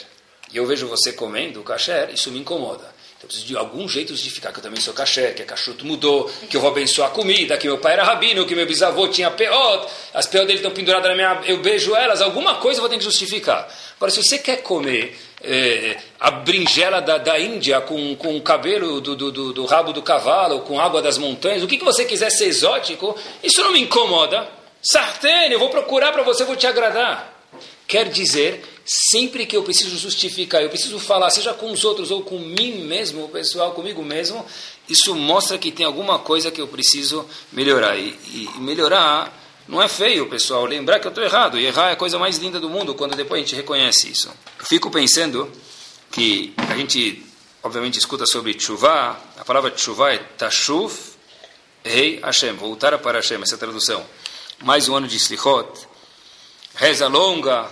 e 0.53 0.57
eu 0.57 0.65
vejo 0.65 0.87
você 0.87 1.13
comendo 1.13 1.61
kasher, 1.65 2.11
isso 2.15 2.31
me 2.31 2.39
incomoda. 2.39 2.85
Então 3.17 3.25
eu 3.25 3.27
preciso 3.27 3.47
de 3.47 3.57
algum 3.57 3.89
jeito 3.89 4.15
justificar 4.15 4.53
que 4.53 4.61
eu 4.61 4.63
também 4.63 4.81
sou 4.81 4.95
kasher, 4.95 5.35
que 5.35 5.43
a 5.43 5.45
cachuto 5.45 5.85
mudou, 5.85 6.31
que 6.49 6.57
eu 6.57 6.61
vou 6.61 6.71
abençoar 6.71 7.11
a 7.11 7.13
comida, 7.13 7.59
que 7.59 7.67
meu 7.67 7.79
pai 7.79 7.95
era 7.95 8.05
rabino, 8.05 8.47
que 8.47 8.55
meu 8.55 8.65
bisavô 8.65 9.09
tinha 9.09 9.29
peot, 9.29 9.89
as 10.15 10.29
peot 10.29 10.47
dele 10.47 10.61
estão 10.61 10.71
penduradas 10.71 11.11
na 11.11 11.17
minha... 11.17 11.43
Eu 11.47 11.61
beijo 11.61 11.97
elas, 11.97 12.23
alguma 12.23 12.57
coisa 12.57 12.79
eu 12.79 12.83
vou 12.83 12.89
ter 12.89 12.99
que 12.99 13.05
justificar. 13.05 13.69
Agora, 13.97 14.13
se 14.13 14.23
você 14.23 14.39
quer 14.39 14.63
comer 14.63 15.19
é, 15.47 15.97
a 16.19 16.31
brinjela 16.31 17.01
da, 17.01 17.19
da 17.19 17.39
Índia 17.39 17.81
com, 17.81 18.17
com 18.17 18.37
o 18.37 18.41
cabelo 18.41 19.01
do, 19.01 19.15
do, 19.15 19.31
do, 19.31 19.53
do, 19.53 19.65
rabo 19.65 19.93
do 19.93 20.03
cavalo, 20.03 20.61
com 20.61 20.81
água 20.81 21.03
das 21.03 21.19
montanhas, 21.19 21.63
o 21.63 21.67
que, 21.67 21.79
que 21.79 21.85
você 21.85 22.05
quiser 22.05 22.31
ser 22.31 22.47
exótico, 22.47 23.17
isso 23.43 23.63
não 23.63 23.73
me 23.73 23.81
incomoda. 23.81 24.49
Sartene, 24.83 25.55
eu 25.55 25.59
vou 25.59 25.71
procurar 25.71 26.13
para 26.13 26.23
você, 26.23 26.45
vou 26.45 26.57
te 26.57 26.67
agradar. 26.67 27.33
Quer 27.87 28.09
dizer, 28.09 28.65
sempre 28.85 29.47
que 29.47 29.57
eu 29.57 29.63
preciso 29.63 29.97
justificar, 29.99 30.63
eu 30.63 30.71
preciso 30.71 30.99
falar, 30.99 31.31
seja 31.31 31.53
com 31.53 31.71
os 31.71 31.85
outros 31.85 32.11
ou 32.11 32.23
com 32.23 32.39
mim 32.39 32.85
mesmo, 32.87 33.25
o 33.25 33.29
pessoal, 33.29 33.73
comigo 33.73 34.03
mesmo, 34.03 34.45
isso 34.89 35.15
mostra 35.15 35.59
que 35.59 35.71
tem 35.71 35.85
alguma 35.85 36.19
coisa 36.19 36.51
que 36.51 36.61
eu 36.61 36.69
preciso 36.69 37.27
melhorar. 37.53 37.97
E, 37.99 38.19
e 38.33 38.49
melhorar 38.59 39.44
não 39.67 39.83
é 39.83 39.89
feio, 39.89 40.29
pessoal, 40.29 40.65
lembrar 40.65 41.01
que 41.01 41.07
eu 41.07 41.11
estou 41.11 41.25
errado. 41.25 41.59
E 41.59 41.67
errar 41.67 41.91
é 41.91 41.93
a 41.93 41.97
coisa 41.97 42.19
mais 42.19 42.37
linda 42.39 42.61
do 42.61 42.69
mundo 42.69 42.95
quando 42.95 43.17
depois 43.17 43.41
a 43.41 43.45
gente 43.45 43.57
reconhece 43.57 44.11
isso. 44.11 44.29
Eu 44.59 44.67
fico 44.67 44.91
pensando 44.91 45.51
que 46.11 46.53
a 46.57 46.77
gente, 46.77 47.25
obviamente, 47.63 47.99
escuta 47.99 48.27
sobre 48.27 48.55
tshuva. 48.55 49.19
A 49.39 49.45
palavra 49.45 49.71
tshuva 49.71 50.13
é 50.13 50.19
tashuv 50.19 51.15
rei 51.85 52.19
Hashem, 52.23 52.55
voltar 52.55 52.99
para 52.99 53.19
Hashem, 53.19 53.43
essa 53.43 53.57
é 53.57 53.59
tradução. 53.59 54.05
Mais 54.63 54.89
um 54.89 54.97
ano 54.97 55.07
de 55.07 55.17
slichot, 55.17 55.87
reza 56.75 57.07
longa, 57.09 57.69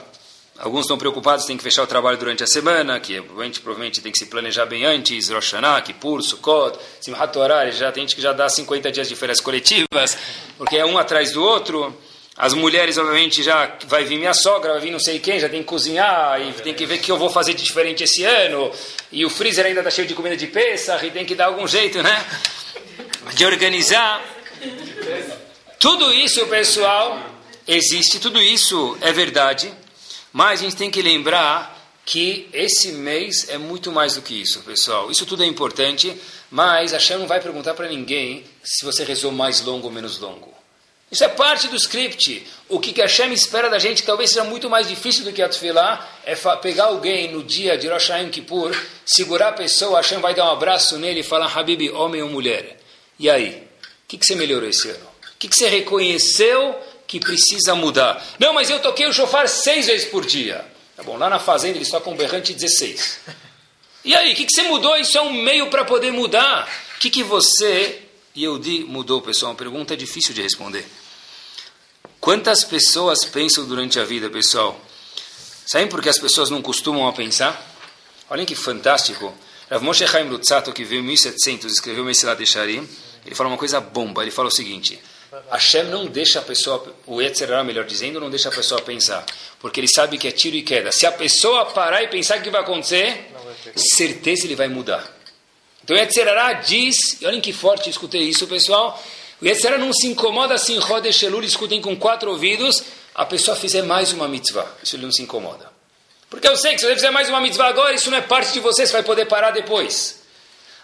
Alguns 0.58 0.82
estão 0.82 0.98
preocupados, 0.98 1.46
tem 1.46 1.56
que 1.56 1.62
fechar 1.62 1.82
o 1.82 1.86
trabalho 1.86 2.18
durante 2.18 2.44
a 2.44 2.46
semana, 2.46 3.00
que 3.00 3.14
provavelmente, 3.14 3.60
provavelmente 3.60 4.00
tem 4.00 4.12
que 4.12 4.18
se 4.18 4.26
planejar 4.26 4.66
bem 4.66 4.84
antes, 4.84 5.28
Rosh 5.30 5.52
Hashanah, 5.52 5.80
Kippur, 5.80 6.22
Sukkot, 6.22 6.78
Simchat 7.00 7.32
Torah, 7.32 7.70
já 7.70 7.90
tem 7.90 8.02
gente 8.02 8.14
que 8.14 8.22
já 8.22 8.32
dá 8.32 8.48
50 8.48 8.92
dias 8.92 9.08
de 9.08 9.16
férias 9.16 9.40
coletivas, 9.40 10.16
porque 10.58 10.76
é 10.76 10.84
um 10.84 10.98
atrás 10.98 11.32
do 11.32 11.42
outro. 11.42 11.96
As 12.36 12.54
mulheres, 12.54 12.96
obviamente, 12.96 13.42
já 13.42 13.76
vai 13.86 14.04
vir 14.04 14.18
minha 14.18 14.34
sogra, 14.34 14.72
vai 14.72 14.80
vir 14.80 14.90
não 14.90 15.00
sei 15.00 15.18
quem, 15.18 15.40
já 15.40 15.48
tem 15.48 15.60
que 15.60 15.66
cozinhar, 15.66 16.40
e 16.40 16.52
tem 16.52 16.74
que 16.74 16.86
ver 16.86 16.96
o 16.96 16.98
que 17.00 17.10
eu 17.10 17.18
vou 17.18 17.30
fazer 17.30 17.54
de 17.54 17.62
diferente 17.62 18.04
esse 18.04 18.24
ano. 18.24 18.70
E 19.10 19.24
o 19.24 19.30
freezer 19.30 19.66
ainda 19.66 19.80
está 19.80 19.90
cheio 19.90 20.06
de 20.06 20.14
comida 20.14 20.36
de 20.36 20.46
peça, 20.46 20.98
e 21.04 21.10
tem 21.10 21.24
que 21.24 21.34
dar 21.34 21.46
algum 21.46 21.66
jeito, 21.66 22.02
né? 22.02 22.26
De 23.34 23.44
organizar. 23.44 24.22
Tudo 25.78 26.12
isso, 26.12 26.46
pessoal, 26.46 27.18
existe, 27.66 28.20
tudo 28.20 28.40
isso 28.40 28.96
é 29.00 29.12
verdade, 29.12 29.72
mas 30.32 30.60
a 30.60 30.64
gente 30.64 30.76
tem 30.76 30.90
que 30.90 31.02
lembrar 31.02 31.78
que 32.04 32.48
esse 32.52 32.92
mês 32.92 33.48
é 33.48 33.58
muito 33.58 33.92
mais 33.92 34.14
do 34.14 34.22
que 34.22 34.40
isso, 34.40 34.60
pessoal. 34.62 35.10
Isso 35.10 35.24
tudo 35.24 35.42
é 35.42 35.46
importante, 35.46 36.16
mas 36.50 36.92
a 36.92 36.98
Shem 36.98 37.18
não 37.18 37.26
vai 37.26 37.40
perguntar 37.40 37.74
para 37.74 37.88
ninguém 37.88 38.44
se 38.62 38.84
você 38.84 39.04
rezou 39.04 39.30
mais 39.30 39.60
longo 39.60 39.86
ou 39.86 39.92
menos 39.92 40.18
longo. 40.18 40.52
Isso 41.12 41.24
é 41.24 41.28
parte 41.28 41.68
do 41.68 41.76
script. 41.76 42.46
O 42.70 42.80
que, 42.80 42.90
que 42.90 43.02
Hashem 43.02 43.30
espera 43.34 43.68
da 43.68 43.78
gente, 43.78 44.00
que 44.00 44.06
talvez 44.06 44.30
seja 44.30 44.44
muito 44.44 44.70
mais 44.70 44.88
difícil 44.88 45.24
do 45.24 45.32
que 45.32 45.42
a 45.42 45.48
Tfilah, 45.48 46.08
é 46.24 46.34
pegar 46.56 46.84
alguém 46.84 47.30
no 47.30 47.44
dia 47.44 47.76
de 47.76 47.86
Rosh 47.86 48.08
Hashanah 48.08 48.30
Kippur, 48.30 48.74
segurar 49.04 49.48
a 49.48 49.52
pessoa, 49.52 49.98
Hashem 49.98 50.20
vai 50.20 50.34
dar 50.34 50.46
um 50.46 50.52
abraço 50.52 50.96
nele 50.96 51.20
e 51.20 51.22
falar, 51.22 51.54
Habib, 51.54 51.90
homem 51.90 52.22
ou 52.22 52.30
mulher. 52.30 52.80
E 53.18 53.28
aí? 53.28 53.50
O 53.50 54.08
que, 54.08 54.16
que 54.16 54.24
você 54.24 54.34
melhorou 54.34 54.68
esse 54.68 54.88
ano? 54.88 55.06
O 55.34 55.38
que, 55.38 55.48
que 55.48 55.56
você 55.56 55.68
reconheceu 55.68 56.74
que 57.12 57.20
precisa 57.20 57.74
mudar? 57.74 58.24
Não, 58.38 58.54
mas 58.54 58.70
eu 58.70 58.80
toquei 58.80 59.06
o 59.06 59.12
shofar 59.12 59.46
seis 59.46 59.86
vezes 59.86 60.08
por 60.08 60.24
dia. 60.24 60.64
Tá 60.96 61.02
bom, 61.02 61.18
lá 61.18 61.28
na 61.28 61.38
fazenda 61.38 61.76
eles 61.76 61.90
tocam 61.90 62.16
berrante 62.16 62.54
16. 62.54 63.20
E 64.04 64.14
aí, 64.16 64.32
o 64.32 64.36
que, 64.36 64.46
que 64.46 64.52
você 64.52 64.62
mudou? 64.62 64.96
Isso 64.96 65.18
é 65.18 65.20
um 65.20 65.32
meio 65.32 65.68
para 65.68 65.84
poder 65.84 66.10
mudar. 66.10 66.66
O 66.96 66.98
que, 66.98 67.10
que 67.10 67.22
você 67.22 68.00
e 68.34 68.42
eu 68.42 68.58
di 68.58 68.82
mudou, 68.84 69.20
pessoal? 69.20 69.52
Uma 69.52 69.58
pergunta 69.58 69.94
difícil 69.94 70.32
de 70.32 70.40
responder. 70.40 70.86
Quantas 72.18 72.64
pessoas 72.64 73.26
pensam 73.26 73.66
durante 73.66 74.00
a 74.00 74.04
vida, 74.04 74.30
pessoal? 74.30 74.80
Sabem 75.66 75.88
por 75.88 76.00
que 76.00 76.08
as 76.08 76.18
pessoas 76.18 76.48
não 76.48 76.62
costumam 76.62 77.06
a 77.06 77.12
pensar? 77.12 77.60
Olhem 78.30 78.46
que 78.46 78.54
fantástico. 78.54 79.34
Rav 79.70 79.84
Moshe 79.84 80.06
Chaim 80.06 80.28
Lutzato, 80.28 80.72
que 80.72 80.82
veio 80.82 81.02
em 81.02 81.04
1700, 81.04 81.72
escreveu 81.72 82.04
Mesilat 82.04 82.40
Echarim, 82.40 82.88
ele 83.26 83.34
fala 83.34 83.50
uma 83.50 83.58
coisa 83.58 83.80
bomba. 83.80 84.22
Ele 84.22 84.30
fala 84.30 84.48
o 84.48 84.50
seguinte, 84.50 84.98
Hashem 85.50 85.84
não 85.84 86.06
deixa 86.06 86.40
a 86.40 86.42
pessoa, 86.42 86.94
o 87.06 87.20
Yetzirah, 87.20 87.64
melhor 87.64 87.84
dizendo, 87.84 88.20
não 88.20 88.28
deixa 88.28 88.50
a 88.50 88.52
pessoa 88.52 88.80
pensar. 88.82 89.24
Porque 89.58 89.80
ele 89.80 89.88
sabe 89.88 90.18
que 90.18 90.28
é 90.28 90.30
tiro 90.30 90.56
e 90.56 90.62
queda. 90.62 90.92
Se 90.92 91.06
a 91.06 91.12
pessoa 91.12 91.66
parar 91.66 92.02
e 92.02 92.08
pensar 92.08 92.38
o 92.38 92.42
que 92.42 92.50
vai 92.50 92.60
acontecer, 92.60 93.30
certeza 93.74 94.44
ele 94.44 94.54
vai 94.54 94.68
mudar. 94.68 95.10
Então 95.82 95.96
Yetzirah 95.96 96.52
diz, 96.54 97.20
e 97.20 97.26
olhem 97.26 97.40
que 97.40 97.52
forte 97.52 97.88
escutei 97.88 98.22
isso, 98.22 98.46
pessoal, 98.46 99.02
o 99.40 99.46
Yetzirah 99.46 99.78
não 99.78 99.92
se 99.92 100.06
incomoda 100.06 100.54
assim, 100.54 100.78
Rodesh 100.78 101.22
Elul, 101.22 101.42
escutem 101.42 101.80
com 101.80 101.96
quatro 101.96 102.30
ouvidos, 102.30 102.82
a 103.14 103.24
pessoa 103.24 103.56
fizer 103.56 103.82
mais 103.82 104.12
uma 104.12 104.28
mitzvah. 104.28 104.66
Isso 104.82 104.96
ele 104.96 105.04
não 105.04 105.12
se 105.12 105.22
incomoda. 105.22 105.72
Porque 106.28 106.46
eu 106.46 106.56
sei 106.56 106.74
que 106.74 106.80
se 106.80 106.86
você 106.86 106.94
fizer 106.94 107.10
mais 107.10 107.28
uma 107.28 107.40
mitzvah 107.40 107.68
agora, 107.68 107.94
isso 107.94 108.10
não 108.10 108.18
é 108.18 108.22
parte 108.22 108.52
de 108.52 108.60
você, 108.60 108.86
você 108.86 108.92
vai 108.92 109.02
poder 109.02 109.26
parar 109.26 109.50
depois. 109.50 110.20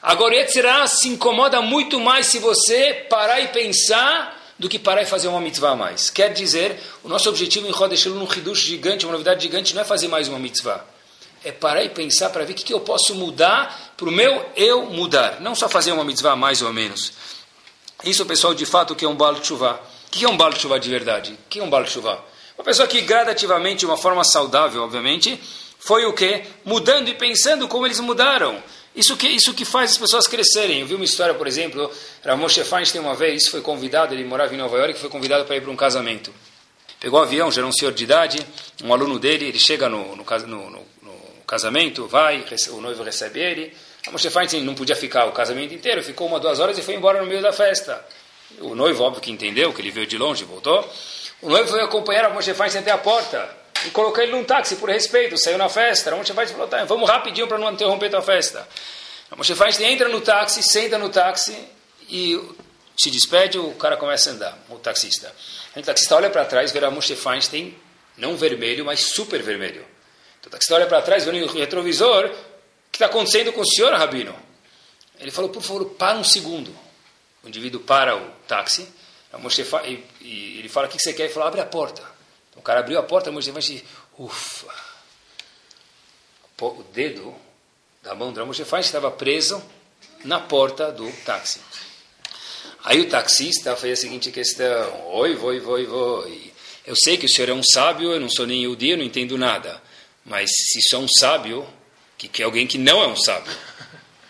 Agora, 0.03 0.35
Yetzirah 0.35 0.87
se 0.87 1.09
incomoda 1.09 1.61
muito 1.61 2.01
mais 2.01 2.27
se 2.27 2.39
você 2.39 3.07
parar 3.11 3.41
e 3.41 3.49
pensar 3.49 4.38
do 4.59 4.69
que 4.69 4.79
parar 4.79 5.03
e 5.03 5.07
fazer 5.07 5.29
uma 5.29 5.41
mitzvah 5.41 5.71
a 5.71 5.77
mais. 5.77 6.11
Quer 6.11 6.33
dizer, 6.33 6.81
o 7.05 7.09
nosso 7.09 7.29
objetivo 7.29 7.67
em 7.67 7.71
Rodesh 7.71 8.07
num 8.07 8.25
Hidush 8.25 8.61
gigante, 8.61 9.07
uma 9.07 9.13
novidade 9.13 9.43
gigante, 9.43 9.75
não 9.75 9.83
é 9.83 9.85
fazer 9.85 10.09
mais 10.09 10.27
uma 10.27 10.39
mitzvah. 10.39 10.85
É 11.45 11.53
parar 11.53 11.85
e 11.85 11.89
pensar 11.89 12.31
para 12.31 12.45
ver 12.45 12.53
o 12.53 12.57
que, 12.57 12.65
que 12.65 12.75
eu 12.75 12.81
posso 12.81 13.15
mudar 13.15 13.95
para 13.97 14.09
o 14.09 14.13
meu 14.13 14.45
eu 14.57 14.87
mudar. 14.87 15.41
Não 15.41 15.55
só 15.55 15.69
fazer 15.69 15.93
uma 15.93 16.05
mitzvah 16.05 16.35
mais 16.35 16.61
ou 16.63 16.73
menos. 16.73 17.13
Isso, 18.05 18.27
pessoal, 18.27 18.55
de 18.55 18.67
fato, 18.67 18.95
que 18.97 19.05
é 19.05 19.09
um 19.09 19.15
Baal 19.15 19.37
Tshuva. 19.37 19.81
O 20.07 20.11
que 20.11 20.25
é 20.25 20.29
um 20.29 20.37
Baal 20.37 20.53
Tshuva 20.53 20.81
de 20.81 20.91
verdade? 20.91 21.33
O 21.33 21.49
que 21.49 21.61
é 21.61 21.63
um 21.63 21.71
Baal 21.71 21.85
Tshuva? 21.85 22.25
Uma 22.57 22.65
pessoa 22.65 22.89
que 22.89 23.01
gradativamente, 23.03 23.81
de 23.81 23.87
uma 23.87 23.97
forma 23.97 24.25
saudável, 24.25 24.83
obviamente, 24.83 25.41
foi 25.79 26.05
o 26.05 26.13
que? 26.13 26.43
Mudando 26.65 27.09
e 27.09 27.15
pensando 27.15 27.69
como 27.69 27.87
eles 27.87 28.01
mudaram. 28.01 28.61
Isso 28.99 29.17
que, 29.17 29.29
isso 29.29 29.55
que 29.55 29.65
faz 29.65 29.93
as 29.93 29.97
pessoas 29.97 30.27
crescerem. 30.27 30.81
Eu 30.81 30.87
vi 30.89 30.97
uma 30.97 31.05
história, 31.05 31.33
por 31.33 31.47
exemplo, 31.47 31.89
Ramoshe 32.25 32.65
Feinstein 32.65 33.01
uma 33.01 33.15
vez 33.15 33.47
foi 33.47 33.61
convidado, 33.61 34.13
ele 34.13 34.25
morava 34.25 34.53
em 34.53 34.57
Nova 34.57 34.77
York, 34.77 34.99
foi 34.99 35.09
convidado 35.09 35.45
para 35.45 35.55
ir 35.55 35.61
para 35.61 35.71
um 35.71 35.77
casamento. 35.77 36.35
Pegou 36.99 37.21
o 37.21 37.23
avião, 37.23 37.49
já 37.49 37.61
era 37.61 37.69
um 37.69 37.73
senhor 37.73 37.93
de 37.93 38.03
idade, 38.03 38.45
um 38.83 38.93
aluno 38.93 39.17
dele, 39.21 39.47
ele 39.47 39.59
chega 39.61 39.89
no, 39.89 40.17
no, 40.17 40.25
no, 40.25 40.71
no 40.71 40.83
casamento, 41.47 42.09
vai, 42.09 42.45
o 42.71 42.81
noivo 42.81 43.05
recebe 43.05 43.39
ele, 43.39 43.73
a 44.05 44.11
Moshe 44.11 44.29
Feinstein 44.31 44.65
não 44.65 44.75
podia 44.75 44.97
ficar 44.97 45.27
o 45.27 45.33
casamento 45.33 45.73
inteiro, 45.73 46.03
ficou 46.03 46.27
uma, 46.27 46.41
duas 46.41 46.59
horas 46.59 46.77
e 46.77 46.83
foi 46.83 46.97
embora 46.97 47.21
no 47.21 47.27
meio 47.27 47.41
da 47.41 47.53
festa. 47.53 48.05
O 48.59 48.75
noivo, 48.75 49.05
óbvio 49.05 49.23
que 49.23 49.31
entendeu, 49.31 49.73
que 49.73 49.81
ele 49.81 49.93
veio 49.93 50.09
de 50.09 50.19
longe 50.19 50.43
voltou. 50.43 50.85
O 51.41 51.49
noivo 51.49 51.69
foi 51.69 51.81
acompanhar 51.83 52.25
a 52.25 52.31
Moshe 52.31 52.53
Feinstein 52.53 52.83
até 52.83 52.91
a 52.91 52.99
porta 52.99 53.58
e 53.87 53.91
colocou 53.91 54.23
ele 54.23 54.33
num 54.33 54.45
táxi 54.45 54.77
por 54.77 54.89
respeito, 54.89 55.37
saiu 55.39 55.59
na 55.59 55.69
festa. 55.69 56.13
A 56.13 56.17
Moshe 56.17 56.33
Feinstein 56.33 56.57
falou, 56.57 56.69
tá, 56.69 56.85
vamos 56.85 57.09
rapidinho 57.09 57.47
para 57.47 57.59
não 57.59 57.73
interromper 57.73 58.15
a 58.15 58.23
festa. 58.23 58.67
A 59.31 59.37
Moshe 59.37 59.55
Feinstein 59.55 59.93
entra 59.93 60.09
no 60.09 60.21
táxi, 60.21 60.63
senta 60.63 60.99
no 60.99 61.09
táxi 61.09 61.57
e 62.09 62.41
se 62.97 63.11
despede, 63.11 63.59
o 63.59 63.75
cara 63.75 63.97
começa 63.97 64.31
a 64.31 64.33
andar, 64.33 64.59
o 64.69 64.77
taxista. 64.77 65.33
O 65.77 65.83
taxista 65.83 66.17
olha 66.17 66.31
para 66.31 66.45
trás, 66.45 66.73
vê 66.73 66.85
a 66.85 66.91
Moshe 66.91 67.15
Feinstein, 67.15 67.77
não 68.17 68.37
vermelho, 68.37 68.85
mas 68.85 69.15
super 69.15 69.43
vermelho. 69.43 69.87
Então, 70.41 70.49
o 70.49 70.51
taxista 70.51 70.75
olha 70.75 70.87
para 70.87 71.01
trás, 71.03 71.25
vê 71.25 71.33
no 71.33 71.47
retrovisor, 71.47 72.27
o 72.27 72.31
que 72.91 72.97
está 72.97 73.07
acontecendo 73.07 73.53
com 73.53 73.61
o 73.61 73.67
senhor, 73.67 73.93
Rabino? 73.93 74.35
Ele 75.21 75.31
falou, 75.31 75.51
por 75.51 75.63
favor, 75.63 75.85
para 75.91 76.19
um 76.19 76.25
segundo. 76.25 76.75
O 77.45 77.49
indivíduo 77.49 77.81
para 77.81 78.17
o 78.17 78.31
táxi, 78.47 78.89
a 79.33 79.39
Moshe 79.39 79.63
e, 79.63 80.05
e 80.21 80.59
ele 80.59 80.69
fala, 80.69 80.87
o 80.87 80.91
que 80.91 80.99
você 80.99 81.13
quer? 81.13 81.25
Ele 81.25 81.33
falou, 81.33 81.49
abre 81.49 81.61
a 81.61 81.67
porta. 81.67 82.18
Cara 82.69 82.81
abriu 82.81 82.99
a 82.99 83.03
porta, 83.03 83.33
Moshe 83.33 83.51
diz, 83.51 83.83
ufa. 84.19 84.67
O 86.61 86.85
dedo 86.93 87.35
da 88.03 88.15
mão 88.15 88.31
do 88.31 88.45
Moshe 88.45 88.61
estava 88.61 89.11
preso 89.11 89.63
na 90.23 90.39
porta 90.39 90.93
do 90.93 91.11
táxi. 91.25 91.63
Aí 92.85 93.01
o 93.01 93.09
taxista 93.09 93.75
fez 93.75 93.99
a 93.99 94.03
seguinte 94.03 94.31
questão, 94.31 95.15
oi, 95.15 95.35
voi, 95.35 95.61
voi, 95.61 95.87
voi. 95.87 96.53
Eu 96.87 96.95
sei 96.95 97.17
que 97.17 97.25
o 97.25 97.29
senhor 97.31 97.49
é 97.49 97.55
um 97.55 97.63
sábio, 97.65 98.13
eu 98.13 98.21
não 98.21 98.29
sou 98.29 98.47
nem 98.47 98.77
dia, 98.77 98.99
não 98.99 99.05
entendo 99.05 99.39
nada. 99.39 99.83
Mas 100.23 100.51
se 100.51 100.83
sou 100.91 101.01
um 101.01 101.09
sábio, 101.09 101.67
que, 102.19 102.29
que 102.29 102.43
é 102.43 102.45
alguém 102.45 102.67
que 102.67 102.77
não 102.77 103.03
é 103.03 103.07
um 103.07 103.17
sábio. 103.17 103.51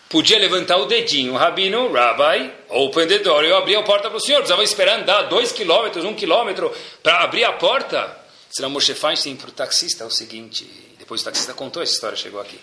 Podia 0.08 0.38
levantar 0.38 0.76
o 0.76 0.86
dedinho, 0.86 1.34
Rabino, 1.34 1.92
Rabbi, 1.92 2.52
open 2.68 3.08
the 3.08 3.18
door, 3.18 3.42
eu 3.42 3.56
abri 3.56 3.74
a 3.74 3.82
porta 3.82 4.08
para 4.08 4.16
o 4.16 4.20
senhor. 4.20 4.38
Precisava 4.38 4.62
esperar 4.62 5.00
andar 5.00 5.22
dois 5.22 5.50
quilômetros, 5.50 6.04
um 6.04 6.14
quilômetro 6.14 6.72
para 7.02 7.24
abrir 7.24 7.42
a 7.42 7.54
porta. 7.54 8.27
Será 8.50 8.68
Moshe 8.68 8.94
Feinstein 8.94 9.36
para 9.36 9.50
o 9.50 9.52
taxista 9.52 10.06
o 10.06 10.10
seguinte, 10.10 10.64
depois 10.98 11.20
o 11.20 11.24
taxista 11.24 11.52
contou 11.54 11.82
essa 11.82 11.92
história, 11.92 12.16
chegou 12.16 12.40
aqui. 12.40 12.58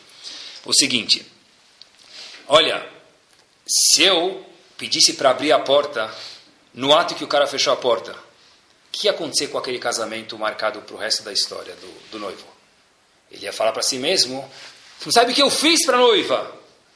O 0.65 0.73
seguinte, 0.73 1.25
olha, 2.47 2.88
se 3.67 4.03
eu 4.03 4.45
pedisse 4.77 5.13
para 5.13 5.29
abrir 5.29 5.51
a 5.51 5.59
porta, 5.59 6.13
no 6.73 6.93
ato 6.93 7.15
que 7.15 7.23
o 7.23 7.27
cara 7.27 7.47
fechou 7.47 7.71
a 7.71 7.77
porta, 7.77 8.11
o 8.11 8.17
que 8.91 9.07
ia 9.07 9.11
acontecer 9.11 9.47
com 9.47 9.57
aquele 9.57 9.77
casamento 9.77 10.38
marcado 10.38 10.81
para 10.81 10.95
o 10.95 10.97
resto 10.97 11.23
da 11.23 11.31
história 11.31 11.75
do, 11.75 12.11
do 12.11 12.19
noivo? 12.19 12.45
Ele 13.31 13.45
ia 13.45 13.53
falar 13.53 13.71
para 13.71 13.81
si 13.81 13.97
mesmo, 13.97 14.41
você 14.97 15.05
não 15.05 15.11
sabe 15.11 15.31
o 15.31 15.36
que 15.36 15.41
eu 15.41 15.49
fiz 15.49 15.86
para 15.86 15.97
a 15.97 15.99
noiva? 15.99 16.55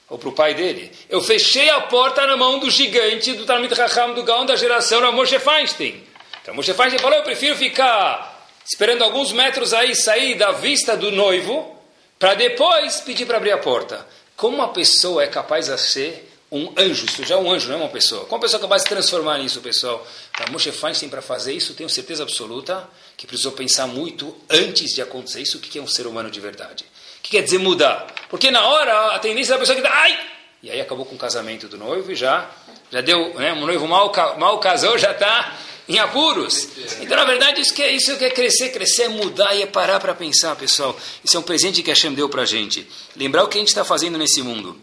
Ou 0.10 0.18
para 0.18 0.30
o 0.30 0.34
pai 0.34 0.56
dele? 0.56 0.92
Eu 1.08 1.22
fechei 1.22 1.70
a 1.70 1.82
porta 1.82 2.26
na 2.26 2.36
mão 2.36 2.58
do 2.58 2.70
gigante 2.72 3.34
do 3.34 3.46
Talmud 3.46 3.72
Raham 3.74 4.16
do 4.16 4.24
Gaon 4.24 4.46
da 4.46 4.56
geração, 4.56 5.12
Moshe 5.12 5.38
Feinstein. 5.38 6.04
Então 6.42 6.56
Moshe 6.56 6.74
Feinstein 6.74 7.00
falou, 7.00 7.18
eu 7.18 7.24
prefiro 7.24 7.56
ficar 7.56 8.39
esperando 8.66 9.04
alguns 9.04 9.32
metros 9.32 9.74
aí, 9.74 9.96
sair 9.96 10.36
da 10.36 10.52
vista 10.52 10.96
do 10.96 11.12
noivo, 11.12 11.76
para 12.18 12.34
depois 12.34 13.02
pedir 13.02 13.26
para 13.26 13.38
abrir 13.38 13.52
a 13.52 13.58
porta. 13.58 14.06
Como 14.36 14.56
uma 14.56 14.70
pessoa 14.70 15.24
é 15.24 15.28
capaz 15.28 15.68
de 15.68 15.78
ser 15.80 16.30
um 16.52 16.74
anjo, 16.78 17.06
isso 17.06 17.24
já 17.24 17.36
é 17.36 17.38
um 17.38 17.52
anjo, 17.52 17.68
não 17.68 17.76
é 17.76 17.78
uma 17.82 17.90
pessoa. 17.90 18.22
Como 18.22 18.36
uma 18.36 18.42
pessoa 18.42 18.60
é 18.60 18.62
capaz 18.62 18.82
de 18.82 18.90
se 18.90 18.96
transformar 18.96 19.38
nisso, 19.38 19.62
pessoal? 19.62 20.06
Para 20.36 20.52
Moshe 20.52 20.72
Feinstein, 20.72 21.10
para 21.10 21.22
fazer 21.22 21.54
isso, 21.54 21.74
tenho 21.74 21.90
certeza 21.90 22.24
absoluta 22.24 22.88
que 23.16 23.28
precisou 23.28 23.52
pensar 23.52 23.88
muito 23.88 24.36
antes 24.50 24.94
de 24.96 25.02
acontecer 25.02 25.42
isso, 25.42 25.58
o 25.58 25.60
que 25.60 25.78
é 25.78 25.82
um 25.82 25.88
ser 25.88 26.08
humano 26.08 26.32
de 26.32 26.40
verdade. 26.40 26.86
O 27.20 27.22
que 27.22 27.32
quer 27.32 27.44
dizer 27.44 27.60
mudar? 27.60 28.08
Porque 28.30 28.50
na 28.50 28.68
hora 28.68 29.16
a 29.16 29.20
tendência 29.20 29.54
da 29.54 29.60
pessoa 29.60 29.76
que 29.76 29.82
dá, 29.82 29.92
ai! 29.92 30.20
E 30.64 30.72
aí 30.72 30.82
acabou 30.82 31.06
com 31.06 31.16
o 31.16 31.18
casamento 31.18 31.68
do 31.68 31.78
noivo 31.78 32.12
e 32.12 32.16
já, 32.16 32.50
já 32.92 33.02
deu, 33.02 33.34
né, 33.36 33.54
um 33.54 33.66
noivo 33.66 33.88
mal, 33.88 34.12
mal 34.38 34.60
casou, 34.60 34.98
já 34.98 35.12
está 35.12 35.56
em 35.90 35.98
apuros. 35.98 36.70
Então, 37.02 37.18
na 37.18 37.26
verdade, 37.26 37.60
isso 37.60 37.74
que, 37.74 37.82
é, 37.82 37.92
isso 37.92 38.16
que 38.16 38.24
é 38.24 38.30
crescer, 38.30 38.70
crescer 38.70 39.04
é 39.04 39.08
mudar 39.10 39.56
e 39.56 39.64
é 39.64 39.66
parar 39.66 40.00
para 40.00 40.14
pensar, 40.14 40.56
pessoal. 40.56 40.96
Isso 41.26 41.36
é 41.36 41.40
um 41.40 41.44
presente 41.44 41.82
que 41.82 41.90
Hashem 41.90 42.14
deu 42.14 42.30
para 42.30 42.44
a 42.44 42.46
gente. 42.46 42.88
Lembrar 43.16 43.44
o 43.44 43.48
que 43.48 43.58
a 43.58 43.60
gente 43.60 43.70
está 43.70 43.84
fazendo 43.84 44.16
nesse 44.16 44.44
mundo. 44.44 44.80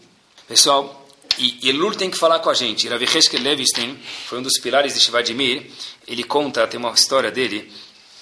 Pessoal, 0.49 1.07
e 1.37 1.69
Elul 1.69 1.95
tem 1.95 2.11
que 2.11 2.17
falar 2.17 2.39
com 2.39 2.49
a 2.49 2.53
gente. 2.53 2.89
Rav 2.89 3.01
Heskel 3.01 3.39
Levinstein 3.39 3.97
foi 4.25 4.39
um 4.39 4.41
dos 4.41 4.59
pilares 4.59 4.95
de 4.95 4.99
Shivadimir. 4.99 5.71
Ele 6.05 6.23
conta, 6.25 6.67
tem 6.67 6.77
uma 6.77 6.91
história 6.91 7.31
dele 7.31 7.71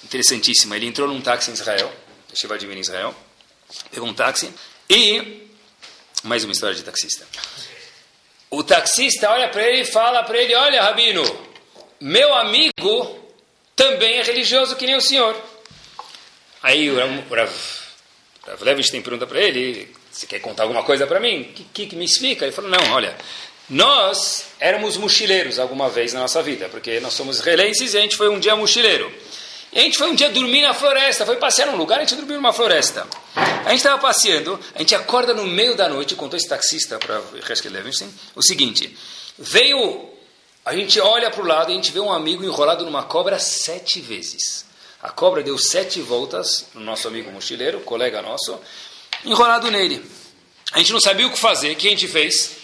interessantíssima. 0.04 0.76
Ele 0.76 0.86
entrou 0.86 1.08
num 1.08 1.20
táxi 1.20 1.50
em 1.50 1.54
Israel, 1.54 1.92
Shivadimir 2.34 2.76
em 2.76 2.80
Israel, 2.80 3.14
pegou 3.90 4.08
um 4.08 4.14
táxi 4.14 4.52
e 4.88 5.48
mais 6.22 6.44
uma 6.44 6.52
história 6.52 6.76
de 6.76 6.84
taxista. 6.84 7.26
O 8.48 8.62
taxista 8.62 9.28
olha 9.30 9.48
para 9.48 9.66
ele 9.66 9.80
e 9.80 9.84
fala 9.84 10.22
para 10.22 10.38
ele: 10.38 10.54
Olha, 10.54 10.82
Rabino, 10.82 11.24
meu 12.00 12.34
amigo 12.34 13.18
também 13.74 14.18
é 14.18 14.22
religioso 14.22 14.76
que 14.76 14.86
nem 14.86 14.96
o 14.96 15.00
senhor. 15.00 15.36
Aí 16.62 16.90
o 16.90 16.96
Rav, 16.96 17.50
Levinstein 18.60 19.02
pergunta 19.02 19.26
para 19.26 19.40
ele, 19.40 19.94
você 20.10 20.26
quer 20.26 20.40
contar 20.40 20.64
alguma 20.64 20.82
coisa 20.82 21.06
para 21.06 21.20
mim? 21.20 21.42
O 21.42 21.44
que, 21.44 21.64
que, 21.72 21.86
que 21.86 21.96
me 21.96 22.04
explica? 22.04 22.44
Ele 22.44 22.52
falou, 22.52 22.70
não, 22.70 22.92
olha, 22.92 23.14
nós 23.68 24.46
éramos 24.60 24.96
mochileiros 24.96 25.58
alguma 25.58 25.88
vez 25.88 26.12
na 26.12 26.20
nossa 26.20 26.42
vida, 26.42 26.68
porque 26.68 27.00
nós 27.00 27.12
somos 27.12 27.36
israelenses 27.38 27.94
e 27.94 27.98
a 27.98 28.00
gente 28.00 28.16
foi 28.16 28.28
um 28.28 28.38
dia 28.38 28.56
mochileiro. 28.56 29.12
E 29.72 29.78
a 29.78 29.82
gente 29.82 29.98
foi 29.98 30.08
um 30.08 30.14
dia 30.14 30.30
dormir 30.30 30.62
na 30.62 30.72
floresta, 30.72 31.26
foi 31.26 31.36
passear 31.36 31.66
num 31.66 31.76
lugar, 31.76 31.98
a 31.98 32.00
gente 32.00 32.14
dormiu 32.14 32.36
numa 32.36 32.52
floresta. 32.52 33.06
A 33.34 33.70
gente 33.70 33.78
estava 33.78 33.98
passeando, 34.00 34.58
a 34.74 34.78
gente 34.78 34.94
acorda 34.94 35.34
no 35.34 35.44
meio 35.44 35.74
da 35.74 35.88
noite, 35.88 36.14
contou 36.14 36.36
esse 36.36 36.48
taxista 36.48 36.98
para 36.98 37.20
Heskel 37.50 37.72
Levinstein, 37.72 38.08
o 38.34 38.42
seguinte, 38.42 38.96
veio, 39.38 40.08
a 40.66 40.74
gente 40.74 40.98
olha 40.98 41.30
para 41.30 41.40
o 41.40 41.46
lado 41.46 41.70
e 41.70 41.74
a 41.74 41.76
gente 41.76 41.92
vê 41.92 42.00
um 42.00 42.12
amigo 42.12 42.42
enrolado 42.44 42.84
numa 42.84 43.04
cobra 43.04 43.38
sete 43.38 44.00
vezes. 44.00 44.66
A 45.00 45.10
cobra 45.10 45.40
deu 45.40 45.56
sete 45.56 46.00
voltas 46.00 46.66
no 46.74 46.80
nosso 46.80 47.06
amigo 47.06 47.30
mochileiro, 47.30 47.78
colega 47.82 48.20
nosso, 48.20 48.58
enrolado 49.24 49.70
nele. 49.70 50.04
A 50.72 50.78
gente 50.78 50.92
não 50.92 51.00
sabia 51.00 51.24
o 51.24 51.30
que 51.30 51.38
fazer, 51.38 51.70
o 51.70 51.76
que 51.76 51.86
a 51.86 51.90
gente 51.90 52.08
fez? 52.08 52.56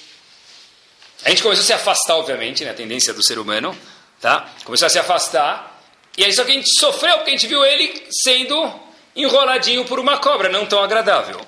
A 1.24 1.30
gente 1.30 1.44
começou 1.44 1.62
a 1.62 1.66
se 1.66 1.72
afastar, 1.72 2.16
obviamente, 2.16 2.64
né, 2.64 2.72
a 2.72 2.74
tendência 2.74 3.14
do 3.14 3.24
ser 3.24 3.38
humano, 3.38 3.78
tá? 4.20 4.52
Começou 4.64 4.86
a 4.86 4.90
se 4.90 4.98
afastar, 4.98 5.80
e 6.18 6.24
aí 6.24 6.32
só 6.32 6.42
que 6.42 6.50
a 6.50 6.54
gente 6.54 6.76
sofreu 6.80 7.18
porque 7.18 7.30
a 7.30 7.34
gente 7.34 7.46
viu 7.46 7.64
ele 7.64 8.04
sendo 8.24 8.80
enroladinho 9.14 9.84
por 9.84 10.00
uma 10.00 10.18
cobra, 10.18 10.48
não 10.48 10.66
tão 10.66 10.82
agradável. 10.82 11.40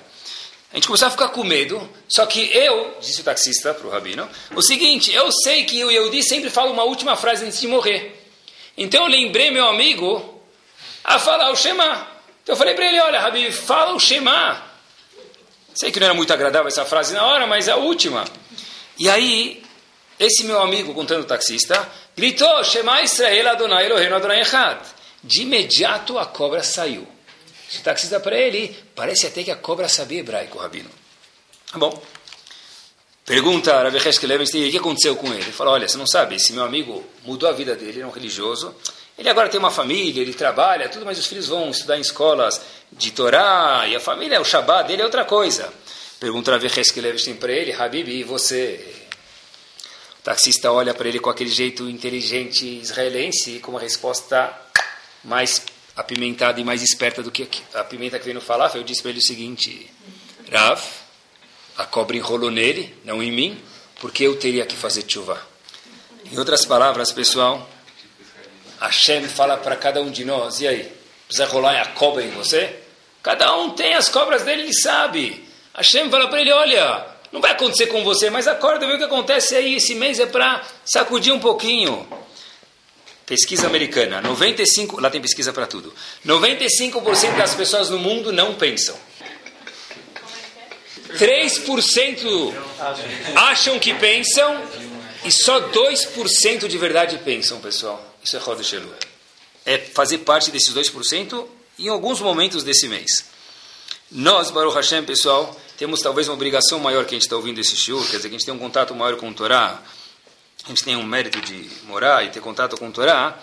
A 0.74 0.76
gente 0.76 0.88
começou 0.88 1.06
a 1.06 1.10
ficar 1.12 1.28
com 1.28 1.44
medo, 1.44 1.88
só 2.08 2.26
que 2.26 2.52
eu, 2.52 2.96
disse 3.00 3.20
o 3.20 3.24
taxista 3.24 3.72
para 3.72 3.86
o 3.86 3.90
rabino, 3.90 4.28
o 4.56 4.60
seguinte, 4.60 5.14
eu 5.14 5.30
sei 5.30 5.62
que 5.62 5.84
o 5.84 5.88
Yehudi 5.88 6.20
sempre 6.24 6.50
fala 6.50 6.72
uma 6.72 6.82
última 6.82 7.14
frase 7.14 7.46
antes 7.46 7.60
de 7.60 7.68
morrer. 7.68 8.20
Então 8.76 9.04
eu 9.04 9.08
lembrei 9.08 9.52
meu 9.52 9.68
amigo 9.68 10.42
a 11.04 11.16
falar 11.20 11.52
o 11.52 11.54
Shema. 11.54 12.08
Então 12.42 12.54
eu 12.54 12.56
falei 12.56 12.74
para 12.74 12.86
ele, 12.86 12.98
olha, 12.98 13.20
Rabi, 13.20 13.52
fala 13.52 13.94
o 13.94 14.00
Shema. 14.00 14.64
Sei 15.72 15.92
que 15.92 16.00
não 16.00 16.06
era 16.06 16.14
muito 16.14 16.32
agradável 16.32 16.66
essa 16.66 16.84
frase 16.84 17.14
na 17.14 17.24
hora, 17.24 17.46
mas 17.46 17.68
é 17.68 17.70
a 17.70 17.76
última. 17.76 18.24
E 18.98 19.08
aí, 19.08 19.62
esse 20.18 20.42
meu 20.42 20.60
amigo, 20.60 20.92
contando 20.92 21.20
o 21.20 21.24
taxista, 21.24 21.88
Gritou, 22.16 22.64
Shema 22.64 23.00
Israel 23.00 23.50
Adonai 23.50 23.86
Eloheinu 23.86 24.16
Adonai 24.16 24.40
Echad. 24.40 24.80
De 25.22 25.42
imediato 25.42 26.18
a 26.18 26.26
cobra 26.26 26.64
saiu. 26.64 27.13
O 27.78 27.82
taxista 27.82 28.20
para 28.20 28.36
ele, 28.36 28.76
parece 28.94 29.26
até 29.26 29.42
que 29.42 29.50
a 29.50 29.56
cobra 29.56 29.88
sabia 29.88 30.20
hebraico, 30.20 30.58
Rabino. 30.58 30.90
Tá 31.70 31.78
bom. 31.78 32.02
Pergunta 33.24 33.74
a 33.74 33.84
Rav 33.84 33.96
Heskel 33.96 34.30
o 34.30 34.70
que 34.70 34.76
aconteceu 34.76 35.16
com 35.16 35.28
ele? 35.28 35.42
Ele 35.44 35.52
fala, 35.52 35.70
olha, 35.70 35.88
você 35.88 35.96
não 35.96 36.06
sabe, 36.06 36.36
esse 36.36 36.52
meu 36.52 36.62
amigo 36.62 37.02
mudou 37.24 37.48
a 37.48 37.52
vida 37.52 37.74
dele, 37.74 37.92
ele 37.92 38.00
é 38.02 38.06
um 38.06 38.10
religioso, 38.10 38.74
ele 39.16 39.30
agora 39.30 39.48
tem 39.48 39.58
uma 39.58 39.70
família, 39.70 40.20
ele 40.20 40.34
trabalha, 40.34 40.90
tudo, 40.90 41.06
mas 41.06 41.18
os 41.18 41.26
filhos 41.26 41.48
vão 41.48 41.70
estudar 41.70 41.96
em 41.96 42.02
escolas 42.02 42.60
de 42.92 43.12
Torá, 43.12 43.86
e 43.88 43.96
a 43.96 44.00
família, 44.00 44.38
o 44.42 44.44
Shabbat 44.44 44.88
dele 44.88 45.00
é 45.00 45.04
outra 45.06 45.24
coisa. 45.24 45.72
Pergunta 46.20 46.50
a 46.50 46.58
Rav 46.58 46.66
Heskel 46.66 47.02
para 47.40 47.50
ele, 47.50 47.72
Habib, 47.72 48.08
e 48.08 48.22
você, 48.24 48.94
taxista 50.22 50.70
olha 50.70 50.92
para 50.92 51.08
ele 51.08 51.18
com 51.18 51.30
aquele 51.30 51.50
jeito 51.50 51.88
inteligente 51.88 52.66
israelense, 52.66 53.58
com 53.58 53.70
uma 53.70 53.80
resposta 53.80 54.54
mais 55.24 55.62
apimentada 55.96 56.60
e 56.60 56.64
mais 56.64 56.82
esperta 56.82 57.22
do 57.22 57.30
que 57.30 57.48
a 57.74 57.84
pimenta 57.84 58.18
que 58.18 58.24
vem 58.24 58.34
no 58.34 58.40
falafel. 58.40 58.80
Eu 58.80 58.84
disse 58.84 59.02
para 59.02 59.10
ele 59.10 59.20
o 59.20 59.22
seguinte: 59.22 59.90
Rav, 60.50 60.82
a 61.76 61.84
cobra 61.84 62.16
enrolou 62.16 62.50
nele, 62.50 62.94
não 63.04 63.22
em 63.22 63.32
mim, 63.32 63.60
porque 64.00 64.24
eu 64.24 64.36
teria 64.36 64.66
que 64.66 64.76
fazer 64.76 65.04
chuva. 65.06 65.40
Em 66.30 66.38
outras 66.38 66.64
palavras, 66.64 67.12
pessoal, 67.12 67.68
Hashem 68.80 69.28
fala 69.28 69.56
para 69.56 69.76
cada 69.76 70.02
um 70.02 70.10
de 70.10 70.24
nós: 70.24 70.60
e 70.60 70.68
aí, 70.68 70.92
precisa 71.26 71.46
rolar 71.46 71.80
a 71.80 71.86
cobra 71.86 72.22
em 72.22 72.30
você? 72.30 72.80
Cada 73.22 73.56
um 73.56 73.70
tem 73.70 73.94
as 73.94 74.08
cobras 74.08 74.42
dele, 74.42 74.62
ele 74.62 74.74
sabe. 74.74 75.44
Hashem 75.74 76.10
fala 76.10 76.28
para 76.28 76.40
ele: 76.40 76.52
olha, 76.52 77.06
não 77.32 77.40
vai 77.40 77.52
acontecer 77.52 77.86
com 77.86 78.04
você, 78.04 78.30
mas 78.30 78.46
acorda, 78.46 78.86
vê 78.86 78.94
o 78.94 78.98
que 78.98 79.04
acontece 79.04 79.56
aí. 79.56 79.76
Esse 79.76 79.94
mês 79.94 80.18
é 80.18 80.26
para 80.26 80.62
sacudir 80.84 81.32
um 81.32 81.40
pouquinho. 81.40 82.06
Pesquisa 83.26 83.66
americana, 83.66 84.20
95, 84.20 85.00
lá 85.00 85.08
tem 85.08 85.20
pesquisa 85.20 85.52
para 85.52 85.66
tudo. 85.66 85.94
95% 86.26 87.36
das 87.36 87.54
pessoas 87.54 87.88
no 87.88 87.98
mundo 87.98 88.30
não 88.30 88.54
pensam. 88.54 88.96
3% 91.18 92.54
acham 93.34 93.78
que 93.78 93.94
pensam 93.94 94.62
e 95.24 95.32
só 95.32 95.60
2% 95.70 96.68
de 96.68 96.78
verdade 96.78 97.18
pensam, 97.18 97.60
pessoal. 97.60 98.14
Isso 98.22 98.36
é 98.36 98.38
Roda 98.38 98.62
Shelu. 98.62 98.92
É 99.64 99.78
fazer 99.78 100.18
parte 100.18 100.50
desses 100.50 100.74
2% 100.74 101.46
em 101.78 101.88
alguns 101.88 102.20
momentos 102.20 102.62
desse 102.62 102.88
mês. 102.88 103.24
Nós, 104.10 104.50
Baruch 104.50 104.76
Hashem, 104.76 105.04
pessoal, 105.04 105.58
temos 105.78 106.00
talvez 106.00 106.28
uma 106.28 106.34
obrigação 106.34 106.78
maior 106.78 107.04
que 107.04 107.14
a 107.14 107.18
gente 107.18 107.22
está 107.22 107.36
ouvindo 107.36 107.60
esse 107.60 107.76
shiur, 107.76 108.04
quer 108.10 108.18
dizer, 108.18 108.28
que 108.28 108.34
a 108.34 108.38
gente 108.38 108.44
tem 108.44 108.54
um 108.54 108.58
contato 108.58 108.94
maior 108.94 109.16
com 109.16 109.28
o 109.28 109.34
Torá, 109.34 109.82
a 110.64 110.68
gente 110.68 110.84
tem 110.84 110.96
um 110.96 111.04
mérito 111.04 111.40
de 111.40 111.68
morar 111.84 112.24
e 112.24 112.30
ter 112.30 112.40
contato 112.40 112.76
com 112.76 112.88
o 112.88 112.92
Torá, 112.92 113.38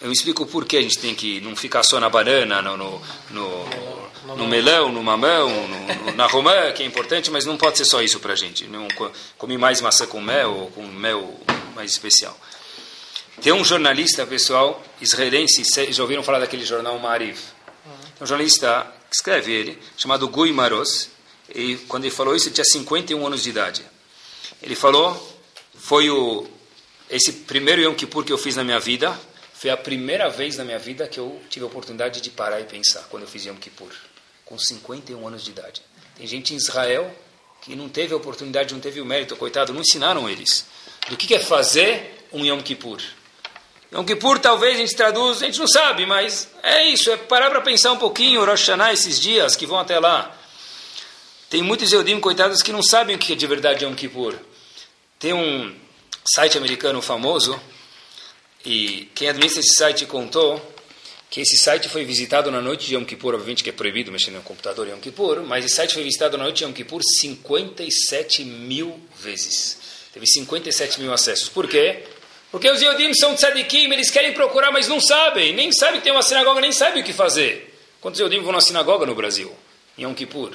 eu 0.00 0.10
explico 0.10 0.46
por 0.46 0.64
que 0.64 0.76
a 0.76 0.82
gente 0.82 0.98
tem 0.98 1.14
que 1.14 1.40
não 1.40 1.54
ficar 1.54 1.82
só 1.82 2.00
na 2.00 2.08
banana, 2.08 2.60
no, 2.60 2.76
no, 2.76 3.00
no, 3.30 4.36
no 4.36 4.46
melão, 4.48 4.90
no 4.90 5.02
mamão, 5.02 5.48
no, 5.68 6.12
na 6.14 6.26
romã, 6.26 6.72
que 6.72 6.82
é 6.82 6.86
importante, 6.86 7.30
mas 7.30 7.44
não 7.44 7.56
pode 7.56 7.78
ser 7.78 7.84
só 7.84 8.02
isso 8.02 8.18
para 8.18 8.32
a 8.32 8.36
gente. 8.36 8.66
Não 8.66 8.88
comer 9.38 9.58
mais 9.58 9.80
maçã 9.80 10.06
com 10.06 10.20
mel 10.20 10.52
ou 10.52 10.70
com 10.72 10.86
mel 10.86 11.40
mais 11.74 11.92
especial. 11.92 12.36
Tem 13.40 13.52
um 13.52 13.64
jornalista, 13.64 14.26
pessoal, 14.26 14.82
israelense, 15.00 15.62
já 15.90 16.02
ouviram 16.02 16.22
falar 16.22 16.40
daquele 16.40 16.64
jornal 16.64 16.98
Mariv? 16.98 17.38
Tem 18.16 18.22
um 18.22 18.26
jornalista 18.26 18.86
que 19.08 19.16
escreve 19.16 19.52
ele, 19.52 19.78
chamado 19.96 20.28
Gui 20.28 20.52
Maros, 20.52 21.08
e 21.54 21.76
quando 21.88 22.04
ele 22.04 22.14
falou 22.14 22.34
isso, 22.34 22.48
ele 22.48 22.54
tinha 22.54 22.64
51 22.64 23.26
anos 23.26 23.42
de 23.42 23.50
idade. 23.50 23.84
Ele 24.62 24.74
falou, 24.74 25.31
foi 25.82 26.08
o 26.08 26.46
esse 27.10 27.32
primeiro 27.32 27.82
Yom 27.82 27.94
Kippur 27.94 28.24
que 28.24 28.32
eu 28.32 28.38
fiz 28.38 28.54
na 28.54 28.62
minha 28.62 28.78
vida, 28.78 29.18
foi 29.52 29.68
a 29.68 29.76
primeira 29.76 30.30
vez 30.30 30.56
na 30.56 30.64
minha 30.64 30.78
vida 30.78 31.08
que 31.08 31.18
eu 31.18 31.42
tive 31.50 31.64
a 31.64 31.68
oportunidade 31.68 32.20
de 32.20 32.30
parar 32.30 32.60
e 32.60 32.64
pensar, 32.64 33.02
quando 33.10 33.24
eu 33.24 33.28
fiz 33.28 33.44
Yom 33.44 33.56
Kippur, 33.56 33.90
com 34.46 34.56
51 34.56 35.26
anos 35.26 35.44
de 35.44 35.50
idade. 35.50 35.82
Tem 36.16 36.26
gente 36.26 36.54
em 36.54 36.56
Israel 36.56 37.12
que 37.60 37.74
não 37.74 37.88
teve 37.88 38.14
a 38.14 38.16
oportunidade, 38.16 38.72
não 38.72 38.80
teve 38.80 39.00
o 39.00 39.04
mérito, 39.04 39.36
coitado, 39.36 39.72
não 39.72 39.80
ensinaram 39.80 40.30
eles. 40.30 40.66
Do 41.08 41.16
que 41.16 41.34
é 41.34 41.40
fazer 41.40 42.26
um 42.32 42.44
Yom 42.44 42.62
Kippur. 42.62 43.02
Yom 43.92 44.04
Kippur 44.04 44.38
talvez 44.38 44.76
a 44.76 44.78
gente 44.78 44.94
traduz, 44.96 45.42
a 45.42 45.46
gente 45.46 45.58
não 45.58 45.68
sabe, 45.68 46.06
mas 46.06 46.48
é 46.62 46.84
isso, 46.84 47.10
é 47.10 47.16
parar 47.16 47.50
para 47.50 47.60
pensar 47.60 47.92
um 47.92 47.98
pouquinho, 47.98 48.44
Rosh 48.44 48.60
Hashanah, 48.68 48.92
esses 48.92 49.20
dias 49.20 49.56
que 49.56 49.66
vão 49.66 49.80
até 49.80 49.98
lá. 49.98 50.34
Tem 51.50 51.60
muitos 51.60 51.92
Eudim, 51.92 52.20
coitados, 52.20 52.62
que 52.62 52.72
não 52.72 52.82
sabem 52.82 53.16
o 53.16 53.18
que 53.18 53.32
é 53.32 53.36
de 53.36 53.46
verdade 53.46 53.84
Yom 53.84 53.94
Kippur. 53.94 54.38
Tem 55.22 55.32
um 55.32 55.72
site 56.34 56.58
americano 56.58 57.00
famoso, 57.00 57.56
e 58.66 59.08
quem 59.14 59.28
administra 59.28 59.60
esse 59.60 59.76
site 59.76 60.04
contou 60.04 60.60
que 61.30 61.40
esse 61.40 61.56
site 61.58 61.88
foi 61.88 62.04
visitado 62.04 62.50
na 62.50 62.60
noite 62.60 62.86
de 62.86 62.96
Yom 62.96 63.04
Kippur, 63.04 63.32
obviamente 63.32 63.62
que 63.62 63.70
é 63.70 63.72
proibido 63.72 64.10
mexer 64.10 64.32
no 64.32 64.42
computador 64.42 64.88
Yom 64.88 64.98
Kippur, 64.98 65.44
mas 65.44 65.64
esse 65.64 65.76
site 65.76 65.94
foi 65.94 66.02
visitado 66.02 66.36
na 66.36 66.42
noite 66.42 66.56
de 66.56 66.64
Yom 66.64 66.72
Kippur 66.72 67.00
57 67.04 68.44
mil 68.44 68.98
vezes. 69.16 69.78
Teve 70.12 70.26
57 70.26 71.00
mil 71.00 71.12
acessos. 71.12 71.48
Por 71.48 71.68
quê? 71.68 72.02
Porque 72.50 72.68
os 72.68 72.82
Yodim 72.82 73.14
são 73.14 73.36
tzadikim, 73.36 73.92
eles 73.92 74.10
querem 74.10 74.32
procurar, 74.32 74.72
mas 74.72 74.88
não 74.88 75.00
sabem. 75.00 75.54
Nem 75.54 75.70
sabem 75.70 76.00
que 76.00 76.02
tem 76.04 76.12
uma 76.12 76.22
sinagoga, 76.22 76.60
nem 76.60 76.72
sabem 76.72 77.00
o 77.00 77.06
que 77.06 77.12
fazer. 77.12 77.78
Quantos 78.00 78.18
Yodim 78.18 78.40
vão 78.40 78.50
na 78.50 78.60
sinagoga 78.60 79.06
no 79.06 79.14
Brasil? 79.14 79.54
Em 79.96 80.02
Yom 80.02 80.14
Kippur? 80.14 80.50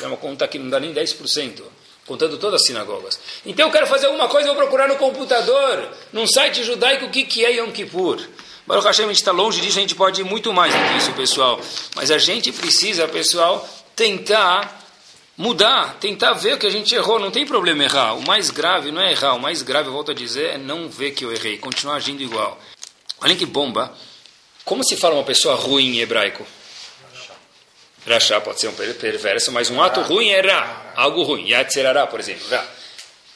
É 0.00 0.06
uma 0.06 0.16
conta 0.16 0.48
que 0.48 0.58
não 0.58 0.70
dá 0.70 0.80
nem 0.80 0.94
10%, 0.94 1.62
contando 2.10 2.36
todas 2.38 2.60
as 2.60 2.66
sinagogas. 2.66 3.20
Então 3.46 3.68
eu 3.68 3.72
quero 3.72 3.86
fazer 3.86 4.06
alguma 4.06 4.26
coisa, 4.26 4.48
vou 4.48 4.56
procurar 4.56 4.88
no 4.88 4.96
computador, 4.96 5.88
num 6.12 6.26
site 6.26 6.64
judaico, 6.64 7.06
o 7.06 7.08
que, 7.08 7.22
que 7.22 7.44
é 7.44 7.52
Yom 7.52 7.70
Kippur. 7.70 8.20
Baruch 8.66 8.84
Hashem, 8.84 9.04
a 9.04 9.08
gente 9.08 9.18
está 9.18 9.30
longe 9.30 9.60
disso, 9.60 9.78
a 9.78 9.80
gente 9.80 9.94
pode 9.94 10.20
ir 10.20 10.24
muito 10.24 10.52
mais 10.52 10.74
do 10.74 10.88
que 10.88 10.96
isso, 10.96 11.12
pessoal. 11.12 11.60
Mas 11.94 12.10
a 12.10 12.18
gente 12.18 12.50
precisa, 12.50 13.06
pessoal, 13.06 13.64
tentar 13.94 14.84
mudar, 15.36 15.98
tentar 16.00 16.32
ver 16.32 16.58
que 16.58 16.66
a 16.66 16.70
gente 16.70 16.92
errou. 16.92 17.20
Não 17.20 17.30
tem 17.30 17.46
problema 17.46 17.84
errar. 17.84 18.14
O 18.14 18.26
mais 18.26 18.50
grave 18.50 18.90
não 18.90 19.00
é 19.00 19.12
errar, 19.12 19.34
o 19.34 19.40
mais 19.40 19.62
grave, 19.62 19.88
volto 19.88 20.10
a 20.10 20.14
dizer, 20.14 20.54
é 20.54 20.58
não 20.58 20.88
ver 20.88 21.12
que 21.12 21.24
eu 21.24 21.32
errei, 21.32 21.58
continuar 21.58 21.94
agindo 21.94 22.24
igual. 22.24 22.58
Olhem 23.22 23.36
que 23.36 23.46
bomba. 23.46 23.94
Como 24.64 24.82
se 24.82 24.96
fala 24.96 25.14
uma 25.14 25.24
pessoa 25.24 25.54
ruim 25.54 25.96
em 25.96 26.00
hebraico? 26.00 26.44
Rachá 28.06 28.40
pode 28.40 28.60
ser 28.60 28.68
um 28.68 28.72
perverso, 28.72 29.52
mas 29.52 29.70
um 29.70 29.82
ato 29.82 30.00
ruim 30.00 30.30
é 30.30 30.40
Ra, 30.40 30.92
algo 30.96 31.22
ruim. 31.22 31.48
Yatzerará, 31.48 32.06
por 32.06 32.20
exemplo. 32.20 32.48
Ra. 32.48 32.66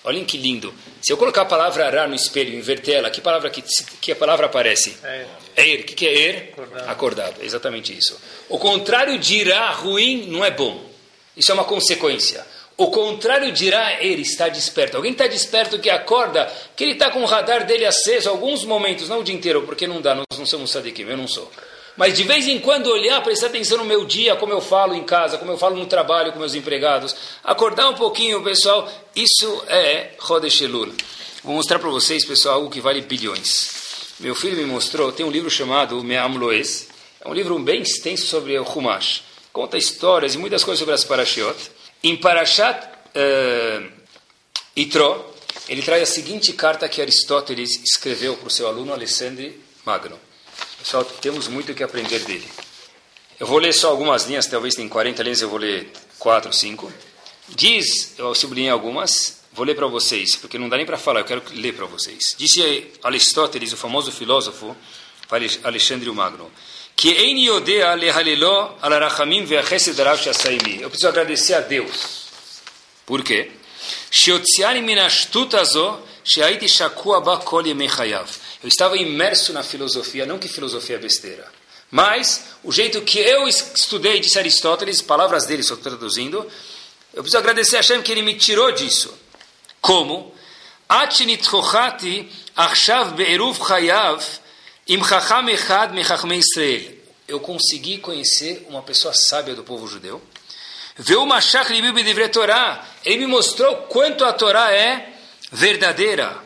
Olhem 0.04 0.24
que 0.24 0.36
lindo. 0.36 0.74
Se 1.02 1.12
eu 1.12 1.16
colocar 1.16 1.42
a 1.42 1.46
palavra 1.46 1.88
Ra 1.88 2.06
no 2.06 2.14
espelho 2.14 2.52
e 2.52 2.56
inverter 2.56 2.96
ela, 2.96 3.10
que 3.10 3.20
palavra 3.20 3.50
que, 3.50 3.62
que 4.00 4.12
a 4.12 4.16
palavra 4.16 4.46
aparece? 4.46 4.96
É. 5.02 5.26
Er. 5.56 5.80
O 5.80 5.84
que, 5.84 5.94
que 5.94 6.06
é 6.06 6.12
Er? 6.12 6.52
Acordado. 6.52 6.90
Acordado. 6.90 7.42
É 7.42 7.44
exatamente 7.44 7.96
isso. 7.96 8.18
O 8.48 8.58
contrário 8.58 9.18
de 9.18 9.44
Ra, 9.44 9.70
ruim, 9.70 10.26
não 10.28 10.44
é 10.44 10.50
bom. 10.50 10.82
Isso 11.36 11.50
é 11.50 11.54
uma 11.54 11.64
consequência. 11.64 12.44
O 12.76 12.90
contrário 12.90 13.52
dirá 13.52 14.02
ele 14.02 14.22
está 14.22 14.48
desperto. 14.48 14.96
Alguém 14.96 15.12
está 15.12 15.26
desperto 15.26 15.78
que 15.78 15.88
acorda, 15.88 16.52
que 16.74 16.82
ele 16.82 16.92
está 16.94 17.10
com 17.10 17.22
o 17.22 17.26
radar 17.26 17.64
dele 17.64 17.86
aceso 17.86 18.28
alguns 18.28 18.64
momentos, 18.64 19.08
não 19.08 19.20
o 19.20 19.24
dia 19.24 19.34
inteiro, 19.34 19.62
porque 19.62 19.86
não 19.86 20.00
dá, 20.00 20.14
nós 20.14 20.26
não 20.36 20.44
somos 20.44 20.72
sadiquim, 20.72 21.02
eu 21.02 21.16
não 21.16 21.28
sou. 21.28 21.50
Mas 21.96 22.16
de 22.16 22.24
vez 22.24 22.48
em 22.48 22.58
quando 22.58 22.88
olhar, 22.88 23.22
prestar 23.22 23.46
atenção 23.46 23.78
no 23.78 23.84
meu 23.84 24.04
dia, 24.04 24.34
como 24.34 24.52
eu 24.52 24.60
falo 24.60 24.94
em 24.94 25.04
casa, 25.04 25.38
como 25.38 25.52
eu 25.52 25.58
falo 25.58 25.76
no 25.76 25.86
trabalho 25.86 26.32
com 26.32 26.38
meus 26.40 26.54
empregados, 26.54 27.14
acordar 27.42 27.88
um 27.88 27.94
pouquinho, 27.94 28.42
pessoal, 28.42 28.90
isso 29.14 29.64
é 29.68 30.10
Rodesh 30.18 30.62
Elul. 30.62 30.92
Vou 31.44 31.54
mostrar 31.54 31.78
para 31.78 31.90
vocês, 31.90 32.24
pessoal, 32.24 32.56
algo 32.56 32.70
que 32.70 32.80
vale 32.80 33.00
bilhões. 33.00 33.70
Meu 34.18 34.34
filho 34.34 34.56
me 34.56 34.64
mostrou, 34.64 35.12
tem 35.12 35.24
um 35.24 35.30
livro 35.30 35.50
chamado 35.50 36.02
Me'am 36.02 36.36
Loes, 36.36 36.88
é 37.20 37.28
um 37.28 37.34
livro 37.34 37.58
bem 37.58 37.82
extenso 37.82 38.26
sobre 38.26 38.58
o 38.58 38.64
Humash. 38.64 39.22
Conta 39.52 39.78
histórias 39.78 40.34
e 40.34 40.38
muitas 40.38 40.64
coisas 40.64 40.80
sobre 40.80 40.94
as 40.94 41.04
Parashiot. 41.04 41.56
Em 42.02 42.16
Parashat 42.16 42.86
uh, 42.86 43.90
Itro, 44.76 45.24
ele 45.68 45.80
traz 45.80 46.02
a 46.02 46.06
seguinte 46.06 46.52
carta 46.52 46.88
que 46.88 47.00
Aristóteles 47.00 47.80
escreveu 47.84 48.36
para 48.36 48.48
o 48.48 48.50
seu 48.50 48.66
aluno 48.66 48.92
Alessandro 48.92 49.52
Magno. 49.86 50.18
Pessoal, 50.84 51.02
temos 51.02 51.48
muito 51.48 51.72
o 51.72 51.74
que 51.74 51.82
aprender 51.82 52.18
dele. 52.24 52.46
Eu 53.40 53.46
vou 53.46 53.56
ler 53.56 53.72
só 53.72 53.88
algumas 53.88 54.26
linhas, 54.26 54.46
talvez 54.46 54.74
tem 54.74 54.86
40 54.86 55.22
linhas, 55.22 55.40
eu 55.40 55.48
vou 55.48 55.58
ler 55.58 55.90
4, 56.18 56.52
5. 56.52 56.92
Diz, 57.48 58.12
eu 58.18 58.34
sublinhei 58.34 58.68
algumas, 58.68 59.40
vou 59.50 59.64
ler 59.64 59.74
para 59.74 59.86
vocês, 59.86 60.36
porque 60.36 60.58
não 60.58 60.68
dá 60.68 60.76
nem 60.76 60.84
para 60.84 60.98
falar, 60.98 61.20
eu 61.20 61.24
quero 61.24 61.42
ler 61.54 61.72
para 61.72 61.86
vocês. 61.86 62.34
Disse 62.36 62.92
Aristóteles, 63.02 63.72
o 63.72 63.78
famoso 63.78 64.12
filósofo, 64.12 64.76
Alexandre 65.62 66.10
o 66.10 66.14
Magno, 66.14 66.52
que 66.94 67.08
eu 70.82 70.90
preciso 70.90 71.08
agradecer 71.08 71.54
a 71.54 71.60
Deus. 71.60 72.26
Por 73.06 73.24
quê? 73.24 73.50
Eu 78.64 78.68
estava 78.68 78.96
imerso 78.96 79.52
na 79.52 79.62
filosofia, 79.62 80.24
não 80.24 80.38
que 80.38 80.48
filosofia 80.48 80.96
é 80.96 80.98
besteira, 80.98 81.46
mas 81.90 82.46
o 82.64 82.72
jeito 82.72 83.02
que 83.02 83.18
eu 83.18 83.46
estudei, 83.46 84.18
disse 84.20 84.38
Aristóteles, 84.38 85.02
palavras 85.02 85.44
dele, 85.44 85.60
estou 85.60 85.76
traduzindo, 85.76 86.50
eu 87.12 87.22
preciso 87.22 87.36
agradecer 87.36 87.76
a 87.76 87.80
Hashem 87.80 88.00
que 88.00 88.10
ele 88.10 88.22
me 88.22 88.34
tirou 88.36 88.72
disso. 88.72 89.12
Como? 89.82 90.34
Eu 97.28 97.40
consegui 97.40 97.98
conhecer 97.98 98.64
uma 98.70 98.80
pessoa 98.80 99.12
sábia 99.12 99.54
do 99.54 99.62
povo 99.62 99.86
judeu. 99.86 100.22
Ele 103.04 103.18
me 103.18 103.26
mostrou 103.26 103.76
quanto 103.88 104.24
a 104.24 104.32
Torá 104.32 104.72
é 104.72 105.12
verdadeira. 105.52 106.42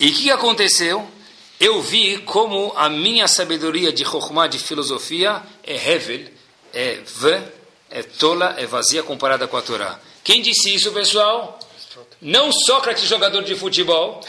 E 0.00 0.08
o 0.08 0.14
que 0.14 0.30
aconteceu? 0.30 1.11
Eu 1.62 1.80
vi 1.80 2.18
como 2.18 2.72
a 2.74 2.88
minha 2.88 3.28
sabedoria 3.28 3.92
de 3.92 4.04
Chokhmah, 4.04 4.48
de 4.48 4.58
filosofia, 4.58 5.40
é 5.62 5.76
hevel, 5.76 6.26
é 6.74 6.98
v, 7.06 7.40
é 7.88 8.02
tola, 8.02 8.56
é 8.58 8.66
vazia 8.66 9.00
comparada 9.04 9.46
com 9.46 9.56
a 9.56 9.62
Torá. 9.62 10.00
Quem 10.24 10.42
disse 10.42 10.74
isso, 10.74 10.90
pessoal? 10.90 11.60
Não 12.20 12.50
Sócrates, 12.50 13.08
jogador 13.08 13.44
de 13.44 13.54
futebol. 13.54 14.20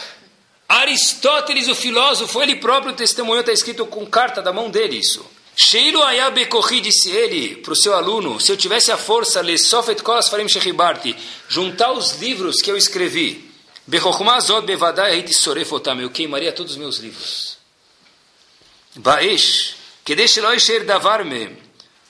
Aristóteles, 0.68 1.66
o 1.66 1.74
filósofo, 1.74 2.40
ele 2.40 2.54
próprio 2.54 2.92
testemunhou, 2.92 3.40
está 3.40 3.52
escrito 3.52 3.84
com 3.84 4.06
carta 4.06 4.40
da 4.40 4.52
mão 4.52 4.70
dele 4.70 4.96
isso. 4.96 5.26
Sheilo 5.56 6.04
Ayabekorri 6.04 6.80
disse 6.80 7.10
ele 7.10 7.56
para 7.56 7.72
o 7.72 7.76
seu 7.76 7.94
aluno: 7.94 8.38
se 8.38 8.52
eu 8.52 8.56
tivesse 8.56 8.92
a 8.92 8.96
força, 8.96 9.42
le 9.42 9.58
sofet 9.58 10.04
kolas 10.04 10.28
farim 10.28 10.48
shechibarti, 10.48 11.16
juntar 11.48 11.90
os 11.90 12.12
livros 12.20 12.62
que 12.62 12.70
eu 12.70 12.76
escrevi 12.76 13.53
eu 16.02 16.10
queimaria 16.10 16.52
todos 16.52 16.72
os 16.72 16.78
meus 16.78 16.98
livros. 16.98 17.58
Baesh, 18.96 19.76
que 20.04 20.14
deixe 20.14 20.40
davar 20.84 21.24
me. 21.24 21.56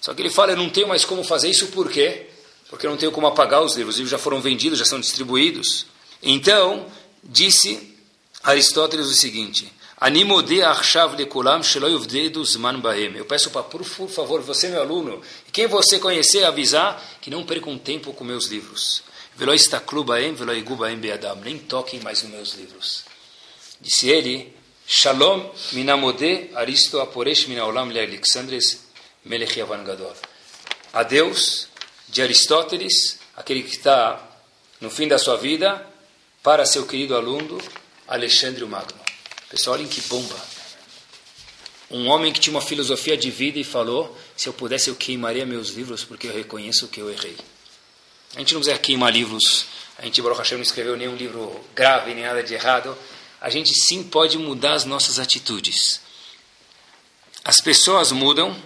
Só 0.00 0.12
que 0.12 0.22
ele 0.22 0.30
fala, 0.30 0.52
eu 0.52 0.56
não 0.56 0.68
tenho 0.68 0.86
mais 0.86 1.04
como 1.04 1.24
fazer 1.24 1.48
isso, 1.48 1.68
por 1.68 1.90
quê? 1.90 2.26
Porque 2.68 2.86
eu 2.86 2.90
não 2.90 2.96
tenho 2.96 3.10
como 3.10 3.26
apagar 3.26 3.62
os 3.62 3.74
livros, 3.74 3.94
os 3.94 3.98
livros 4.00 4.10
já 4.10 4.18
foram 4.18 4.40
vendidos, 4.40 4.78
já 4.78 4.84
são 4.84 5.00
distribuídos. 5.00 5.86
Então, 6.22 6.86
disse 7.22 7.96
Aristóteles 8.42 9.06
o 9.06 9.14
seguinte, 9.14 9.72
eu 13.16 13.24
peço 13.24 13.50
para, 13.50 13.62
por 13.62 13.82
favor, 13.84 14.42
você 14.42 14.68
meu 14.68 14.82
aluno, 14.82 15.22
e 15.48 15.50
quem 15.50 15.66
você 15.66 15.98
conhecer, 15.98 16.44
avisar 16.44 17.02
que 17.22 17.30
não 17.30 17.44
percam 17.44 17.78
tempo 17.78 18.12
com 18.12 18.22
meus 18.24 18.46
livros. 18.46 19.02
Velo 19.36 19.54
istaklu 19.54 20.04
baem, 20.04 20.34
velo 20.34 20.54
igu 20.54 20.76
baem 20.76 20.96
beadam. 20.96 21.36
Nem 21.36 21.58
toquem 21.58 22.00
mais 22.00 22.22
nos 22.22 22.32
meus 22.32 22.54
livros. 22.54 23.04
Disse 23.80 24.08
ele, 24.08 24.54
Shalom 24.86 25.50
minamode 25.72 26.50
aristo 26.54 27.00
aporesh 27.00 27.46
minaolam 27.46 27.90
le 27.90 28.00
Alexandres 28.00 28.84
melech 29.24 29.56
Gadol. 29.56 30.14
Adeus 30.92 31.68
de 32.08 32.22
Aristóteles, 32.22 33.18
aquele 33.34 33.62
que 33.62 33.76
está 33.76 34.20
no 34.80 34.90
fim 34.90 35.08
da 35.08 35.18
sua 35.18 35.36
vida, 35.36 35.84
para 36.42 36.66
seu 36.66 36.86
querido 36.86 37.16
aluno 37.16 37.58
Alexandre 38.06 38.62
o 38.62 38.68
Magno. 38.68 39.00
Pessoal, 39.48 39.76
olhem 39.76 39.88
que 39.88 40.02
bomba. 40.02 40.36
Um 41.90 42.08
homem 42.08 42.32
que 42.32 42.40
tinha 42.40 42.54
uma 42.54 42.60
filosofia 42.60 43.16
de 43.16 43.30
vida 43.30 43.58
e 43.58 43.64
falou: 43.64 44.16
se 44.36 44.48
eu 44.48 44.52
pudesse, 44.52 44.90
eu 44.90 44.96
queimaria 44.96 45.46
meus 45.46 45.70
livros 45.70 46.04
porque 46.04 46.26
eu 46.26 46.34
reconheço 46.34 46.88
que 46.88 47.00
eu 47.00 47.10
errei. 47.10 47.36
A 48.34 48.38
gente 48.40 48.54
não 48.54 48.60
precisa 48.60 48.78
queimar 48.78 49.12
livros, 49.12 49.66
a 49.98 50.04
gente, 50.04 50.20
Baruch 50.20 50.38
Hashem, 50.38 50.58
não 50.58 50.62
escreveu 50.62 50.96
nenhum 50.96 51.14
livro 51.14 51.64
grave, 51.74 52.14
nem 52.14 52.24
nada 52.24 52.42
de 52.42 52.54
errado. 52.54 52.96
A 53.40 53.48
gente 53.48 53.72
sim 53.74 54.02
pode 54.02 54.36
mudar 54.36 54.74
as 54.74 54.84
nossas 54.84 55.18
atitudes. 55.18 56.00
As 57.44 57.60
pessoas 57.60 58.10
mudam 58.10 58.56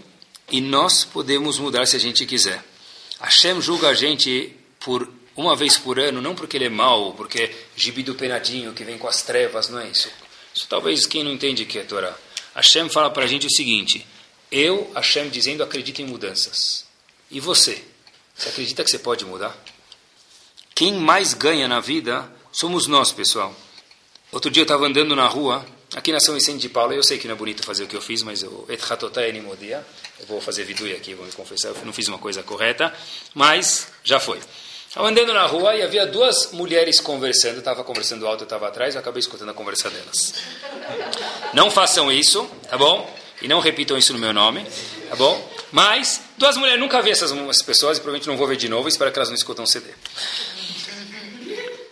e 0.51 0.61
nós 0.61 1.05
podemos 1.05 1.59
mudar 1.59 1.87
se 1.87 1.97
a 1.97 2.01
gente 2.01 2.25
quiser. 2.25 2.65
Hashem 3.21 3.61
julga 3.61 3.89
a 3.89 3.95
gente 3.95 4.55
por 4.81 5.13
uma 5.37 5.55
vez 5.55 5.77
por 5.77 5.99
ano, 5.99 6.23
não 6.23 6.35
porque 6.35 6.57
ele 6.57 6.65
é 6.65 6.71
mau, 6.71 7.13
porque 7.13 7.43
é 7.43 7.67
gibi 7.77 8.03
do 8.03 8.15
penadinho 8.15 8.73
que 8.73 8.85
vem 8.85 8.97
com 8.97 9.07
as 9.07 9.23
trevas, 9.23 9.69
não 9.69 9.79
é 9.79 9.89
isso. 9.89 10.09
Isso 10.55 10.67
talvez 10.69 11.07
quem 11.07 11.23
não 11.23 11.33
entende 11.33 11.65
que 11.65 11.79
é 11.79 11.83
Torá. 11.83 12.17
Hashem 12.55 12.89
fala 12.89 13.11
para 13.11 13.25
a 13.25 13.29
gente 13.29 13.47
o 13.47 13.51
seguinte: 13.51 14.07
eu, 14.51 14.91
Hashem, 14.95 15.29
dizendo, 15.29 15.63
acredito 15.63 16.01
em 16.01 16.07
mudanças. 16.07 16.87
E 17.31 17.39
você? 17.39 17.85
Você 18.39 18.51
acredita 18.51 18.85
que 18.85 18.91
você 18.91 19.01
pode 19.01 19.25
mudar? 19.25 19.57
Quem 20.73 20.95
mais 20.95 21.35
ganha 21.35 21.67
na 21.67 21.81
vida 21.81 22.31
somos 22.53 22.87
nós, 22.87 23.11
pessoal. 23.11 23.53
Outro 24.31 24.49
dia 24.49 24.61
eu 24.61 24.65
estava 24.65 24.87
andando 24.87 25.17
na 25.17 25.27
rua, 25.27 25.67
aqui 25.97 26.13
na 26.13 26.21
São 26.21 26.35
Vicente 26.35 26.61
de 26.61 26.69
Paulo, 26.69 26.93
eu 26.93 27.03
sei 27.03 27.19
que 27.19 27.27
não 27.27 27.35
é 27.35 27.37
bonito 27.37 27.65
fazer 27.65 27.83
o 27.83 27.89
que 27.89 27.97
eu 27.97 28.01
fiz, 28.01 28.23
mas 28.23 28.45
eu, 28.45 28.65
eu 28.69 30.27
vou 30.29 30.41
fazer 30.41 30.63
vidui 30.63 30.93
aqui, 30.93 31.15
vou 31.15 31.27
me 31.27 31.33
confessar, 31.33 31.69
eu 31.71 31.85
não 31.85 31.93
fiz 31.93 32.07
uma 32.07 32.19
coisa 32.19 32.41
correta, 32.45 32.95
mas 33.35 33.89
já 34.05 34.21
foi. 34.21 34.39
Estava 34.87 35.09
andando 35.09 35.35
na 35.35 35.45
rua 35.47 35.75
e 35.75 35.83
havia 35.83 36.07
duas 36.07 36.53
mulheres 36.53 37.01
conversando, 37.01 37.59
estava 37.59 37.83
conversando 37.83 38.25
alto, 38.25 38.43
eu 38.43 38.45
estava 38.45 38.69
atrás, 38.69 38.95
eu 38.95 39.01
acabei 39.01 39.19
escutando 39.19 39.51
a 39.51 39.55
conversa 39.55 39.91
delas. 39.91 40.35
Não 41.53 41.73
façam 41.73 42.13
isso, 42.13 42.49
tá 42.71 42.79
bom? 42.79 43.13
E 43.43 43.49
não 43.49 43.59
repitam 43.59 43.99
isso 43.99 44.13
no 44.13 44.19
meu 44.19 44.33
nome, 44.33 44.65
tá 45.09 45.17
bom? 45.17 45.58
Mas, 45.71 46.21
duas 46.37 46.57
mulheres, 46.57 46.81
nunca 46.81 47.03
vi 47.03 47.11
essas 47.11 47.33
pessoas 47.63 47.99
e 47.99 48.01
provavelmente 48.01 48.29
não 48.29 48.37
vou 48.37 48.47
ver 48.47 48.57
de 48.57 48.69
novo, 48.69 48.89
espero 48.89 49.13
que 49.13 49.19
elas 49.19 49.29
não 49.29 49.37
escutam 49.37 49.65
o 49.65 49.69
CD. 49.69 49.91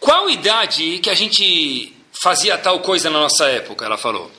Qual 0.00 0.30
idade 0.30 0.98
que 1.00 1.10
a 1.10 1.14
gente 1.14 1.94
fazia 2.22 2.56
tal 2.56 2.80
coisa 2.80 3.10
na 3.10 3.20
nossa 3.20 3.46
época? 3.46 3.84
Ela 3.84 3.98
falou. 3.98 4.30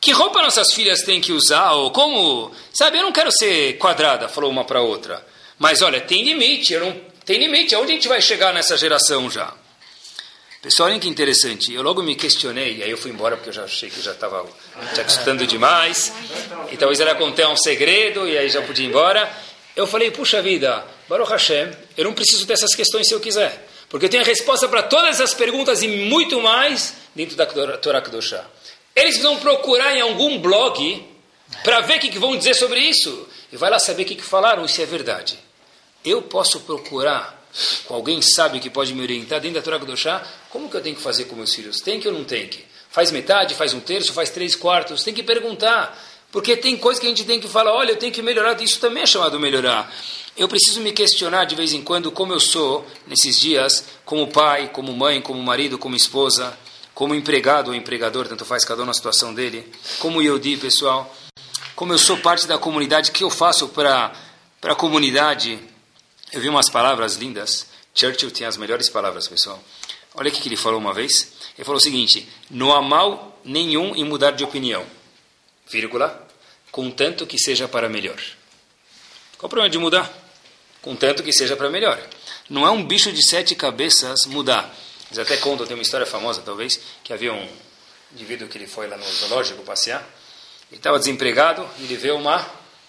Que 0.00 0.12
roupa 0.12 0.42
nossas 0.42 0.72
filhas 0.74 1.02
têm 1.02 1.20
que 1.20 1.32
usar? 1.32 1.72
Ou 1.72 1.90
como. 1.90 2.52
Sabe, 2.72 2.98
eu 2.98 3.02
não 3.02 3.12
quero 3.12 3.30
ser 3.32 3.78
quadrada, 3.78 4.28
falou 4.28 4.50
uma 4.50 4.64
para 4.64 4.80
outra. 4.80 5.24
Mas 5.58 5.82
olha, 5.82 6.00
tem 6.00 6.22
limite, 6.22 6.76
não, 6.76 6.92
tem 7.24 7.38
limite. 7.38 7.74
Aonde 7.74 7.92
a 7.92 7.94
gente 7.94 8.08
vai 8.08 8.20
chegar 8.20 8.52
nessa 8.52 8.76
geração 8.76 9.30
já? 9.30 9.52
Pessoal, 10.60 10.88
olha 10.88 10.98
que 10.98 11.08
interessante. 11.08 11.72
Eu 11.72 11.82
logo 11.82 12.02
me 12.02 12.16
questionei, 12.16 12.78
e 12.78 12.82
aí 12.82 12.90
eu 12.90 12.98
fui 12.98 13.12
embora 13.12 13.36
porque 13.36 13.50
eu 13.50 13.54
já 13.54 13.62
achei 13.62 13.88
que 13.88 14.02
já 14.02 14.10
estava 14.10 14.44
estudando 15.06 15.46
demais. 15.46 16.12
E 16.72 16.76
talvez 16.76 16.98
ela 16.98 17.14
contar 17.14 17.48
um 17.48 17.56
segredo, 17.56 18.26
e 18.26 18.36
aí 18.36 18.50
já 18.50 18.60
podia 18.62 18.84
ir 18.84 18.88
embora. 18.88 19.30
Eu 19.76 19.86
falei, 19.86 20.10
puxa 20.10 20.42
vida, 20.42 20.84
Baruch 21.08 21.30
Hashem, 21.30 21.70
eu 21.96 22.04
não 22.04 22.12
preciso 22.12 22.44
dessas 22.44 22.74
questões 22.74 23.06
se 23.06 23.14
eu 23.14 23.20
quiser. 23.20 23.68
Porque 23.88 24.06
eu 24.06 24.10
tenho 24.10 24.24
a 24.24 24.26
resposta 24.26 24.68
para 24.68 24.82
todas 24.82 25.20
essas 25.20 25.32
perguntas 25.32 25.80
e 25.80 25.86
muito 25.86 26.40
mais 26.40 26.94
dentro 27.14 27.36
da 27.36 27.46
Torá 27.46 28.02
Kedoshá. 28.02 28.44
Eles 28.96 29.22
vão 29.22 29.36
procurar 29.36 29.94
em 29.94 30.00
algum 30.00 30.40
blog 30.40 31.06
para 31.62 31.82
ver 31.82 31.98
o 31.98 32.00
que, 32.00 32.08
que 32.08 32.18
vão 32.18 32.36
dizer 32.36 32.54
sobre 32.54 32.80
isso. 32.80 33.28
E 33.52 33.56
vai 33.56 33.70
lá 33.70 33.78
saber 33.78 34.02
o 34.02 34.06
que, 34.06 34.16
que 34.16 34.24
falaram, 34.24 34.66
se 34.66 34.82
é 34.82 34.86
verdade. 34.86 35.38
Eu 36.04 36.20
posso 36.20 36.58
procurar 36.60 37.37
alguém 37.88 38.20
sábio 38.22 38.60
que 38.60 38.70
pode 38.70 38.94
me 38.94 39.02
orientar 39.02 39.40
dentro 39.40 39.56
da 39.56 39.62
Torá 39.62 39.78
Kedoshá, 39.78 40.26
como 40.50 40.68
que 40.68 40.76
eu 40.76 40.80
tenho 40.80 40.96
que 40.96 41.02
fazer 41.02 41.24
com 41.24 41.36
meus 41.36 41.54
filhos? 41.54 41.80
Tem 41.80 42.00
que 42.00 42.08
ou 42.08 42.14
não 42.14 42.24
tem 42.24 42.46
que? 42.46 42.64
Faz 42.90 43.10
metade, 43.10 43.54
faz 43.54 43.74
um 43.74 43.80
terço, 43.80 44.12
faz 44.12 44.30
três 44.30 44.56
quartos? 44.56 45.02
Tem 45.02 45.12
que 45.12 45.22
perguntar. 45.22 45.96
Porque 46.30 46.56
tem 46.56 46.76
coisas 46.76 47.00
que 47.00 47.06
a 47.06 47.08
gente 47.08 47.24
tem 47.24 47.40
que 47.40 47.48
falar, 47.48 47.72
olha, 47.72 47.92
eu 47.92 47.96
tenho 47.96 48.12
que 48.12 48.20
melhorar, 48.20 48.60
isso 48.60 48.78
também 48.78 49.02
é 49.02 49.06
chamado 49.06 49.40
melhorar. 49.40 49.90
eu 50.36 50.46
preciso 50.46 50.80
me 50.80 50.92
questionar 50.92 51.46
de 51.46 51.54
vez 51.54 51.72
em 51.72 51.82
quando 51.82 52.12
como 52.12 52.32
eu 52.32 52.40
sou 52.40 52.86
nesses 53.06 53.40
dias, 53.40 53.84
como 54.04 54.28
pai, 54.28 54.68
como 54.68 54.92
mãe, 54.92 55.22
como 55.22 55.42
marido, 55.42 55.78
como 55.78 55.96
esposa, 55.96 56.56
como 56.94 57.14
empregado 57.14 57.68
ou 57.68 57.74
empregador, 57.74 58.28
tanto 58.28 58.44
faz 58.44 58.64
cada 58.64 58.82
um 58.82 58.86
na 58.86 58.92
situação 58.92 59.32
dele, 59.32 59.66
como 60.00 60.20
Yodi, 60.20 60.56
pessoal, 60.56 61.14
como 61.74 61.92
eu 61.92 61.98
sou 61.98 62.16
parte 62.18 62.46
da 62.46 62.58
comunidade, 62.58 63.10
o 63.10 63.12
que 63.12 63.24
eu 63.24 63.30
faço 63.30 63.68
para 63.68 64.12
a 64.62 64.74
comunidade? 64.74 65.58
Eu 66.32 66.40
vi 66.40 66.48
umas 66.48 66.70
palavras 66.70 67.16
lindas. 67.16 67.66
Churchill 67.94 68.30
tinha 68.30 68.48
as 68.48 68.56
melhores 68.56 68.88
palavras, 68.88 69.26
pessoal. 69.26 69.62
Olha 70.14 70.30
o 70.30 70.32
que 70.32 70.48
ele 70.48 70.56
falou 70.56 70.78
uma 70.78 70.92
vez. 70.92 71.32
Ele 71.56 71.64
falou 71.64 71.78
o 71.78 71.82
seguinte: 71.82 72.28
não 72.50 72.72
há 72.72 72.82
mal 72.82 73.40
nenhum 73.44 73.94
em 73.96 74.04
mudar 74.04 74.32
de 74.32 74.44
opinião, 74.44 74.84
vírgula, 75.68 76.28
contanto 76.70 77.26
que 77.26 77.38
seja 77.38 77.66
para 77.66 77.88
melhor. 77.88 78.20
Qual 79.36 79.46
o 79.46 79.50
problema 79.50 79.70
de 79.70 79.78
mudar? 79.78 80.28
contanto 80.88 81.22
que 81.22 81.32
seja 81.32 81.56
para 81.56 81.68
melhor. 81.68 82.00
Não 82.48 82.66
é 82.66 82.70
um 82.70 82.84
bicho 82.84 83.12
de 83.12 83.22
sete 83.28 83.54
cabeças 83.54 84.24
mudar. 84.26 84.74
Eles 85.10 85.18
até 85.18 85.36
contam, 85.36 85.66
tem 85.66 85.76
uma 85.76 85.82
história 85.82 86.06
famosa 86.06 86.42
talvez, 86.42 86.80
que 87.02 87.12
havia 87.12 87.32
um 87.32 87.48
indivíduo 88.12 88.48
que 88.48 88.56
ele 88.56 88.66
foi 88.66 88.86
lá 88.86 88.96
no 88.96 89.04
zoológico 89.04 89.62
passear, 89.62 90.00
ele 90.70 90.78
estava 90.78 90.98
desempregado 90.98 91.68
e 91.78 91.84
ele 91.84 91.96
vê 91.96 92.10
uma 92.10 92.44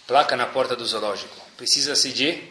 placa 0.08 0.36
na 0.36 0.46
porta 0.46 0.76
do 0.76 0.86
zoológico. 0.86 1.36
Precisa-se 1.58 2.12
de 2.12 2.42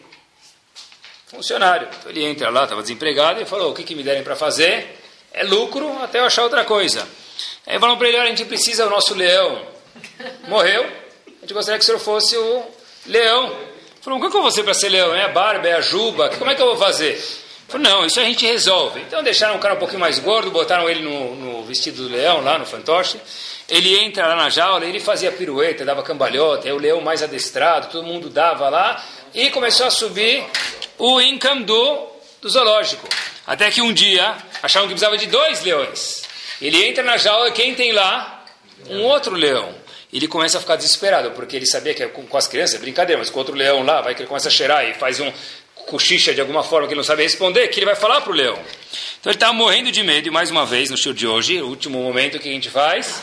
funcionário. 1.31 1.89
Então 1.99 2.11
ele 2.11 2.25
entra 2.25 2.51
lá, 2.51 2.65
estava 2.65 2.83
desempregado, 2.83 3.41
e 3.41 3.45
falou, 3.45 3.71
o 3.71 3.75
que, 3.75 3.83
que 3.85 3.95
me 3.95 4.03
derem 4.03 4.23
para 4.23 4.37
fazer? 4.37 4.99
É 5.33 5.45
lucro 5.45 6.03
até 6.03 6.21
eu 6.21 6.25
achar 6.25 6.43
outra 6.43 6.65
coisa. 6.65 7.07
Aí 7.67 7.79
falaram 7.79 7.99
para 7.99 8.09
ele, 8.09 8.17
a 8.17 8.27
gente 8.27 8.45
precisa, 8.45 8.87
o 8.87 8.91
nosso 8.91 9.15
leão 9.15 9.67
morreu, 10.49 10.85
a 10.85 11.41
gente 11.43 11.55
gostaria 11.55 11.79
que 11.79 11.85
o 11.85 11.87
senhor 11.87 12.01
fosse 12.01 12.37
o 12.37 12.65
leão 13.07 13.69
Falou, 14.01 14.19
o 14.19 14.31
que 14.31 14.37
eu 14.37 14.43
vou 14.43 14.65
para 14.65 14.75
ser 14.75 14.89
leão? 14.89 15.15
É 15.15 15.25
a 15.25 15.29
barba, 15.29 15.69
é 15.69 15.75
a 15.75 15.81
juba, 15.81 16.31
como 16.31 16.51
é 16.51 16.55
que 16.55 16.63
eu 16.63 16.67
vou 16.67 16.77
fazer? 16.77 17.21
Falou, 17.69 17.87
não, 17.87 18.07
isso 18.07 18.19
a 18.19 18.25
gente 18.25 18.47
resolve. 18.47 19.01
Então 19.01 19.23
deixaram 19.23 19.57
o 19.57 19.59
cara 19.59 19.75
um 19.75 19.79
pouquinho 19.79 20.01
mais 20.01 20.19
gordo, 20.19 20.51
botaram 20.51 20.89
ele 20.89 21.03
no, 21.03 21.35
no 21.35 21.63
vestido 21.65 22.05
do 22.05 22.09
leão, 22.09 22.41
lá 22.41 22.59
no 22.59 22.65
fantoche. 22.65 23.21
Ele 23.69 23.99
entra 23.99 24.27
lá 24.27 24.37
na 24.37 24.49
jaula, 24.49 24.87
ele 24.87 24.99
fazia 24.99 25.31
pirueta, 25.31 25.85
dava 25.85 26.03
cambalhota, 26.03 26.67
é 26.67 26.73
o 26.73 26.79
leão 26.79 27.03
mais 27.03 27.23
adestrado, 27.23 27.91
todo 27.91 28.07
mundo 28.07 28.31
dava 28.31 28.71
lá, 28.71 29.05
e 29.35 29.51
começou 29.51 29.87
a 29.87 29.91
subir 29.91 30.43
o 30.99 31.21
income 31.21 31.65
do, 31.65 32.07
do 32.43 32.49
zoológico. 32.49 33.09
Até 33.47 33.71
que 33.71 33.81
um 33.81 33.93
dia 33.93 34.37
acharam 34.63 34.87
que 34.87 34.93
precisava 34.93 35.17
de 35.17 35.27
dois 35.27 35.63
leões. 35.63 36.23
Ele 36.61 36.85
entra 36.85 37.03
na 37.03 37.17
jaula, 37.17 37.51
quem 37.51 37.75
tem 37.75 37.93
lá? 37.93 38.45
Um 38.91 39.03
outro 39.03 39.35
leão 39.35 39.75
ele 40.13 40.27
começa 40.27 40.59
a 40.59 40.61
ficar 40.61 40.77
desesperado, 40.77 41.33
porque 41.33 41.55
ele 41.55 41.67
sabia 41.67 41.93
que 41.93 42.07
com, 42.09 42.27
com 42.27 42.37
as 42.37 42.47
crianças 42.47 42.77
é 42.77 42.79
brincadeira, 42.79 43.19
mas 43.19 43.29
com 43.29 43.39
outro 43.39 43.55
leão 43.55 43.85
lá, 43.85 44.01
vai 44.01 44.15
que 44.15 44.23
ele 44.23 44.29
começa 44.29 44.49
a 44.49 44.51
cheirar 44.51 44.89
e 44.89 44.95
faz 44.95 45.21
um 45.21 45.31
cochicha 45.87 46.35
de 46.35 46.41
alguma 46.41 46.63
forma 46.63 46.87
que 46.87 46.93
ele 46.93 46.99
não 46.99 47.05
sabe 47.05 47.23
responder, 47.23 47.69
que 47.69 47.79
ele 47.79 47.87
vai 47.87 47.95
falar 47.95 48.21
para 48.21 48.33
o 48.33 48.35
leão. 48.35 48.59
Então 49.21 49.31
ele 49.31 49.37
estava 49.37 49.53
morrendo 49.53 49.93
de 49.93 50.03
medo, 50.03 50.29
e 50.29 50.31
mais 50.31 50.51
uma 50.51 50.65
vez, 50.65 50.91
no 50.91 50.97
show 50.97 51.13
de 51.13 51.27
hoje, 51.27 51.61
o 51.61 51.67
último 51.67 52.03
momento 52.03 52.39
que 52.39 52.49
a 52.49 52.53
gente 52.53 52.71
faz, 52.71 53.23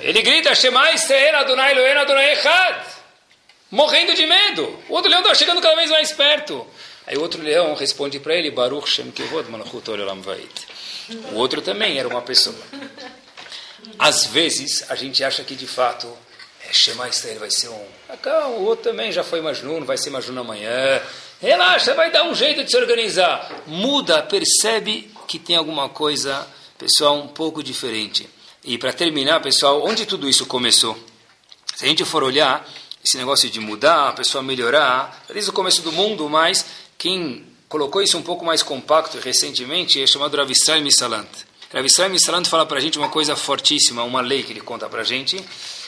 ele 0.00 0.22
grita, 0.22 0.54
Shema 0.54 0.92
Israel 0.92 1.38
Adonai 1.38 1.72
Elohim 1.72 1.98
Adonai 1.98 2.32
Echad, 2.32 2.76
morrendo 3.72 4.14
de 4.14 4.26
medo. 4.26 4.78
O 4.88 4.92
outro 4.92 5.10
leão 5.10 5.22
está 5.22 5.34
chegando 5.34 5.60
cada 5.60 5.74
vez 5.74 5.90
mais 5.90 6.12
perto. 6.12 6.64
Aí 7.06 7.16
o 7.16 7.22
outro 7.22 7.42
leão 7.42 7.74
responde 7.74 8.20
para 8.20 8.36
ele, 8.36 8.50
Baruch 8.50 8.88
Shem 8.88 9.10
Kevod 9.10 9.50
Malachut 9.50 9.90
Olam 9.90 10.20
Vait. 10.20 10.68
O 11.32 11.36
outro 11.36 11.60
também 11.60 11.98
era 11.98 12.06
uma 12.06 12.22
pessoa. 12.22 12.54
Às 13.98 14.26
vezes, 14.26 14.84
a 14.88 14.94
gente 14.94 15.24
acha 15.24 15.42
que 15.42 15.56
de 15.56 15.66
fato, 15.66 16.06
é, 16.64 16.72
Shema 16.72 17.08
Israel 17.08 17.40
vai 17.40 17.50
ser 17.50 17.70
um. 17.70 17.86
O 18.58 18.64
outro 18.64 18.90
também 18.90 19.10
já 19.10 19.24
foi 19.24 19.40
Majnun, 19.40 19.84
vai 19.84 19.96
ser 19.98 20.10
Majnun 20.10 20.40
amanhã. 20.40 21.02
Relaxa, 21.40 21.94
vai 21.94 22.12
dar 22.12 22.24
um 22.24 22.34
jeito 22.34 22.62
de 22.62 22.70
se 22.70 22.76
organizar. 22.76 23.50
Muda, 23.66 24.22
percebe 24.22 25.10
que 25.26 25.38
tem 25.38 25.56
alguma 25.56 25.88
coisa, 25.88 26.46
pessoal, 26.78 27.16
um 27.16 27.26
pouco 27.26 27.62
diferente. 27.62 28.28
E 28.64 28.78
para 28.78 28.92
terminar, 28.92 29.40
pessoal, 29.40 29.84
onde 29.84 30.06
tudo 30.06 30.28
isso 30.28 30.46
começou? 30.46 30.96
Se 31.74 31.84
a 31.84 31.88
gente 31.88 32.04
for 32.04 32.22
olhar 32.22 32.64
esse 33.04 33.16
negócio 33.16 33.50
de 33.50 33.58
mudar, 33.58 34.08
a 34.08 34.12
pessoa 34.12 34.42
melhorar, 34.42 35.24
desde 35.32 35.50
o 35.50 35.52
começo 35.52 35.82
do 35.82 35.90
mundo, 35.90 36.28
mas 36.28 36.64
quem 36.96 37.44
colocou 37.68 38.02
isso 38.02 38.16
um 38.16 38.22
pouco 38.22 38.44
mais 38.44 38.62
compacto 38.62 39.18
recentemente 39.18 40.00
é 40.00 40.06
chamado 40.06 40.36
Rav 40.36 40.50
Israel 40.50 40.82
Misalant. 40.82 41.28
Rav 41.72 41.84
Misalant 42.10 42.46
fala 42.46 42.64
para 42.64 42.78
a 42.78 42.80
gente 42.80 42.98
uma 42.98 43.08
coisa 43.08 43.34
fortíssima, 43.34 44.04
uma 44.04 44.20
lei 44.20 44.42
que 44.42 44.52
ele 44.52 44.60
conta 44.60 44.88
para 44.88 45.00
a 45.00 45.04
gente. 45.04 45.36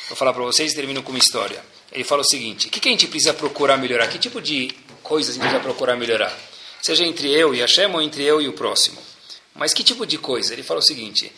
Vou 0.09 0.17
falar 0.17 0.33
para 0.33 0.43
vocês 0.43 0.73
e 0.73 0.75
termino 0.75 1.03
com 1.03 1.11
uma 1.11 1.19
história. 1.19 1.65
Ele 1.93 2.05
fala 2.05 2.23
o 2.23 2.25
seguinte: 2.25 2.67
o 2.67 2.71
que, 2.71 2.81
que 2.81 2.89
a 2.89 2.91
gente 2.91 3.07
precisa 3.07 3.33
procurar 3.33 3.77
melhorar? 3.77 4.09
Que 4.09 4.19
tipo 4.19 4.41
de 4.41 4.75
coisas 5.03 5.31
a 5.31 5.33
gente 5.35 5.43
precisa 5.43 5.63
procurar 5.63 5.97
melhorar? 5.97 6.37
Seja 6.83 7.05
entre 7.05 7.31
eu 7.31 7.55
e 7.55 7.61
Hashem 7.61 7.87
ou 7.95 8.03
entre 8.03 8.25
eu 8.25 8.43
e 8.43 8.49
o 8.49 8.53
próximo. 8.53 9.01
Mas 9.55 9.73
que 9.73 9.85
tipo 9.85 10.05
de 10.05 10.19
coisa? 10.19 10.53
Ele 10.53 10.63
fala 10.63 10.81
o 10.81 10.83
seguinte: 10.83 11.31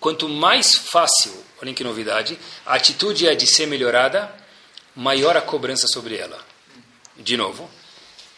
quanto 0.00 0.28
mais 0.28 0.74
fácil, 0.74 1.32
olhem 1.60 1.74
que 1.74 1.84
novidade, 1.84 2.38
a 2.64 2.74
atitude 2.74 3.26
é 3.26 3.34
de 3.34 3.46
ser 3.46 3.66
melhorada, 3.66 4.34
maior 4.98 5.36
a 5.36 5.40
cobrança 5.40 5.86
sobre 5.86 6.16
ela. 6.16 6.38
De 7.16 7.36
novo, 7.36 7.70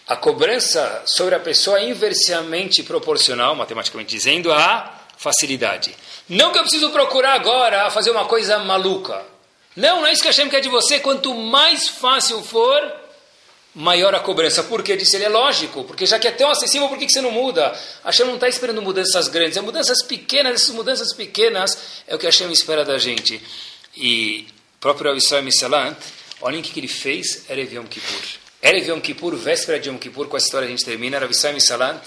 a 0.07 0.15
cobrança 0.15 1.03
sobre 1.07 1.35
a 1.35 1.41
pessoa 1.41 1.81
é 1.81 1.89
inversamente 1.89 2.83
proporcional, 2.83 3.55
matematicamente 3.55 4.11
dizendo, 4.11 4.53
a 4.53 5.01
facilidade. 5.17 5.97
Não 6.29 6.53
que 6.53 6.59
eu 6.59 6.63
preciso 6.63 6.91
procurar 6.91 7.33
agora 7.33 7.91
fazer 7.91 8.11
uma 8.11 8.27
coisa 8.27 8.59
maluca. 8.59 9.25
Não, 9.75 10.01
não 10.01 10.07
é 10.07 10.13
isso 10.13 10.21
que 10.21 10.29
Hashem 10.29 10.51
quer 10.51 10.61
de 10.61 10.69
você. 10.69 11.01
Quanto 11.01 11.35
mais 11.35 11.89
fácil 11.89 12.43
for, 12.43 12.93
maior 13.75 14.15
a 14.15 14.21
cobrança. 14.21 14.63
Por 14.63 14.83
quê? 14.83 14.97
Disse 14.97 15.17
ele, 15.17 15.25
é 15.25 15.29
lógico. 15.31 15.85
Porque 15.85 16.05
já 16.05 16.19
que 16.19 16.29
é 16.29 16.31
tão 16.31 16.51
acessível, 16.51 16.89
por 16.91 16.99
que, 16.99 17.07
que 17.07 17.13
você 17.13 17.23
não 17.23 17.31
muda? 17.31 17.73
Hashem 18.05 18.27
não 18.27 18.35
está 18.35 18.49
esperando 18.49 18.83
mudanças 18.83 19.29
grandes. 19.29 19.57
É 19.57 19.63
mudanças 19.63 20.03
pequenas. 20.03 20.55
Essas 20.55 20.75
mudanças 20.75 21.15
pequenas 21.15 21.79
é 22.07 22.15
o 22.15 22.19
que 22.19 22.27
Hashem 22.27 22.53
espera 22.53 22.85
da 22.85 22.99
gente. 22.99 23.41
E 23.97 24.47
próprio 24.79 25.11
Avissai 25.11 25.43
Misalant, 25.43 25.97
olhem 26.41 26.61
o 26.61 26.63
que, 26.63 26.73
que 26.73 26.81
ele 26.81 26.89
fez, 26.89 27.49
Erev 27.49 27.75
Yom 27.75 27.87
Kippur. 27.87 28.23
Erev 28.63 28.89
Yom 28.89 29.01
Kippur, 29.01 29.37
véspera 29.37 29.79
de 29.79 29.89
Yom 29.89 29.99
Kippur, 29.99 30.29
com 30.29 30.37
essa 30.37 30.47
história 30.47 30.67
a 30.67 30.71
gente 30.71 30.85
termina. 30.85 31.19
Avissai 31.19 31.53
Misalant 31.53 32.03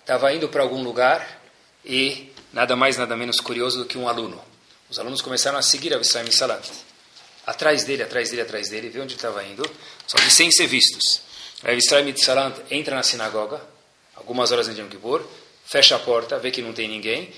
estava 0.00 0.32
indo 0.32 0.48
para 0.48 0.62
algum 0.62 0.82
lugar 0.82 1.40
e 1.84 2.32
nada 2.52 2.74
mais, 2.74 2.96
nada 2.96 3.16
menos 3.16 3.40
curioso 3.40 3.78
do 3.78 3.84
que 3.84 3.98
um 3.98 4.08
aluno. 4.08 4.42
Os 4.90 4.98
alunos 4.98 5.20
começaram 5.20 5.58
a 5.58 5.62
seguir 5.62 5.92
a 5.92 5.98
Vissai 5.98 6.30
Salat. 6.32 6.66
Atrás 7.46 7.84
dele, 7.84 8.02
atrás 8.02 8.30
dele, 8.30 8.42
atrás 8.42 8.68
dele, 8.68 8.88
vê 8.88 9.00
onde 9.00 9.14
estava 9.14 9.44
indo, 9.44 9.62
só 10.06 10.16
que 10.16 10.30
sem 10.30 10.50
ser 10.50 10.66
vistos. 10.66 11.22
A 11.62 11.72
Vissai 11.72 12.16
Salat 12.16 12.58
entra 12.70 12.96
na 12.96 13.02
sinagoga, 13.02 13.60
algumas 14.14 14.50
horas 14.50 14.66
antes 14.66 14.76
de 14.76 14.82
Yom 14.82 14.88
Kippur, 14.88 15.26
fecha 15.66 15.96
a 15.96 15.98
porta, 15.98 16.38
vê 16.38 16.50
que 16.50 16.62
não 16.62 16.72
tem 16.72 16.88
ninguém, 16.88 17.32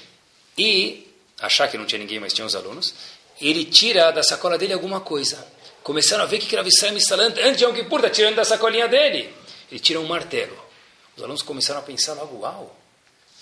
e, 0.57 1.09
achar 1.41 1.69
que 1.69 1.77
não 1.77 1.87
tinha 1.87 1.99
ninguém, 1.99 2.21
mas 2.21 2.33
tinha 2.33 2.47
os 2.47 2.55
alunos, 2.55 2.95
ele 3.41 3.65
tira 3.65 4.11
da 4.13 4.23
sacola 4.23 4.57
dele 4.59 4.73
alguma 4.73 5.01
coisa. 5.01 5.45
Começaram 5.83 6.25
a 6.25 6.27
ver 6.27 6.39
que 6.39 6.55
era 6.55 6.63
Vissai 6.63 6.99
Salat, 7.01 7.39
antes 7.41 7.59
de 7.59 7.65
Yom 7.65 7.73
Kippur, 7.73 7.99
está 7.99 8.11
tirando 8.11 8.37
da 8.37 8.45
sacolinha 8.45 8.87
dele. 8.87 9.35
Ele 9.71 9.81
tira 9.81 10.01
um 10.01 10.07
martelo. 10.07 10.57
Os 11.17 11.23
alunos 11.23 11.43
começaram 11.43 11.81
a 11.81 11.83
pensar 11.83 12.15
logo, 12.15 12.41
uau, 12.41 12.77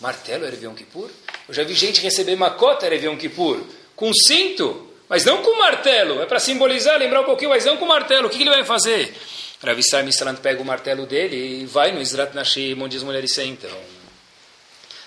Martelo 0.00 0.44
era 0.44 0.54
Yom 0.54 0.74
Kippur? 0.74 1.10
Eu 1.48 1.54
já 1.54 1.64
vi 1.64 1.74
gente 1.74 2.00
receber 2.00 2.36
macota 2.36 2.86
era 2.86 2.94
Yom 2.94 3.16
Kippur, 3.16 3.60
com 3.96 4.12
cinto, 4.14 4.92
mas 5.08 5.24
não 5.24 5.42
com 5.42 5.58
martelo. 5.58 6.22
É 6.22 6.26
para 6.26 6.38
simbolizar, 6.38 6.98
lembrar 6.98 7.22
um 7.22 7.24
pouquinho, 7.24 7.50
mas 7.50 7.64
não 7.64 7.76
com 7.76 7.86
martelo. 7.86 8.28
O 8.28 8.30
que, 8.30 8.36
que 8.36 8.42
ele 8.44 8.50
vai 8.50 8.64
fazer? 8.64 9.12
Rav 9.60 9.78
Israel 9.78 10.04
Misalant 10.04 10.38
pega 10.38 10.62
o 10.62 10.64
martelo 10.64 11.04
dele 11.04 11.62
e 11.62 11.66
vai 11.66 11.90
no 11.90 12.00
Israt 12.00 12.32
Nashim, 12.32 12.80
onde 12.80 12.96
as 12.96 13.02
mulheres 13.02 13.32
sentam. 13.32 13.70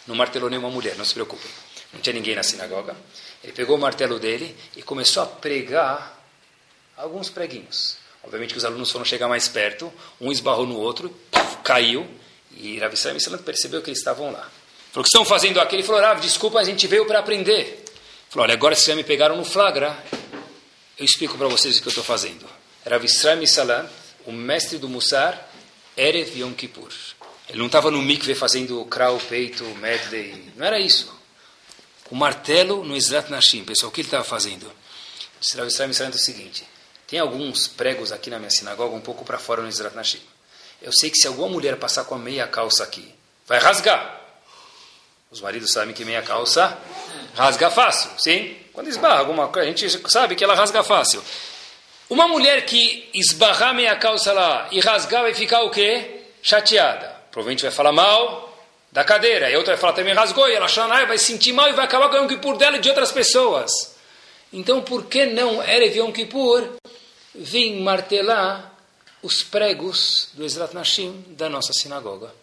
Não 0.05 0.13
martelou 0.15 0.49
nenhuma 0.49 0.69
mulher, 0.69 0.95
não 0.97 1.05
se 1.05 1.13
preocupe. 1.13 1.47
Não 1.93 2.01
tinha 2.01 2.13
ninguém 2.13 2.35
na 2.35 2.43
sinagoga. 2.43 2.95
Ele 3.41 3.53
pegou 3.53 3.77
o 3.77 3.79
martelo 3.79 4.19
dele 4.19 4.55
e 4.75 4.81
começou 4.81 5.23
a 5.23 5.25
pregar 5.25 6.20
alguns 7.01 7.29
preguinhos. 7.29 7.97
Obviamente 8.23 8.53
que 8.53 8.57
os 8.57 8.65
alunos 8.65 8.91
foram 8.91 9.03
chegar 9.03 9.27
mais 9.27 9.47
perto, 9.47 9.91
um 10.19 10.31
esbarrou 10.31 10.67
no 10.67 10.77
outro, 10.77 11.13
caiu, 11.63 12.07
e 12.55 12.77
Rav 12.77 12.93
Israel 12.93 13.17
percebeu 13.43 13.81
que 13.81 13.89
eles 13.89 13.97
estavam 13.97 14.31
lá. 14.31 14.47
Falou, 14.91 15.01
o 15.01 15.01
que 15.01 15.07
estão 15.07 15.25
fazendo 15.25 15.59
aqui? 15.59 15.75
Ele 15.75 15.83
falou, 15.83 16.01
Rav, 16.01 16.21
desculpa, 16.21 16.59
a 16.59 16.63
gente 16.63 16.85
veio 16.85 17.05
para 17.05 17.19
aprender. 17.19 17.83
Falou, 18.29 18.43
olha, 18.43 18.53
agora 18.53 18.75
vocês 18.75 18.87
já 18.87 18.95
me 18.95 19.03
pegaram 19.03 19.35
no 19.35 19.43
flagra, 19.43 19.97
eu 20.97 21.03
explico 21.03 21.37
para 21.37 21.47
vocês 21.47 21.77
o 21.77 21.81
que 21.81 21.87
eu 21.87 21.91
estou 21.91 22.03
fazendo. 22.03 22.45
Rav 22.85 23.03
Israel 23.03 23.45
Salam, 23.47 23.89
o 24.25 24.31
mestre 24.31 24.77
do 24.77 24.87
Mussar, 24.87 25.49
Erev 25.97 26.37
Yom 26.37 26.53
Kippur. 26.53 26.91
Ele 27.49 27.57
não 27.57 27.65
estava 27.65 27.89
no 27.89 28.01
mikve 28.01 28.35
fazendo 28.35 28.85
krau, 28.85 29.19
peito, 29.27 29.63
medley, 29.75 30.51
não 30.55 30.65
era 30.65 30.79
isso. 30.79 31.11
O 32.11 32.15
martelo 32.15 32.83
no 32.83 32.95
Israt 32.95 33.29
Nashim, 33.31 33.63
pessoal, 33.63 33.89
o 33.89 33.93
que 33.93 34.01
ele 34.01 34.07
estava 34.07 34.23
fazendo? 34.23 34.71
Rav 35.55 35.67
Israel 35.67 35.89
me 35.89 36.15
o 36.15 36.19
seguinte, 36.19 36.63
tem 37.11 37.19
alguns 37.19 37.67
pregos 37.67 38.13
aqui 38.13 38.29
na 38.29 38.39
minha 38.39 38.49
sinagoga, 38.49 38.95
um 38.95 39.01
pouco 39.01 39.25
para 39.25 39.37
fora 39.37 39.61
no 39.61 39.67
Israt 39.67 39.93
Nashim. 39.93 40.21
Eu 40.81 40.93
sei 40.93 41.09
que 41.09 41.17
se 41.17 41.27
alguma 41.27 41.49
mulher 41.49 41.75
passar 41.75 42.05
com 42.05 42.15
a 42.15 42.17
meia 42.17 42.47
calça 42.47 42.85
aqui, 42.85 43.13
vai 43.45 43.59
rasgar. 43.59 44.21
Os 45.29 45.41
maridos 45.41 45.73
sabem 45.73 45.93
que 45.93 46.05
meia 46.05 46.21
calça 46.21 46.77
rasga 47.35 47.69
fácil, 47.69 48.11
sim? 48.17 48.55
Quando 48.71 48.87
esbarra 48.87 49.19
alguma 49.19 49.49
coisa, 49.49 49.67
a 49.67 49.73
gente 49.73 50.09
sabe 50.09 50.37
que 50.37 50.43
ela 50.45 50.55
rasga 50.55 50.83
fácil. 50.83 51.21
Uma 52.09 52.29
mulher 52.29 52.65
que 52.65 53.09
esbarrar 53.13 53.75
meia 53.75 53.97
calça 53.97 54.31
lá 54.31 54.69
e 54.71 54.79
rasgar 54.79 55.23
vai 55.23 55.33
ficar 55.33 55.63
o 55.63 55.69
quê? 55.69 56.21
Chateada. 56.41 57.13
Provavelmente 57.29 57.63
vai 57.63 57.71
falar 57.71 57.91
mal 57.91 58.57
da 58.89 59.03
cadeira. 59.03 59.49
E 59.49 59.57
outra 59.57 59.73
vai 59.73 59.81
falar 59.81 59.93
também 59.93 60.13
rasgou 60.13 60.47
e 60.47 60.53
ela 60.53 60.67
ah, 60.67 61.05
vai 61.05 61.17
sentir 61.17 61.51
mal 61.51 61.67
e 61.67 61.73
vai 61.73 61.83
acabar 61.83 62.07
com 62.07 62.15
o 62.15 62.19
Yom 62.19 62.27
Kippur 62.29 62.55
dela 62.55 62.77
e 62.77 62.79
de 62.79 62.87
outras 62.87 63.11
pessoas. 63.11 63.90
Então 64.53 64.81
por 64.81 65.05
que 65.05 65.25
não 65.25 65.63
Erev 65.63 65.97
Yom 65.97 66.11
Kippur 66.11 66.69
vir 67.33 67.79
martelar 67.79 68.77
os 69.23 69.43
pregos 69.43 70.29
do 70.33 70.43
Ezrat 70.43 70.73
Nashim 70.73 71.23
da 71.29 71.49
nossa 71.49 71.73
sinagoga? 71.73 72.33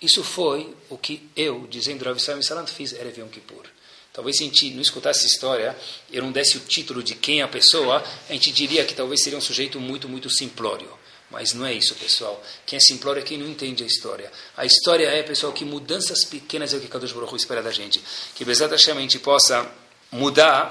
Isso 0.00 0.22
foi 0.22 0.74
o 0.90 0.98
que 0.98 1.28
eu, 1.34 1.66
dizendo 1.68 2.04
Rav 2.04 2.16
Israel 2.18 2.42
Salant, 2.42 2.68
fiz 2.68 2.92
Erev 2.92 3.18
Yom 3.18 3.28
Kippur. 3.28 3.64
Talvez 4.12 4.38
se 4.38 4.44
a 4.44 4.46
gente 4.46 4.70
não 4.70 4.80
escutasse 4.80 5.20
essa 5.20 5.34
história, 5.34 5.76
eu 6.10 6.22
não 6.22 6.32
desse 6.32 6.56
o 6.56 6.60
título 6.60 7.02
de 7.02 7.14
quem 7.14 7.40
é 7.40 7.42
a 7.42 7.48
pessoa, 7.48 8.02
a 8.28 8.32
gente 8.32 8.50
diria 8.50 8.84
que 8.84 8.94
talvez 8.94 9.22
seria 9.22 9.38
um 9.38 9.42
sujeito 9.42 9.78
muito, 9.78 10.08
muito 10.08 10.30
simplório. 10.30 10.90
Mas 11.30 11.52
não 11.52 11.66
é 11.66 11.74
isso, 11.74 11.94
pessoal. 11.96 12.42
Quem 12.64 12.76
é 12.76 12.80
simplório 12.80 13.20
é 13.20 13.22
quem 13.22 13.36
não 13.36 13.46
entende 13.46 13.82
a 13.82 13.86
história. 13.86 14.32
A 14.56 14.64
história 14.64 15.06
é, 15.08 15.22
pessoal, 15.22 15.52
que 15.52 15.64
mudanças 15.64 16.24
pequenas 16.24 16.72
é 16.72 16.76
o 16.76 16.80
que 16.80 16.88
Kadosh 16.88 17.12
Baruch 17.12 17.36
espera 17.36 17.62
da 17.62 17.70
gente. 17.70 18.02
Que 18.34 18.44
Bezat 18.44 18.70
Hashem 18.70 18.96
a 18.96 19.00
gente 19.00 19.18
possa 19.18 19.70
mudar, 20.10 20.70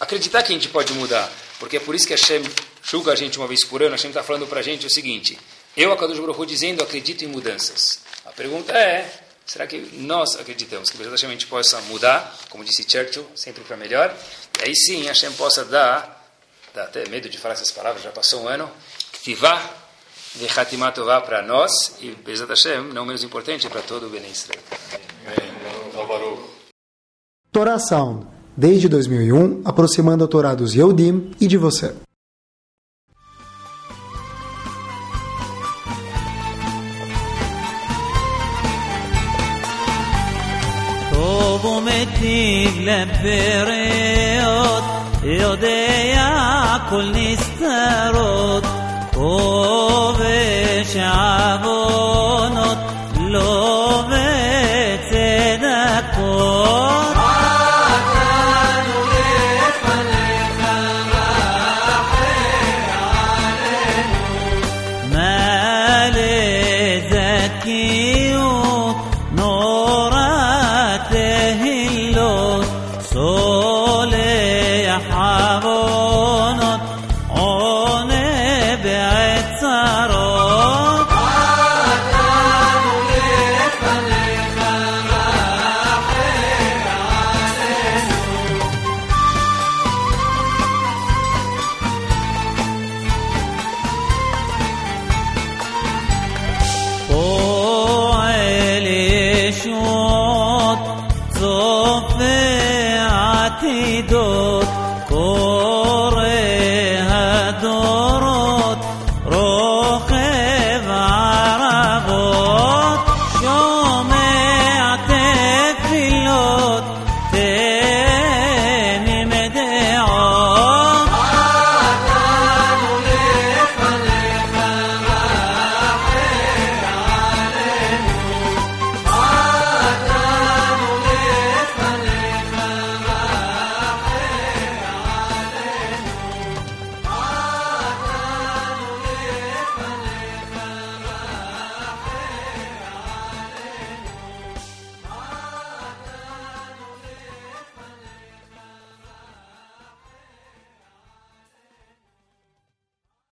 acreditar 0.00 0.42
que 0.42 0.52
a 0.52 0.54
gente 0.54 0.68
pode 0.68 0.92
mudar. 0.94 1.30
Porque 1.58 1.76
é 1.76 1.80
por 1.80 1.94
isso 1.94 2.06
que 2.06 2.12
Hashem 2.12 2.42
julga 2.82 3.12
a 3.12 3.16
gente 3.16 3.38
uma 3.38 3.46
vez 3.46 3.64
por 3.64 3.82
ano. 3.82 3.92
Hashem 3.92 4.10
está 4.10 4.22
falando 4.22 4.46
para 4.46 4.60
a 4.60 4.62
gente 4.62 4.86
o 4.86 4.90
seguinte. 4.90 5.38
Eu, 5.76 5.92
a 5.92 5.96
Kadosh 5.96 6.18
Baruch 6.18 6.46
dizendo, 6.46 6.82
acredito 6.82 7.24
em 7.24 7.28
mudanças. 7.28 8.00
A 8.24 8.30
pergunta 8.30 8.72
é, 8.72 9.12
será 9.44 9.66
que 9.66 9.78
nós 9.94 10.36
acreditamos 10.36 10.90
que 10.90 11.02
Hashem 11.02 11.28
a 11.28 11.32
gente 11.32 11.46
possa 11.46 11.80
mudar? 11.82 12.36
Como 12.48 12.64
disse 12.64 12.84
Churchill, 12.88 13.26
sempre 13.34 13.62
para 13.64 13.76
melhor. 13.76 14.14
E 14.60 14.68
aí 14.68 14.76
sim, 14.76 15.04
Hashem 15.04 15.32
possa 15.32 15.64
dar, 15.64 16.32
dá 16.72 16.84
até 16.84 17.08
medo 17.08 17.28
de 17.28 17.38
falar 17.38 17.54
essas 17.54 17.70
palavras, 17.70 18.02
já 18.02 18.10
passou 18.10 18.42
um 18.42 18.48
ano, 18.48 18.70
Ktivá, 19.12 19.60
de 20.34 20.46
Hatimah 20.46 20.92
Tová 20.92 21.20
para 21.20 21.42
nós 21.42 21.96
e 22.00 22.10
Bezat 22.10 22.48
Hashem, 22.48 22.82
não 22.92 23.04
menos 23.04 23.22
importante, 23.22 23.68
para 23.68 23.82
todo 23.82 24.06
o 24.06 24.10
Bnei 24.10 24.30
Israel. 24.30 24.60
Torá 27.52 27.78
Sound, 27.78 28.26
desde 28.56 28.88
2001, 28.88 29.60
aproximando 29.64 30.24
autorados 30.24 30.74
Yodim 30.74 31.30
e 31.40 31.46
de 31.46 31.56
você. 31.56 31.94
ومتيب 41.64 42.72
لبريوت 42.80 44.84
يوديا 45.24 46.80
كل 46.90 47.12
نستروت 47.12 48.64
وبشعبوت 49.16 50.24